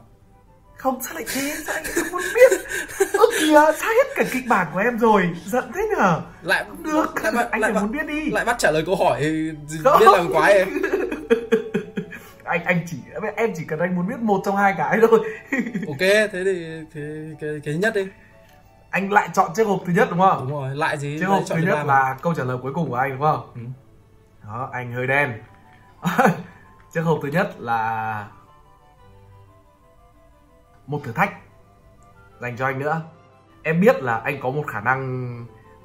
Không 0.77 1.03
sao 1.03 1.15
lại 1.15 1.25
thế? 1.35 1.55
Sao 1.67 1.75
anh 1.75 1.85
không 1.95 2.13
muốn 2.13 2.23
biết? 2.35 2.61
Ơ 3.13 3.25
kìa, 3.41 3.73
sai 3.81 3.89
hết 3.95 4.13
cả 4.17 4.25
kịch 4.33 4.45
bản 4.49 4.67
của 4.73 4.79
em 4.79 4.99
rồi. 4.99 5.31
Giận 5.45 5.65
thế 5.75 5.81
nhở? 5.97 6.21
lại 6.43 6.65
Không 6.69 6.83
được, 6.83 7.15
lại, 7.23 7.33
bắt- 7.37 7.51
anh 7.51 7.61
lại, 7.61 7.73
bắt- 7.73 7.81
muốn 7.83 7.93
biết 7.93 8.07
đi. 8.07 8.31
lại 8.31 8.45
bắt 8.45 8.57
trả 8.59 8.71
lời 8.71 8.83
câu 8.87 8.97
hỏi 8.97 9.23
Không. 9.85 10.01
biết 10.01 10.07
làm 10.13 10.33
quái 10.33 10.53
ấy 10.53 10.67
anh 12.45 12.65
anh 12.65 12.81
chỉ 12.91 12.97
em 13.37 13.51
chỉ 13.57 13.65
cần 13.65 13.79
anh 13.79 13.97
muốn 13.97 14.07
biết 14.09 14.19
một 14.21 14.41
trong 14.45 14.57
hai 14.57 14.75
cái 14.79 14.99
thôi. 15.01 15.21
ok 15.89 15.99
thế 16.01 16.43
thì 16.45 16.67
cái 16.95 17.05
cái 17.41 17.51
cái 17.51 17.61
thứ 17.65 17.73
nhất 17.73 17.95
đi 17.95 18.07
anh 18.91 19.13
lại 19.13 19.29
chọn 19.35 19.51
chiếc 19.55 19.65
hộp 19.67 19.81
thứ 19.87 19.93
nhất 19.93 20.09
đúng 20.11 20.21
không? 20.21 20.39
đúng 20.49 20.51
rồi 20.61 20.77
lại 20.77 20.99
gì 20.99 21.19
Chiếc 21.19 21.27
hộp 21.27 21.43
thứ 21.49 21.57
nhất 21.57 21.75
mà. 21.75 21.85
là 21.85 22.17
câu 22.23 22.35
trả 22.35 22.45
lời 22.45 22.59
cuối 22.63 22.73
cùng 22.75 22.89
của 22.91 22.97
anh 22.97 23.11
đúng 23.13 23.21
không? 23.21 23.51
Ừ. 23.55 23.61
Đó, 24.45 24.69
anh 24.73 24.93
hơi 24.93 25.07
đen. 25.07 25.43
Chiếc 26.93 27.01
hộp 27.01 27.19
thứ 27.23 27.29
nhất 27.29 27.55
là 27.59 28.27
một 30.87 31.01
thử 31.05 31.13
thách 31.13 31.33
dành 32.41 32.57
cho 32.57 32.67
anh 32.67 32.79
nữa. 32.79 33.03
Em 33.63 33.81
biết 33.81 34.03
là 34.03 34.17
anh 34.19 34.41
có 34.43 34.51
một 34.51 34.65
khả 34.67 34.81
năng 34.81 35.37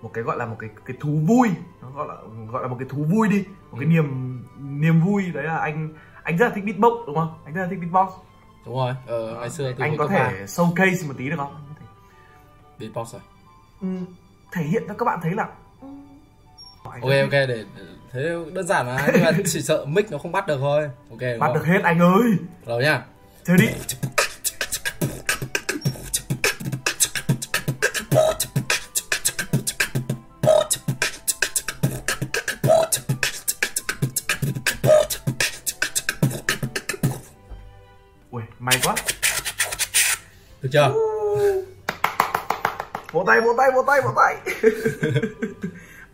một 0.01 0.11
cái 0.13 0.23
gọi 0.23 0.37
là 0.37 0.45
một 0.45 0.55
cái 0.59 0.69
cái 0.85 0.97
thú 0.99 1.19
vui, 1.27 1.49
nó 1.81 1.89
gọi 1.89 2.07
là 2.07 2.15
gọi 2.51 2.61
là 2.61 2.67
một 2.67 2.75
cái 2.79 2.87
thú 2.91 3.03
vui 3.03 3.27
đi, 3.29 3.45
một 3.71 3.77
cái 3.79 3.85
Ừ. 3.85 3.89
niềm 3.89 4.43
niềm 4.81 5.01
vui 5.01 5.31
đấy 5.33 5.43
là 5.43 5.57
anh 5.57 5.93
anh 6.23 6.37
rất 6.37 6.45
là 6.47 6.51
thích 6.55 6.63
beatbox 6.65 6.93
đúng 7.07 7.15
không? 7.15 7.39
Anh 7.45 7.53
rất 7.53 7.61
là 7.61 7.67
thích 7.69 7.79
beatbox. 7.81 8.13
đúng 8.65 8.75
rồi 8.75 8.93
ờ, 9.07 9.37
ngày 9.39 9.49
xưa 9.49 9.71
anh 9.79 9.97
có 9.97 10.07
thể 10.07 10.45
showcase 10.45 11.07
một 11.07 11.13
tí 11.17 11.29
được 11.29 11.35
không? 11.37 11.55
đi 12.79 12.87
beatbox 12.87 13.13
rồi. 13.13 13.21
Ừ, 13.81 13.87
thể 14.51 14.63
hiện 14.63 14.83
cho 14.87 14.93
các 14.93 15.05
bạn 15.05 15.19
thấy 15.21 15.31
là 15.31 15.47
ok 16.83 17.03
ok 17.03 17.31
để 17.31 17.65
thế 18.11 18.35
đơn 18.53 18.67
giản 18.67 18.85
mà 18.85 19.07
nhưng 19.13 19.23
mà 19.23 19.31
chỉ 19.45 19.61
sợ 19.61 19.85
mic 19.85 20.11
nó 20.11 20.17
không 20.17 20.31
bắt 20.31 20.47
được 20.47 20.57
thôi. 20.59 20.89
Ok 21.09 21.21
bắt 21.39 21.47
không? 21.47 21.55
được 21.55 21.65
hết 21.65 21.79
anh 21.83 21.99
ơi. 21.99 22.31
Rồi 22.65 22.83
nha 22.83 23.05
thế 23.45 23.53
đi. 23.57 23.67
Ui, 38.31 38.43
may 38.59 38.79
quá. 38.83 38.95
Được 40.61 40.69
chưa? 40.73 41.14
Tay 43.27 43.41
vỗ 43.41 43.53
tay 43.57 43.71
vỗ 43.71 43.83
tay 43.87 44.01
vỗ 44.01 44.11
tay. 44.15 44.35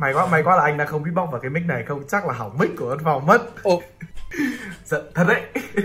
May 0.02 0.14
quá 0.14 0.26
may 0.26 0.44
quá 0.44 0.56
là 0.56 0.64
anh 0.64 0.78
đã 0.78 0.86
không 0.86 1.04
beatbox 1.04 1.32
vào 1.32 1.42
cái 1.42 1.50
mic 1.50 1.66
này 1.66 1.84
không? 1.84 2.04
Chắc 2.08 2.28
là 2.28 2.34
hỏng 2.34 2.58
mic 2.60 2.70
của 2.78 2.90
văn 2.90 3.00
phòng 3.04 3.26
mất. 3.26 3.64
Ô 3.64 3.82
giận 4.86 5.12
thật 5.16 5.24
đấy. 5.28 5.42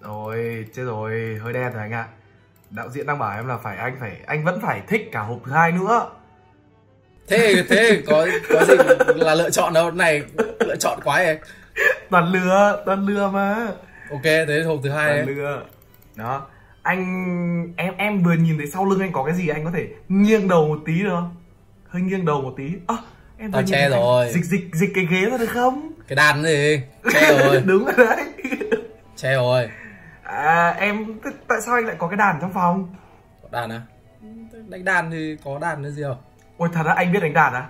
Rồi 0.00 0.66
chết 0.74 0.82
rồi. 0.82 1.38
Hơi 1.42 1.52
đen 1.52 1.72
rồi 1.72 1.82
anh 1.82 1.92
ạ. 1.92 2.06
Đạo 2.70 2.90
diễn 2.90 3.06
đang 3.06 3.18
bảo 3.18 3.36
em 3.36 3.48
là 3.48 3.56
phải 3.56 3.76
anh 3.76 3.96
phải 4.00 4.20
anh 4.26 4.44
vẫn 4.44 4.60
phải 4.60 4.82
thích 4.88 5.08
cả 5.12 5.20
hộp 5.20 5.38
thứ 5.46 5.52
hai 5.52 5.72
nữa. 5.72 6.10
Thế 7.28 7.64
thế 7.68 8.02
có 8.06 8.26
có 8.48 8.64
gì 8.64 8.74
là 9.16 9.34
lựa 9.34 9.50
chọn 9.50 9.72
đâu? 9.72 9.90
Này 9.90 10.22
lựa 10.60 10.76
chọn 10.76 10.98
quá 11.04 11.16
ấy. 11.16 11.38
Toàn 12.10 12.32
lừa 12.32 12.82
toàn 12.86 13.06
lừa 13.06 13.28
mà. 13.28 13.68
Ok 14.10 14.22
thế 14.22 14.62
hộp 14.66 14.78
thứ 14.82 14.90
hai 14.90 15.08
toàn 15.08 15.36
lừa. 15.36 15.62
Đó 16.14 16.46
anh 16.90 17.74
em 17.76 17.94
em 17.96 18.22
vừa 18.22 18.32
nhìn 18.32 18.58
thấy 18.58 18.66
sau 18.66 18.84
lưng 18.84 19.00
anh 19.00 19.12
có 19.12 19.24
cái 19.24 19.34
gì 19.34 19.48
anh 19.48 19.64
có 19.64 19.70
thể 19.74 19.88
nghiêng 20.08 20.48
đầu 20.48 20.68
một 20.68 20.78
tí 20.86 21.02
được 21.02 21.10
không? 21.10 21.34
Hơi 21.88 22.02
nghiêng 22.02 22.24
đầu 22.24 22.42
một 22.42 22.54
tí. 22.56 22.72
Ơ, 22.86 22.96
em 23.38 23.50
nhìn 23.50 23.66
che 23.66 23.80
anh 23.80 23.90
rồi. 23.90 24.32
dịch 24.32 24.44
dịch 24.44 24.74
dịch 24.74 24.90
cái 24.94 25.06
ghế 25.10 25.30
ra 25.30 25.36
được 25.36 25.50
không? 25.50 25.92
Cái 26.08 26.16
đàn 26.16 26.42
gì? 26.42 26.80
Che 27.12 27.38
rồi. 27.38 27.62
Đúng 27.66 27.84
rồi 27.84 28.06
đấy. 28.06 28.24
Che 29.16 29.34
rồi. 29.34 29.68
À 30.22 30.68
em 30.78 31.20
tại 31.48 31.58
sao 31.66 31.74
anh 31.74 31.86
lại 31.86 31.96
có 31.98 32.08
cái 32.08 32.16
đàn 32.16 32.38
trong 32.40 32.52
phòng? 32.52 32.94
Đàn 33.50 33.70
à? 33.70 33.82
Đánh 34.68 34.84
đàn 34.84 35.10
thì 35.10 35.36
có 35.44 35.58
đàn 35.58 35.82
cái 35.82 35.92
gì 35.92 36.02
không? 36.02 36.18
Ôi 36.56 36.68
thật 36.72 36.82
ra 36.82 36.92
anh 36.92 37.12
biết 37.12 37.20
đánh 37.20 37.34
đàn 37.34 37.54
à? 37.54 37.68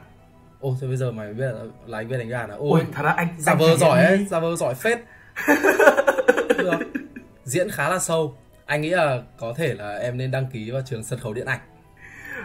Ô 0.61 0.77
thế 0.81 0.87
bây 0.87 0.97
giờ 0.97 1.13
mày 1.13 1.35
biết 1.35 1.53
là, 1.53 1.61
là 1.87 1.99
anh 1.99 2.09
biết 2.09 2.19
đánh 2.19 2.31
đàn 2.31 2.51
à? 2.51 2.57
Ôi 2.59 2.69
ôi 2.71 2.87
thật 2.93 3.03
ra 3.03 3.11
anh 3.11 3.29
giả 3.39 3.55
vờ 3.55 3.77
giỏi 3.77 4.05
ấy 4.05 4.27
giả 4.31 4.39
vờ 4.39 4.57
giỏi 4.57 4.75
phết. 4.75 4.99
Được. 6.59 6.79
diễn 7.45 7.71
khá 7.71 7.89
là 7.89 7.99
sâu 7.99 8.37
anh 8.71 8.81
nghĩ 8.81 8.91
là 8.91 9.23
có 9.39 9.55
thể 9.57 9.75
là 9.75 9.97
em 9.97 10.17
nên 10.17 10.31
đăng 10.31 10.47
ký 10.47 10.71
vào 10.71 10.83
trường 10.87 11.05
sân 11.05 11.19
khấu 11.19 11.35
điện 11.35 11.47
ảnh. 11.47 11.61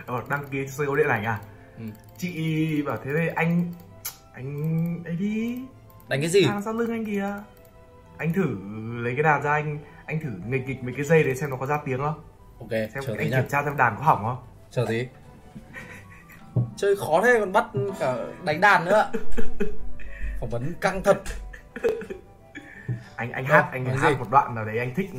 Ờ, 0.05 0.23
đăng 0.29 0.47
ký 0.47 0.67
sân 0.67 0.87
khấu 0.87 0.95
điện 0.95 1.07
ảnh 1.07 1.23
à? 1.25 1.39
Ừ. 1.77 1.83
chị 2.17 2.81
bảo 2.81 2.97
thế 3.03 3.11
thì 3.17 3.27
anh 3.35 3.73
anh 4.33 5.03
ấy 5.05 5.15
đi. 5.15 5.59
Đánh 6.07 6.21
cái 6.21 6.29
gì? 6.29 6.45
Đàn 6.45 6.61
sau 6.61 6.73
lưng 6.73 6.91
anh 6.91 7.05
kìa. 7.05 7.33
Anh 8.17 8.33
thử 8.33 8.57
lấy 9.03 9.13
cái 9.15 9.23
đàn 9.23 9.43
ra 9.43 9.51
anh 9.51 9.79
anh 10.05 10.19
thử 10.19 10.29
nghịch 10.47 10.67
nghịch 10.67 10.83
mấy 10.83 10.93
cái 10.93 11.05
dây 11.05 11.23
đấy 11.23 11.35
xem 11.35 11.49
nó 11.49 11.57
có 11.57 11.65
ra 11.65 11.79
tiếng 11.85 11.99
không? 11.99 12.23
Ok 12.59 12.71
xem 12.71 13.03
chờ 13.07 13.15
anh 13.17 13.29
kiểm 13.29 13.47
tra 13.49 13.63
xem 13.63 13.77
đàn 13.77 13.95
có 13.97 14.03
hỏng 14.03 14.23
không? 14.23 14.37
Chờ 14.71 14.85
tí. 14.89 15.07
Chơi 16.77 16.95
khó 16.95 17.21
thế 17.23 17.37
còn 17.39 17.51
bắt 17.51 17.65
cả 17.99 18.17
đánh 18.43 18.61
đàn 18.61 18.85
nữa. 18.85 19.11
Phỏng 20.39 20.49
vấn 20.49 20.73
căng 20.81 21.03
thật. 21.03 21.21
Anh 23.15 23.31
anh 23.31 23.45
hát 23.45 23.69
anh 23.71 23.83
nói 23.83 23.97
hát 23.97 24.09
gì? 24.09 24.15
một 24.17 24.27
đoạn 24.31 24.55
nào 24.55 24.65
đấy 24.65 24.79
anh 24.79 24.95
thích 24.95 25.09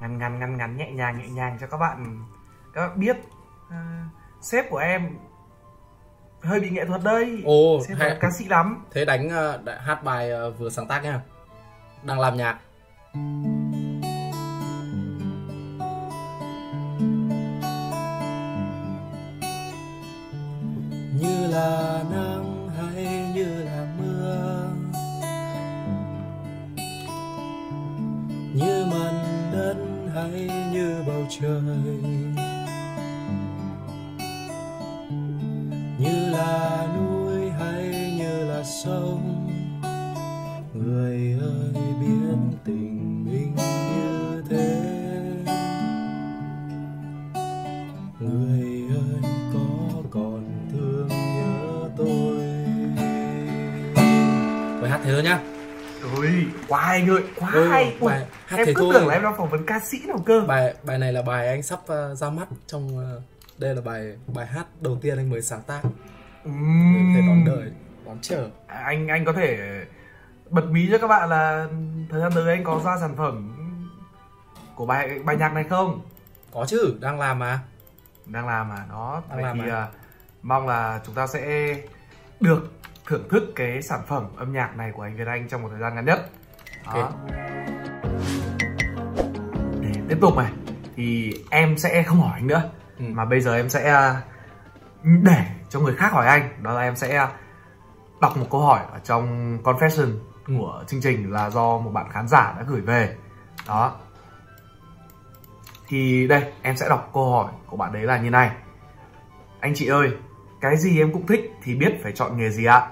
ngắn 0.00 0.18
ngắn 0.18 0.38
ngắn 0.38 0.56
ngắn 0.56 0.76
nhẹ 0.76 0.90
nhàng 0.92 1.18
nhẹ 1.18 1.28
nhàng 1.28 1.58
cho 1.60 1.66
các 1.66 1.76
bạn 1.76 2.18
các 2.74 2.80
bạn 2.88 3.00
biết 3.00 3.16
à, 3.70 4.04
sếp 4.40 4.70
của 4.70 4.78
em 4.78 5.16
hơi 6.42 6.60
bị 6.60 6.70
nghệ 6.70 6.84
thuật 6.84 7.02
đây. 7.04 7.42
Ồ 7.44 7.80
sếp 7.88 7.98
hay, 7.98 8.16
ca 8.20 8.28
sĩ 8.38 8.44
lắm. 8.44 8.84
Thế 8.92 9.04
đánh 9.04 9.28
đã- 9.64 9.80
hát 9.80 10.04
bài 10.04 10.30
ờ, 10.30 10.50
vừa 10.50 10.70
sáng 10.70 10.86
tác 10.88 11.02
nha. 11.02 11.20
Đang 12.02 12.20
làm 12.20 12.36
nhạc. 12.36 12.58
Như 21.20 21.46
là 21.50 21.89
trời. 31.30 32.00
Như 35.98 36.30
là 36.30 36.86
núi 36.96 37.50
hay 37.50 38.14
như 38.18 38.44
là 38.44 38.62
sông 38.64 39.50
người 40.74 41.36
ơi 41.40 41.84
biết 42.00 42.36
tình 42.64 43.24
mình 43.24 43.54
như 43.56 44.42
thế. 44.50 44.80
Người 48.20 48.84
ơi 48.90 49.30
có 49.54 50.02
còn 50.10 50.68
thương 50.72 51.08
nhớ 51.08 51.88
tôi? 51.96 52.40
Bài 54.82 54.90
hát 54.90 55.00
thế 55.04 55.12
thôi 55.12 55.22
nhá. 55.22 55.38
Ôi 56.16 56.46
quá 56.68 56.80
hay 56.86 57.02
ngợi 57.02 57.22
quá 57.36 57.50
Ừ, 57.52 57.68
hay 57.68 57.96
hát 58.50 58.56
em 58.66 58.66
cứ 58.74 58.82
thôi. 58.82 58.90
tưởng 58.94 59.06
là 59.08 59.14
em 59.14 59.22
đang 59.22 59.36
phỏng 59.36 59.48
vấn 59.50 59.66
ca 59.66 59.80
sĩ 59.80 59.98
nào 60.06 60.22
cơ 60.26 60.40
bài 60.40 60.74
bài 60.82 60.98
này 60.98 61.12
là 61.12 61.22
bài 61.22 61.48
anh 61.48 61.62
sắp 61.62 61.80
ờ, 61.86 62.14
ra 62.14 62.30
mắt 62.30 62.48
trong 62.66 62.98
ờ, 62.98 63.20
đây 63.58 63.74
là 63.74 63.80
bài 63.84 64.16
bài 64.26 64.46
hát 64.46 64.66
đầu 64.80 64.98
tiên 65.02 65.16
anh 65.16 65.30
mới 65.30 65.42
sáng 65.42 65.62
tác 65.66 65.80
Ừm. 66.44 67.14
để 67.14 67.20
đón 67.26 67.44
đợi 67.44 67.72
đón 68.06 68.18
chờ 68.22 68.48
anh 68.66 69.08
anh 69.08 69.24
có 69.24 69.32
thể 69.32 69.58
bật 70.50 70.64
mí 70.70 70.88
cho 70.90 70.98
các 70.98 71.06
bạn 71.06 71.28
là 71.28 71.66
thời 72.10 72.20
gian 72.20 72.32
tới 72.34 72.54
anh 72.54 72.64
có 72.64 72.80
ra 72.84 72.96
sản 73.00 73.14
phẩm 73.16 73.56
của 74.74 74.86
bài 74.86 75.18
bài 75.24 75.36
nhạc 75.36 75.52
này 75.52 75.64
không 75.64 76.00
có 76.52 76.64
chứ 76.68 76.94
đang 77.00 77.18
làm 77.18 77.38
mà 77.38 77.60
đang 78.26 78.46
làm 78.46 78.68
mà 78.68 78.84
đó 78.90 79.22
Đang 79.28 79.36
vậy 79.36 79.44
làm 79.44 79.60
thì 79.60 79.70
à, 79.70 79.88
mong 80.42 80.68
là 80.68 81.00
chúng 81.06 81.14
ta 81.14 81.26
sẽ 81.26 81.74
được 82.40 82.72
thưởng 83.06 83.28
thức 83.30 83.52
cái 83.56 83.82
sản 83.82 84.00
phẩm 84.08 84.26
âm 84.36 84.52
nhạc 84.52 84.76
này 84.76 84.92
của 84.94 85.02
anh 85.02 85.16
Việt 85.16 85.26
Anh 85.26 85.48
trong 85.48 85.62
một 85.62 85.68
thời 85.70 85.80
gian 85.80 85.94
ngắn 85.94 86.04
nhất 86.04 86.30
đó. 86.86 86.92
Ok. 86.92 87.49
Tiếp 90.10 90.18
tục 90.20 90.36
này 90.36 90.52
thì 90.96 91.34
em 91.50 91.78
sẽ 91.78 92.02
không 92.02 92.20
hỏi 92.20 92.32
anh 92.34 92.46
nữa. 92.46 92.62
Ừ. 92.98 93.04
mà 93.08 93.24
bây 93.24 93.40
giờ 93.40 93.54
em 93.54 93.68
sẽ 93.68 93.90
à, 93.90 94.22
để 95.02 95.44
cho 95.68 95.80
người 95.80 95.94
khác 95.94 96.12
hỏi 96.12 96.26
anh. 96.26 96.62
Đó 96.62 96.72
là 96.72 96.80
em 96.80 96.96
sẽ 96.96 97.28
đọc 98.20 98.36
một 98.36 98.46
câu 98.50 98.60
hỏi 98.60 98.80
ở 98.92 98.98
trong 98.98 99.58
confession 99.62 100.08
của 100.46 100.84
chương 100.86 101.00
trình 101.00 101.32
là 101.32 101.50
do 101.50 101.78
một 101.78 101.90
bạn 101.90 102.06
khán 102.12 102.28
giả 102.28 102.54
đã 102.58 102.64
gửi 102.68 102.80
về. 102.80 103.16
Đó. 103.68 103.96
Thì 105.88 106.26
đây 106.28 106.52
em 106.62 106.76
sẽ 106.76 106.88
đọc 106.88 107.10
câu 107.14 107.30
hỏi 107.30 107.52
của 107.66 107.76
bạn 107.76 107.92
đấy 107.92 108.02
là 108.02 108.18
như 108.18 108.30
này. 108.30 108.50
Anh 109.60 109.74
chị 109.74 109.86
ơi 109.86 110.10
cái 110.60 110.76
gì 110.76 110.98
em 110.98 111.12
cũng 111.12 111.26
thích 111.26 111.52
thì 111.62 111.74
biết 111.74 112.00
phải 112.02 112.12
chọn 112.12 112.36
nghề 112.36 112.50
gì 112.50 112.64
ạ? 112.64 112.88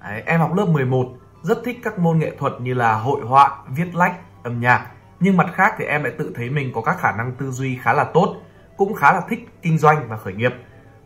Đấy, 0.00 0.22
em 0.26 0.40
học 0.40 0.54
lớp 0.56 0.66
11 0.66 1.06
rất 1.42 1.58
thích 1.64 1.80
các 1.84 1.98
môn 1.98 2.18
nghệ 2.18 2.36
thuật 2.38 2.52
như 2.60 2.74
là 2.74 2.94
hội 2.94 3.20
họa 3.26 3.58
viết 3.68 3.94
lách 3.94 4.14
âm 4.42 4.60
nhạc 4.60 4.93
nhưng 5.24 5.36
mặt 5.36 5.46
khác 5.54 5.74
thì 5.78 5.84
em 5.84 6.02
lại 6.02 6.12
tự 6.18 6.32
thấy 6.36 6.50
mình 6.50 6.72
có 6.74 6.80
các 6.80 6.98
khả 6.98 7.12
năng 7.12 7.32
tư 7.32 7.50
duy 7.50 7.78
khá 7.82 7.92
là 7.92 8.04
tốt 8.04 8.36
cũng 8.76 8.94
khá 8.94 9.12
là 9.12 9.20
thích 9.28 9.48
kinh 9.62 9.78
doanh 9.78 10.08
và 10.08 10.16
khởi 10.16 10.34
nghiệp. 10.34 10.52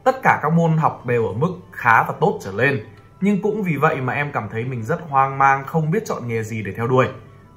Tất 0.05 0.23
cả 0.23 0.39
các 0.43 0.53
môn 0.53 0.77
học 0.77 1.07
đều 1.07 1.27
ở 1.27 1.33
mức 1.33 1.59
khá 1.73 2.03
và 2.03 2.15
tốt 2.21 2.39
trở 2.43 2.53
lên. 2.53 2.85
Nhưng 3.21 3.43
cũng 3.43 3.63
vì 3.63 3.77
vậy 3.77 3.97
mà 4.01 4.13
em 4.13 4.33
cảm 4.33 4.49
thấy 4.49 4.65
mình 4.65 4.83
rất 4.83 5.01
hoang 5.09 5.39
mang 5.39 5.65
không 5.65 5.91
biết 5.91 6.03
chọn 6.07 6.29
nghề 6.29 6.43
gì 6.43 6.63
để 6.63 6.73
theo 6.73 6.87
đuổi. 6.87 7.07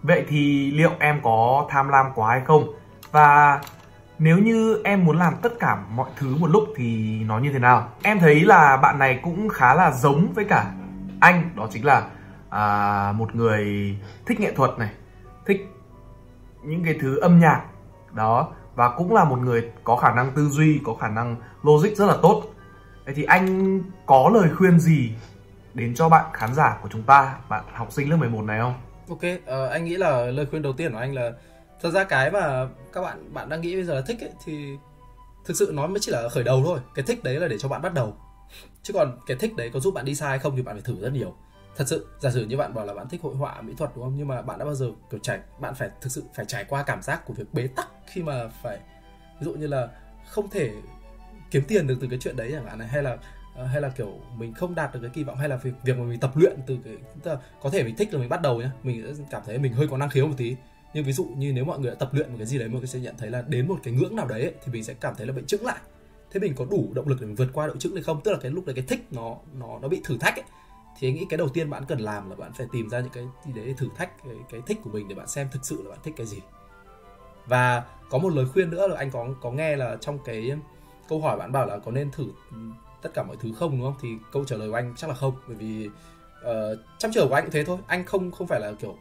Vậy 0.01 0.25
thì 0.27 0.71
liệu 0.71 0.91
em 0.99 1.19
có 1.23 1.67
tham 1.69 1.89
lam 1.89 2.05
quá 2.15 2.29
hay 2.29 2.41
không? 2.45 2.73
Và 3.11 3.61
nếu 4.19 4.37
như 4.37 4.81
em 4.83 5.05
muốn 5.05 5.17
làm 5.17 5.33
tất 5.41 5.59
cả 5.59 5.77
mọi 5.91 6.09
thứ 6.17 6.35
một 6.39 6.47
lúc 6.47 6.63
thì 6.75 7.19
nó 7.27 7.39
như 7.39 7.51
thế 7.53 7.59
nào? 7.59 7.89
Em 8.03 8.19
thấy 8.19 8.39
là 8.39 8.77
bạn 8.77 8.99
này 8.99 9.19
cũng 9.23 9.49
khá 9.49 9.73
là 9.73 9.91
giống 9.91 10.33
với 10.33 10.45
cả 10.45 10.71
anh 11.19 11.49
đó 11.55 11.67
chính 11.71 11.85
là 11.85 12.07
à, 12.49 13.11
một 13.11 13.35
người 13.35 13.95
thích 14.25 14.39
nghệ 14.39 14.51
thuật 14.55 14.71
này 14.79 14.89
thích 15.45 15.67
những 16.63 16.83
cái 16.85 16.95
thứ 17.01 17.19
âm 17.19 17.39
nhạc 17.39 17.65
đó 18.13 18.51
và 18.75 18.89
cũng 18.97 19.13
là 19.13 19.23
một 19.23 19.39
người 19.39 19.71
có 19.83 19.95
khả 19.95 20.13
năng 20.13 20.31
tư 20.35 20.49
duy 20.49 20.79
có 20.83 20.93
khả 20.93 21.09
năng 21.09 21.35
logic 21.63 21.97
rất 21.97 22.05
là 22.05 22.17
tốt 22.21 22.43
Thế 23.05 23.13
thì 23.13 23.23
anh 23.23 23.79
có 24.05 24.31
lời 24.33 24.49
khuyên 24.55 24.79
gì 24.79 25.11
đến 25.73 25.95
cho 25.95 26.09
bạn 26.09 26.25
khán 26.33 26.53
giả 26.53 26.79
của 26.81 26.89
chúng 26.91 27.03
ta 27.03 27.35
bạn 27.49 27.63
học 27.73 27.91
sinh 27.91 28.09
lớp 28.09 28.17
11 28.17 28.41
này 28.41 28.59
không 28.59 28.73
Ok, 29.09 29.19
uh, 29.19 29.71
anh 29.71 29.85
nghĩ 29.85 29.97
là 29.97 30.25
lời 30.25 30.45
khuyên 30.45 30.61
đầu 30.61 30.73
tiên 30.73 30.91
của 30.91 30.97
anh 30.97 31.15
là 31.15 31.31
thật 31.81 31.91
ra 31.91 32.03
cái 32.03 32.31
mà 32.31 32.67
các 32.93 33.01
bạn 33.01 33.33
bạn 33.33 33.49
đang 33.49 33.61
nghĩ 33.61 33.75
bây 33.75 33.83
giờ 33.83 33.95
là 33.95 34.01
thích 34.07 34.19
ấy 34.19 34.31
thì 34.45 34.77
thực 35.45 35.57
sự 35.57 35.71
nó 35.73 35.87
mới 35.87 35.99
chỉ 35.99 36.11
là 36.11 36.29
khởi 36.29 36.43
đầu 36.43 36.61
thôi. 36.65 36.79
Cái 36.95 37.05
thích 37.07 37.23
đấy 37.23 37.39
là 37.39 37.47
để 37.47 37.57
cho 37.57 37.69
bạn 37.69 37.81
bắt 37.81 37.93
đầu. 37.93 38.13
Chứ 38.83 38.93
còn 38.93 39.17
cái 39.27 39.37
thích 39.37 39.55
đấy 39.55 39.69
có 39.73 39.79
giúp 39.79 39.93
bạn 39.93 40.05
đi 40.05 40.15
xa 40.15 40.27
hay 40.27 40.39
không 40.39 40.55
thì 40.55 40.61
bạn 40.61 40.75
phải 40.75 40.83
thử 40.85 41.01
rất 41.01 41.13
nhiều. 41.13 41.35
Thật 41.75 41.87
sự, 41.87 42.07
giả 42.19 42.31
sử 42.31 42.45
như 42.45 42.57
bạn 42.57 42.73
bảo 42.73 42.85
là 42.85 42.93
bạn 42.93 43.09
thích 43.09 43.21
hội 43.21 43.35
họa, 43.35 43.61
mỹ 43.61 43.73
thuật 43.77 43.91
đúng 43.95 44.03
không? 44.03 44.13
Nhưng 44.17 44.27
mà 44.27 44.41
bạn 44.41 44.59
đã 44.59 44.65
bao 44.65 44.75
giờ 44.75 44.91
kiểu 45.09 45.19
trải 45.23 45.39
bạn 45.59 45.75
phải 45.75 45.89
thực 46.01 46.11
sự 46.11 46.23
phải 46.33 46.45
trải 46.45 46.65
qua 46.69 46.83
cảm 46.83 47.01
giác 47.01 47.25
của 47.25 47.33
việc 47.33 47.53
bế 47.53 47.67
tắc 47.67 47.87
khi 48.07 48.23
mà 48.23 48.47
phải 48.47 48.79
ví 49.39 49.45
dụ 49.45 49.53
như 49.53 49.67
là 49.67 49.87
không 50.27 50.49
thể 50.49 50.71
kiếm 51.51 51.63
tiền 51.67 51.87
được 51.87 51.97
từ 52.01 52.07
cái 52.07 52.19
chuyện 52.21 52.35
đấy 52.35 52.49
chẳng 52.51 52.65
hạn 52.65 52.79
này 52.79 52.87
hay 52.87 53.03
là 53.03 53.17
ờ, 53.55 53.65
hay 53.65 53.81
là 53.81 53.89
kiểu 53.89 54.13
mình 54.37 54.53
không 54.53 54.75
đạt 54.75 54.93
được 54.93 54.99
cái 55.01 55.09
kỳ 55.13 55.23
vọng 55.23 55.37
hay 55.37 55.49
là 55.49 55.55
việc 55.55 55.73
việc 55.83 55.97
mà 55.97 56.03
mình 56.03 56.19
tập 56.19 56.31
luyện 56.37 56.59
từ 56.67 56.77
cái 56.85 56.97
tức 57.23 57.31
là 57.31 57.37
có 57.61 57.69
thể 57.69 57.83
mình 57.83 57.95
thích 57.95 58.13
là 58.13 58.19
mình 58.19 58.29
bắt 58.29 58.41
đầu 58.41 58.61
nhá 58.61 58.71
mình 58.83 59.13
cảm 59.31 59.41
thấy 59.45 59.57
mình 59.57 59.73
hơi 59.73 59.87
có 59.87 59.97
năng 59.97 60.09
khiếu 60.09 60.27
một 60.27 60.33
tí. 60.37 60.55
Nhưng 60.93 61.03
ví 61.03 61.13
dụ 61.13 61.25
như 61.37 61.53
nếu 61.53 61.65
mọi 61.65 61.79
người 61.79 61.89
đã 61.89 61.95
tập 61.95 62.09
luyện 62.13 62.29
một 62.29 62.35
cái 62.37 62.47
gì 62.47 62.59
đấy 62.59 62.69
mình 62.69 62.87
sẽ 62.87 62.99
nhận 62.99 63.15
thấy 63.17 63.29
là 63.29 63.41
đến 63.41 63.67
một 63.67 63.79
cái 63.83 63.93
ngưỡng 63.93 64.15
nào 64.15 64.27
đấy 64.27 64.41
ấy, 64.41 64.53
thì 64.65 64.71
mình 64.71 64.83
sẽ 64.83 64.93
cảm 64.93 65.15
thấy 65.17 65.27
là 65.27 65.33
bị 65.33 65.41
chững 65.47 65.65
lại. 65.65 65.77
Thế 66.31 66.39
mình 66.39 66.53
có 66.55 66.65
đủ 66.65 66.91
động 66.93 67.07
lực 67.07 67.21
để 67.21 67.27
mình 67.27 67.35
vượt 67.35 67.47
qua 67.53 67.67
độ 67.67 67.75
chững 67.79 67.93
hay 67.93 68.03
không? 68.03 68.21
Tức 68.23 68.31
là 68.31 68.37
cái 68.41 68.51
lúc 68.51 68.65
đấy 68.65 68.75
cái 68.75 68.85
thích 68.87 69.07
nó 69.11 69.35
nó 69.59 69.79
nó 69.81 69.87
bị 69.87 70.01
thử 70.03 70.17
thách 70.17 70.35
ấy 70.35 70.43
thì 70.99 71.07
anh 71.07 71.15
nghĩ 71.15 71.25
cái 71.29 71.37
đầu 71.37 71.49
tiên 71.49 71.69
bạn 71.69 71.85
cần 71.85 71.99
làm 71.99 72.29
là 72.29 72.35
bạn 72.35 72.53
phải 72.53 72.67
tìm 72.71 72.89
ra 72.89 72.99
những 72.99 73.09
cái 73.09 73.27
gì 73.45 73.53
đấy 73.53 73.65
để 73.67 73.73
thử 73.73 73.89
thách 73.95 74.23
cái, 74.23 74.35
cái 74.49 74.61
thích 74.65 74.79
của 74.83 74.89
mình 74.89 75.07
để 75.07 75.15
bạn 75.15 75.27
xem 75.27 75.47
thực 75.51 75.65
sự 75.65 75.83
là 75.83 75.89
bạn 75.89 75.99
thích 76.03 76.13
cái 76.17 76.27
gì. 76.27 76.41
Và 77.45 77.83
có 78.09 78.17
một 78.17 78.29
lời 78.29 78.45
khuyên 78.53 78.69
nữa 78.69 78.87
là 78.87 78.97
anh 78.97 79.11
có 79.11 79.27
có 79.41 79.51
nghe 79.51 79.75
là 79.75 79.97
trong 80.01 80.19
cái 80.19 80.57
câu 81.09 81.21
hỏi 81.21 81.37
bạn 81.37 81.51
bảo 81.51 81.65
là 81.65 81.77
có 81.77 81.91
nên 81.91 82.11
thử 82.11 82.25
tất 83.01 83.09
cả 83.13 83.23
mọi 83.23 83.37
thứ 83.39 83.53
không 83.53 83.71
đúng 83.71 83.81
không? 83.81 83.95
Thì 84.01 84.09
câu 84.31 84.45
trả 84.45 84.55
lời 84.55 84.69
của 84.69 84.75
anh 84.75 84.93
chắc 84.97 85.09
là 85.09 85.15
không 85.15 85.35
bởi 85.47 85.55
vì 85.55 85.89
uh, 86.41 86.79
trong 86.97 87.11
trường 87.11 87.29
của 87.29 87.35
anh 87.35 87.43
cũng 87.43 87.51
thế 87.51 87.63
thôi. 87.63 87.77
Anh 87.87 88.05
không 88.05 88.31
không 88.31 88.47
phải 88.47 88.59
là 88.59 88.71
kiểu 88.79 88.95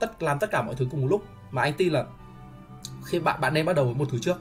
tất 0.00 0.22
làm 0.22 0.38
tất 0.38 0.50
cả 0.50 0.62
mọi 0.62 0.74
thứ 0.74 0.86
cùng 0.90 1.00
một 1.00 1.08
lúc 1.10 1.24
mà 1.50 1.62
anh 1.62 1.72
tin 1.72 1.92
là 1.92 2.04
khi 3.04 3.18
bạn 3.18 3.40
bạn 3.40 3.54
nên 3.54 3.66
bắt 3.66 3.76
đầu 3.76 3.84
với 3.84 3.94
một 3.94 4.08
thứ 4.10 4.18
trước. 4.18 4.36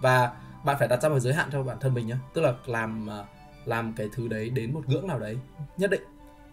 Và 0.00 0.32
bạn 0.64 0.76
phải 0.78 0.88
đặt 0.88 1.02
ra 1.02 1.08
một 1.08 1.18
giới 1.18 1.34
hạn 1.34 1.48
cho 1.52 1.62
bản 1.62 1.76
thân 1.80 1.94
mình 1.94 2.06
nhé 2.06 2.16
tức 2.34 2.40
là 2.40 2.54
làm 2.66 3.08
uh, 3.20 3.26
làm 3.68 3.92
cái 3.96 4.08
thứ 4.12 4.28
đấy 4.28 4.50
đến 4.50 4.74
một 4.74 4.88
ngưỡng 4.88 5.06
nào 5.06 5.18
đấy 5.18 5.36
nhất 5.76 5.90
định. 5.90 6.02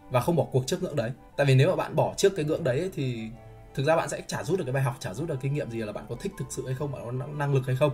Và 0.09 0.19
không 0.19 0.35
bỏ 0.35 0.47
cuộc 0.51 0.67
trước 0.67 0.83
ngưỡng 0.83 0.95
đấy. 0.95 1.11
Tại 1.37 1.45
vì 1.45 1.55
nếu 1.55 1.69
mà 1.69 1.75
bạn 1.75 1.95
bỏ 1.95 2.13
trước 2.17 2.35
cái 2.35 2.45
ngưỡng 2.45 2.63
đấy 2.63 2.89
thì 2.93 3.29
thực 3.73 3.83
ra 3.83 3.95
bạn 3.95 4.09
sẽ 4.09 4.21
chả 4.27 4.43
rút 4.43 4.59
được 4.59 4.65
cái 4.65 4.73
bài 4.73 4.83
học 4.83 4.95
chả 4.99 5.13
rút 5.13 5.29
được 5.29 5.37
kinh 5.41 5.53
nghiệm 5.53 5.71
gì 5.71 5.79
là 5.79 5.91
bạn 5.91 6.05
có 6.09 6.15
thích 6.19 6.31
thực 6.37 6.45
sự 6.49 6.65
hay 6.65 6.75
không 6.75 6.91
bạn 6.91 7.01
có 7.05 7.11
năng 7.11 7.53
lực 7.53 7.67
hay 7.67 7.75
không. 7.75 7.91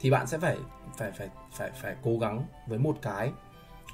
Thì 0.00 0.10
bạn 0.10 0.26
sẽ 0.26 0.38
phải 0.38 0.56
phải 0.98 1.10
phải 1.12 1.28
phải 1.52 1.70
phải 1.82 1.96
cố 2.02 2.18
gắng 2.18 2.46
với 2.66 2.78
một 2.78 2.98
cái. 3.02 3.32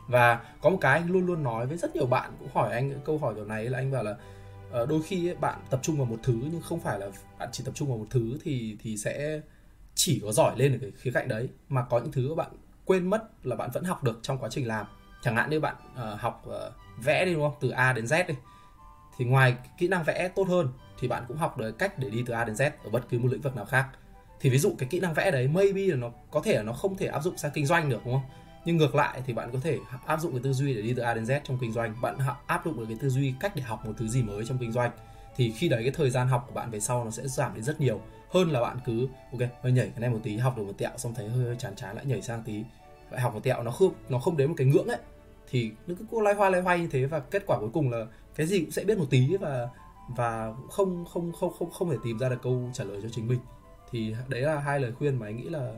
Và 0.08 0.40
có 0.62 0.70
một 0.70 0.78
cái 0.80 1.00
anh 1.00 1.10
luôn 1.10 1.26
luôn 1.26 1.42
nói 1.42 1.66
với 1.66 1.76
rất 1.76 1.96
nhiều 1.96 2.06
bạn 2.06 2.32
cũng 2.38 2.48
hỏi 2.54 2.72
anh 2.72 3.00
câu 3.04 3.18
hỏi 3.18 3.34
kiểu 3.34 3.44
này 3.44 3.64
là 3.64 3.78
anh 3.78 3.92
bảo 3.92 4.02
là 4.04 4.16
ờ, 4.70 4.86
đôi 4.86 5.02
khi 5.02 5.28
ấy, 5.28 5.34
bạn 5.34 5.60
tập 5.70 5.80
trung 5.82 5.96
vào 5.96 6.06
một 6.06 6.18
thứ 6.22 6.34
nhưng 6.52 6.62
không 6.62 6.80
phải 6.80 6.98
là 6.98 7.06
bạn 7.38 7.48
chỉ 7.52 7.64
tập 7.64 7.74
trung 7.74 7.88
vào 7.88 7.98
một 7.98 8.06
thứ 8.10 8.38
thì 8.44 8.76
thì 8.82 8.96
sẽ 8.96 9.40
chỉ 9.94 10.20
có 10.24 10.32
giỏi 10.32 10.54
lên 10.58 10.72
ở 10.72 10.78
cái 10.80 10.90
khía 10.96 11.10
cạnh 11.14 11.28
đấy. 11.28 11.48
Mà 11.68 11.82
có 11.90 11.98
những 11.98 12.12
thứ 12.12 12.34
bạn 12.34 12.50
quên 12.84 13.10
mất 13.10 13.46
là 13.46 13.56
bạn 13.56 13.70
vẫn 13.72 13.84
học 13.84 14.04
được 14.04 14.18
trong 14.22 14.38
quá 14.38 14.48
trình 14.52 14.68
làm. 14.68 14.86
Chẳng 15.22 15.36
hạn 15.36 15.50
như 15.50 15.60
bạn 15.60 15.76
uh, 15.92 16.20
học 16.20 16.44
uh, 16.48 16.54
vẽ 17.04 17.24
đi 17.24 17.34
đúng 17.34 17.42
không? 17.42 17.58
Từ 17.60 17.70
A 17.70 17.92
đến 17.92 18.04
Z 18.04 18.26
đi. 18.26 18.34
Thì 19.16 19.24
ngoài 19.24 19.56
kỹ 19.78 19.88
năng 19.88 20.04
vẽ 20.04 20.28
tốt 20.28 20.48
hơn 20.48 20.68
thì 21.00 21.08
bạn 21.08 21.24
cũng 21.28 21.36
học 21.36 21.58
được 21.58 21.78
cách 21.78 21.98
để 21.98 22.10
đi 22.10 22.22
từ 22.26 22.34
A 22.34 22.44
đến 22.44 22.54
Z 22.54 22.70
ở 22.84 22.90
bất 22.90 23.08
cứ 23.08 23.18
một 23.18 23.28
lĩnh 23.30 23.40
vực 23.40 23.56
nào 23.56 23.64
khác. 23.64 23.88
Thì 24.40 24.50
ví 24.50 24.58
dụ 24.58 24.74
cái 24.78 24.88
kỹ 24.88 25.00
năng 25.00 25.14
vẽ 25.14 25.30
đấy 25.30 25.48
maybe 25.48 25.82
là 25.82 25.96
nó 25.96 26.10
có 26.30 26.40
thể 26.44 26.56
là 26.56 26.62
nó 26.62 26.72
không 26.72 26.96
thể 26.96 27.06
áp 27.06 27.20
dụng 27.20 27.36
sang 27.36 27.50
kinh 27.54 27.66
doanh 27.66 27.88
được 27.88 28.00
đúng 28.04 28.14
không? 28.14 28.30
Nhưng 28.64 28.76
ngược 28.76 28.94
lại 28.94 29.22
thì 29.26 29.32
bạn 29.32 29.50
có 29.52 29.58
thể 29.62 29.78
áp 30.06 30.20
dụng 30.20 30.32
cái 30.32 30.40
tư 30.44 30.52
duy 30.52 30.74
để 30.74 30.82
đi 30.82 30.94
từ 30.94 31.02
A 31.02 31.14
đến 31.14 31.24
Z 31.24 31.40
trong 31.44 31.58
kinh 31.60 31.72
doanh. 31.72 32.00
Bạn 32.00 32.16
áp 32.46 32.62
dụng 32.64 32.78
được 32.78 32.84
cái 32.88 32.96
tư 33.00 33.08
duy 33.08 33.34
cách 33.40 33.56
để 33.56 33.62
học 33.62 33.86
một 33.86 33.92
thứ 33.96 34.08
gì 34.08 34.22
mới 34.22 34.44
trong 34.44 34.58
kinh 34.58 34.72
doanh. 34.72 34.90
Thì 35.36 35.52
khi 35.52 35.68
đấy 35.68 35.82
cái 35.82 35.92
thời 35.92 36.10
gian 36.10 36.28
học 36.28 36.44
của 36.48 36.54
bạn 36.54 36.70
về 36.70 36.80
sau 36.80 37.04
nó 37.04 37.10
sẽ 37.10 37.28
giảm 37.28 37.54
đi 37.54 37.62
rất 37.62 37.80
nhiều 37.80 38.00
hơn 38.34 38.50
là 38.50 38.60
bạn 38.60 38.78
cứ 38.84 39.08
ok 39.32 39.50
hơi 39.62 39.72
nhảy 39.72 39.88
cái 39.88 40.00
này 40.00 40.10
một 40.10 40.20
tí 40.22 40.36
học 40.36 40.56
được 40.56 40.62
một 40.62 40.78
tẹo 40.78 40.90
xong 40.96 41.14
thấy 41.14 41.28
hơi, 41.28 41.44
hơi 41.44 41.56
chán 41.56 41.76
chán 41.76 41.96
lại 41.96 42.04
nhảy 42.06 42.22
sang 42.22 42.42
tí. 42.42 42.64
Lại 43.10 43.20
học 43.20 43.34
một 43.34 43.40
tẹo 43.42 43.62
nó 43.62 43.70
không 43.70 43.92
nó 44.08 44.18
không 44.18 44.36
đến 44.36 44.48
một 44.48 44.54
cái 44.56 44.66
ngưỡng 44.66 44.88
ấy. 44.88 44.98
Thì 45.50 45.70
nó 45.86 45.94
cứ 46.10 46.20
loay 46.20 46.34
hoay 46.34 46.50
loay 46.50 46.62
hoay 46.62 46.78
như 46.78 46.88
thế 46.90 47.06
và 47.06 47.20
kết 47.20 47.42
quả 47.46 47.58
cuối 47.60 47.70
cùng 47.72 47.90
là 47.90 48.06
cái 48.34 48.46
gì 48.46 48.60
cũng 48.60 48.70
sẽ 48.70 48.84
biết 48.84 48.98
một 48.98 49.06
tí 49.10 49.36
và 49.36 49.68
và 50.16 50.54
không 50.70 51.04
không 51.04 51.32
không 51.32 51.52
không 51.58 51.70
không 51.70 51.90
thể 51.90 51.96
tìm 52.04 52.18
ra 52.18 52.28
được 52.28 52.42
câu 52.42 52.70
trả 52.72 52.84
lời 52.84 53.00
cho 53.02 53.08
chính 53.12 53.28
mình. 53.28 53.40
Thì 53.90 54.14
đấy 54.28 54.40
là 54.40 54.58
hai 54.58 54.80
lời 54.80 54.92
khuyên 54.92 55.18
mà 55.18 55.26
anh 55.26 55.36
nghĩ 55.36 55.48
là 55.48 55.74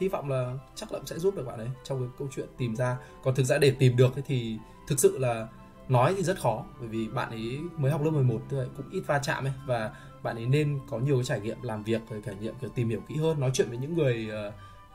hy 0.00 0.08
vọng 0.08 0.28
là 0.28 0.54
chắc 0.74 0.92
là 0.92 0.98
sẽ 1.06 1.18
giúp 1.18 1.36
được 1.36 1.46
bạn 1.46 1.58
ấy 1.58 1.68
trong 1.84 1.98
cái 1.98 2.08
câu 2.18 2.28
chuyện 2.36 2.46
tìm 2.58 2.76
ra. 2.76 2.96
Còn 3.24 3.34
thực 3.34 3.44
ra 3.44 3.58
để 3.58 3.70
tìm 3.70 3.96
được 3.96 4.12
thì 4.26 4.58
thực 4.88 5.00
sự 5.00 5.18
là 5.18 5.48
nói 5.88 6.14
thì 6.16 6.22
rất 6.22 6.40
khó 6.40 6.64
bởi 6.80 6.88
vì 6.88 7.08
bạn 7.08 7.30
ấy 7.30 7.58
mới 7.76 7.92
học 7.92 8.02
lớp 8.02 8.10
11 8.10 8.40
thôi 8.50 8.66
cũng 8.76 8.90
ít 8.90 9.02
va 9.06 9.18
chạm 9.18 9.44
ấy. 9.44 9.52
Và 9.66 9.90
bạn 10.22 10.36
ấy 10.36 10.46
nên 10.46 10.78
có 10.88 10.98
nhiều 10.98 11.16
cái 11.16 11.24
trải 11.24 11.40
nghiệm 11.40 11.62
làm 11.62 11.82
việc, 11.82 12.00
rồi 12.10 12.22
trải 12.26 12.34
nghiệm, 12.40 12.54
kiểu, 12.60 12.70
tìm 12.70 12.88
hiểu 12.88 13.00
kỹ 13.08 13.16
hơn, 13.16 13.40
nói 13.40 13.50
chuyện 13.54 13.68
với 13.68 13.78
những 13.78 13.94
người 13.96 14.28
ờ, 14.30 14.52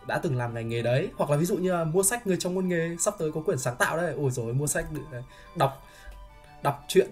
đã 0.08 0.20
từng 0.24 0.38
làm 0.38 0.54
ngành 0.54 0.70
nghề 0.70 0.82
đấy. 0.82 1.10
Hoặc 1.16 1.30
là 1.30 1.38
ví 1.38 1.46
dụ 1.46 1.58
như 1.58 1.72
là 1.72 1.84
mua 1.84 2.04
sách, 2.04 2.28
người 2.28 2.38
trong 2.40 2.54
ngôn 2.54 2.68
nghề 2.68 2.96
sắp 3.00 3.14
tới 3.20 3.32
có 3.32 3.42
quyển 3.42 3.58
sáng 3.58 3.76
tạo 3.76 3.98
đấy. 3.98 4.14
Ôi 4.18 4.32
rồi 4.32 4.54
mua 4.54 4.68
sách 4.68 4.86
ờ, 5.12 5.22
đọc 5.56 5.84
đọc 6.64 6.86
chuyện 6.88 7.08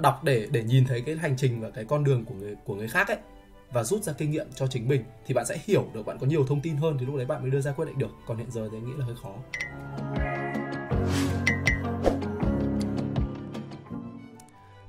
đọc 0.00 0.24
để 0.24 0.48
để 0.50 0.62
nhìn 0.62 0.86
thấy 0.86 1.00
cái 1.00 1.16
hành 1.16 1.36
trình 1.36 1.60
và 1.60 1.70
cái 1.70 1.84
con 1.84 2.04
đường 2.04 2.24
của 2.24 2.34
người 2.34 2.56
của 2.64 2.74
người 2.74 2.88
khác 2.88 3.08
ấy, 3.08 3.18
và 3.72 3.84
rút 3.84 4.02
ra 4.02 4.12
kinh 4.12 4.30
nghiệm 4.30 4.46
cho 4.54 4.66
chính 4.66 4.88
mình, 4.88 5.04
thì 5.26 5.34
bạn 5.34 5.46
sẽ 5.46 5.58
hiểu 5.64 5.84
được 5.94 6.06
bạn 6.06 6.18
có 6.18 6.26
nhiều 6.26 6.46
thông 6.46 6.60
tin 6.60 6.76
hơn, 6.76 6.96
thì 7.00 7.06
lúc 7.06 7.16
đấy 7.16 7.26
bạn 7.26 7.42
mới 7.42 7.50
đưa 7.50 7.60
ra 7.60 7.72
quyết 7.72 7.84
định 7.84 7.98
được. 7.98 8.10
Còn 8.26 8.36
hiện 8.36 8.50
giờ 8.50 8.68
thì 8.72 8.78
anh 8.78 8.86
nghĩ 8.86 8.92
là 8.98 9.04
hơi 9.04 9.14
khó. 9.22 9.34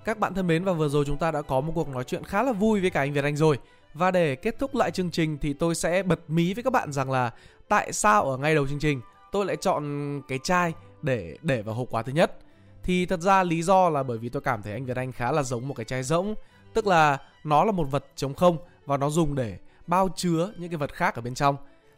Các 0.05 0.19
bạn 0.19 0.33
thân 0.33 0.47
mến 0.47 0.63
và 0.63 0.73
vừa 0.73 0.89
rồi 0.89 1.05
chúng 1.05 1.17
ta 1.17 1.31
đã 1.31 1.41
có 1.41 1.61
một 1.61 1.71
cuộc 1.75 1.89
nói 1.89 2.03
chuyện 2.03 2.23
khá 2.23 2.43
là 2.43 2.51
vui 2.51 2.81
với 2.81 2.89
cả 2.89 2.99
anh 2.99 3.13
Việt 3.13 3.23
Anh 3.23 3.35
rồi. 3.35 3.59
Và 3.93 4.11
để 4.11 4.35
kết 4.35 4.59
thúc 4.59 4.75
lại 4.75 4.91
chương 4.91 5.11
trình 5.11 5.37
thì 5.37 5.53
tôi 5.53 5.75
sẽ 5.75 6.03
bật 6.03 6.19
mí 6.27 6.53
với 6.53 6.63
các 6.63 6.73
bạn 6.73 6.91
rằng 6.91 7.11
là 7.11 7.31
tại 7.67 7.93
sao 7.93 8.23
ở 8.23 8.37
ngay 8.37 8.55
đầu 8.55 8.67
chương 8.67 8.79
trình 8.79 9.01
tôi 9.31 9.45
lại 9.45 9.55
chọn 9.55 10.21
cái 10.27 10.39
chai 10.43 10.73
để 11.01 11.37
để 11.41 11.61
vào 11.61 11.75
hộp 11.75 11.87
quà 11.91 12.01
thứ 12.01 12.11
nhất. 12.11 12.37
Thì 12.83 13.05
thật 13.05 13.19
ra 13.19 13.43
lý 13.43 13.61
do 13.61 13.89
là 13.89 14.03
bởi 14.03 14.17
vì 14.17 14.29
tôi 14.29 14.41
cảm 14.41 14.61
thấy 14.61 14.73
anh 14.73 14.85
Việt 14.85 14.97
Anh 14.97 15.11
khá 15.11 15.31
là 15.31 15.43
giống 15.43 15.67
một 15.67 15.73
cái 15.73 15.85
chai 15.85 16.03
rỗng, 16.03 16.35
tức 16.73 16.87
là 16.87 17.17
nó 17.43 17.65
là 17.65 17.71
một 17.71 17.91
vật 17.91 18.05
trống 18.15 18.33
không 18.33 18.57
và 18.85 18.97
nó 18.97 19.09
dùng 19.09 19.35
để 19.35 19.57
bao 19.87 20.09
chứa 20.15 20.51
những 20.57 20.69
cái 20.69 20.77
vật 20.77 20.93
khác 20.93 21.15
ở 21.15 21.21
bên 21.21 21.35
trong. 21.35 21.57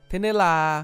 Thế 0.10 0.20
nên 0.20 0.36
là 0.36 0.84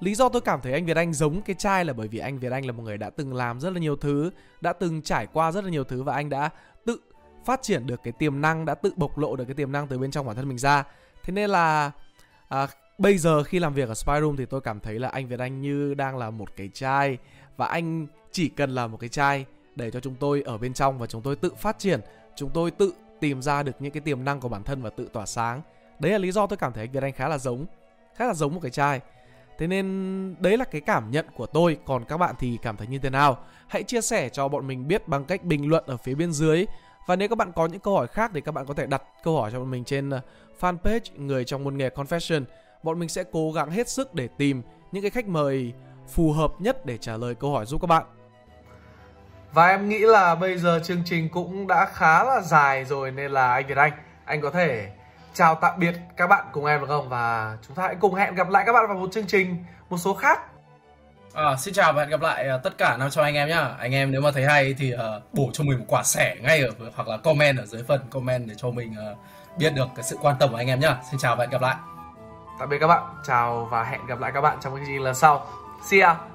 lý 0.00 0.14
do 0.14 0.28
tôi 0.28 0.40
cảm 0.40 0.60
thấy 0.60 0.72
anh 0.72 0.86
Việt 0.86 0.96
Anh 0.96 1.12
giống 1.12 1.42
cái 1.42 1.56
chai 1.58 1.84
là 1.84 1.92
bởi 1.92 2.08
vì 2.08 2.18
anh 2.18 2.38
Việt 2.38 2.52
Anh 2.52 2.66
là 2.66 2.72
một 2.72 2.82
người 2.82 2.98
đã 2.98 3.10
từng 3.10 3.34
làm 3.34 3.60
rất 3.60 3.72
là 3.72 3.80
nhiều 3.80 3.96
thứ, 3.96 4.30
đã 4.60 4.72
từng 4.72 5.02
trải 5.02 5.26
qua 5.26 5.52
rất 5.52 5.64
là 5.64 5.70
nhiều 5.70 5.84
thứ 5.84 6.02
và 6.02 6.14
anh 6.14 6.28
đã 6.28 6.50
tự 6.86 7.00
phát 7.44 7.62
triển 7.62 7.86
được 7.86 8.00
cái 8.04 8.12
tiềm 8.12 8.40
năng, 8.40 8.64
đã 8.64 8.74
tự 8.74 8.92
bộc 8.96 9.18
lộ 9.18 9.36
được 9.36 9.44
cái 9.44 9.54
tiềm 9.54 9.72
năng 9.72 9.88
từ 9.88 9.98
bên 9.98 10.10
trong 10.10 10.26
bản 10.26 10.36
thân 10.36 10.48
mình 10.48 10.58
ra. 10.58 10.84
Thế 11.22 11.32
nên 11.32 11.50
là 11.50 11.90
à, 12.48 12.66
bây 12.98 13.18
giờ 13.18 13.42
khi 13.42 13.58
làm 13.58 13.74
việc 13.74 13.88
ở 13.88 13.94
Spy 13.94 14.12
Room 14.20 14.36
thì 14.36 14.46
tôi 14.46 14.60
cảm 14.60 14.80
thấy 14.80 14.98
là 14.98 15.08
anh 15.08 15.28
Việt 15.28 15.40
Anh 15.40 15.60
như 15.60 15.94
đang 15.94 16.18
là 16.18 16.30
một 16.30 16.56
cái 16.56 16.70
chai 16.74 17.18
và 17.56 17.66
anh 17.66 18.06
chỉ 18.32 18.48
cần 18.48 18.70
là 18.70 18.86
một 18.86 18.96
cái 19.00 19.08
chai 19.08 19.44
để 19.76 19.90
cho 19.90 20.00
chúng 20.00 20.14
tôi 20.14 20.42
ở 20.42 20.58
bên 20.58 20.74
trong 20.74 20.98
và 20.98 21.06
chúng 21.06 21.22
tôi 21.22 21.36
tự 21.36 21.54
phát 21.54 21.78
triển, 21.78 22.00
chúng 22.36 22.50
tôi 22.54 22.70
tự 22.70 22.94
tìm 23.20 23.42
ra 23.42 23.62
được 23.62 23.72
những 23.78 23.92
cái 23.92 24.00
tiềm 24.00 24.24
năng 24.24 24.40
của 24.40 24.48
bản 24.48 24.64
thân 24.64 24.82
và 24.82 24.90
tự 24.90 25.08
tỏa 25.12 25.26
sáng. 25.26 25.62
Đấy 25.98 26.12
là 26.12 26.18
lý 26.18 26.32
do 26.32 26.46
tôi 26.46 26.56
cảm 26.56 26.72
thấy 26.72 26.84
anh 26.84 26.92
Việt 26.92 27.02
Anh 27.02 27.12
khá 27.12 27.28
là 27.28 27.38
giống, 27.38 27.66
khá 28.14 28.26
là 28.26 28.34
giống 28.34 28.54
một 28.54 28.60
cái 28.62 28.70
chai. 28.70 29.00
Thế 29.60 29.66
nên 29.66 30.36
đấy 30.38 30.56
là 30.56 30.64
cái 30.64 30.80
cảm 30.80 31.10
nhận 31.10 31.26
của 31.36 31.46
tôi. 31.46 31.78
Còn 31.84 32.04
các 32.04 32.16
bạn 32.16 32.34
thì 32.38 32.58
cảm 32.62 32.76
thấy 32.76 32.86
như 32.86 32.98
thế 32.98 33.10
nào? 33.10 33.38
Hãy 33.68 33.82
chia 33.82 34.00
sẻ 34.00 34.28
cho 34.28 34.48
bọn 34.48 34.66
mình 34.66 34.88
biết 34.88 35.08
bằng 35.08 35.24
cách 35.24 35.44
bình 35.44 35.68
luận 35.68 35.84
ở 35.86 35.96
phía 35.96 36.14
bên 36.14 36.32
dưới. 36.32 36.66
Và 37.06 37.16
nếu 37.16 37.28
các 37.28 37.38
bạn 37.38 37.52
có 37.52 37.66
những 37.66 37.80
câu 37.80 37.94
hỏi 37.96 38.06
khác 38.06 38.30
thì 38.34 38.40
các 38.40 38.52
bạn 38.52 38.66
có 38.66 38.74
thể 38.74 38.86
đặt 38.86 39.02
câu 39.22 39.40
hỏi 39.40 39.50
cho 39.52 39.58
bọn 39.58 39.70
mình 39.70 39.84
trên 39.84 40.08
uh, 40.08 40.14
fanpage 40.60 41.00
Người 41.16 41.44
trong 41.44 41.64
môn 41.64 41.76
nghề 41.76 41.88
Confession. 41.88 42.44
Bọn 42.82 42.98
mình 42.98 43.08
sẽ 43.08 43.24
cố 43.32 43.52
gắng 43.52 43.70
hết 43.70 43.88
sức 43.88 44.14
để 44.14 44.28
tìm 44.38 44.62
những 44.92 45.02
cái 45.02 45.10
khách 45.10 45.28
mời 45.28 45.72
phù 46.08 46.32
hợp 46.32 46.52
nhất 46.58 46.86
để 46.86 46.98
trả 46.98 47.16
lời 47.16 47.34
câu 47.34 47.52
hỏi 47.52 47.66
giúp 47.66 47.80
các 47.80 47.86
bạn. 47.86 48.04
Và 49.52 49.68
em 49.68 49.88
nghĩ 49.88 49.98
là 49.98 50.34
bây 50.34 50.58
giờ 50.58 50.80
chương 50.84 51.02
trình 51.04 51.28
cũng 51.28 51.66
đã 51.66 51.86
khá 51.86 52.24
là 52.24 52.40
dài 52.40 52.84
rồi 52.84 53.10
Nên 53.10 53.30
là 53.30 53.52
anh 53.52 53.66
Việt 53.66 53.76
Anh 53.76 53.92
Anh 54.24 54.40
có 54.40 54.50
thể 54.50 54.88
chào 55.40 55.54
tạm 55.54 55.78
biệt 55.78 55.94
các 56.16 56.26
bạn 56.26 56.44
cùng 56.52 56.64
em 56.64 56.80
được 56.80 56.86
không 56.88 57.08
và 57.08 57.56
chúng 57.66 57.76
ta 57.76 57.82
hãy 57.82 57.96
cùng 58.00 58.14
hẹn 58.14 58.34
gặp 58.34 58.48
lại 58.50 58.62
các 58.66 58.72
bạn 58.72 58.86
vào 58.88 58.96
một 58.96 59.08
chương 59.12 59.26
trình 59.26 59.64
một 59.90 59.96
số 59.96 60.14
khác 60.14 60.40
À, 61.34 61.56
xin 61.56 61.74
chào 61.74 61.92
và 61.92 62.02
hẹn 62.02 62.10
gặp 62.10 62.20
lại 62.20 62.48
uh, 62.56 62.62
tất 62.62 62.78
cả 62.78 62.96
năm 62.96 63.10
cho 63.10 63.22
anh 63.22 63.34
em 63.34 63.48
nhá. 63.48 63.74
Anh 63.78 63.92
em 63.94 64.12
nếu 64.12 64.20
mà 64.20 64.30
thấy 64.30 64.44
hay 64.44 64.74
thì 64.78 64.94
uh, 64.94 65.00
bổ 65.32 65.50
cho 65.52 65.64
mình 65.64 65.78
một 65.78 65.84
quả 65.88 66.02
sẻ 66.04 66.36
ngay 66.40 66.60
ở 66.60 66.70
hoặc 66.94 67.08
là 67.08 67.16
comment 67.16 67.58
ở 67.58 67.66
dưới 67.66 67.82
phần 67.88 68.00
comment 68.10 68.48
để 68.48 68.54
cho 68.56 68.70
mình 68.70 68.94
uh, 69.12 69.18
biết 69.58 69.74
được 69.74 69.86
cái 69.96 70.02
sự 70.02 70.16
quan 70.22 70.36
tâm 70.40 70.50
của 70.50 70.56
anh 70.56 70.68
em 70.68 70.80
nhá. 70.80 70.96
Xin 71.10 71.20
chào 71.20 71.36
và 71.36 71.44
hẹn 71.44 71.50
gặp 71.50 71.62
lại. 71.62 71.76
Tạm 72.58 72.68
biệt 72.68 72.78
các 72.80 72.86
bạn. 72.86 73.02
Chào 73.26 73.68
và 73.70 73.84
hẹn 73.84 74.06
gặp 74.06 74.20
lại 74.20 74.30
các 74.34 74.40
bạn 74.40 74.58
trong 74.60 74.76
chương 74.76 74.86
trình 74.86 75.02
lần 75.02 75.14
sau. 75.14 75.46
See 75.82 76.00
ya. 76.00 76.29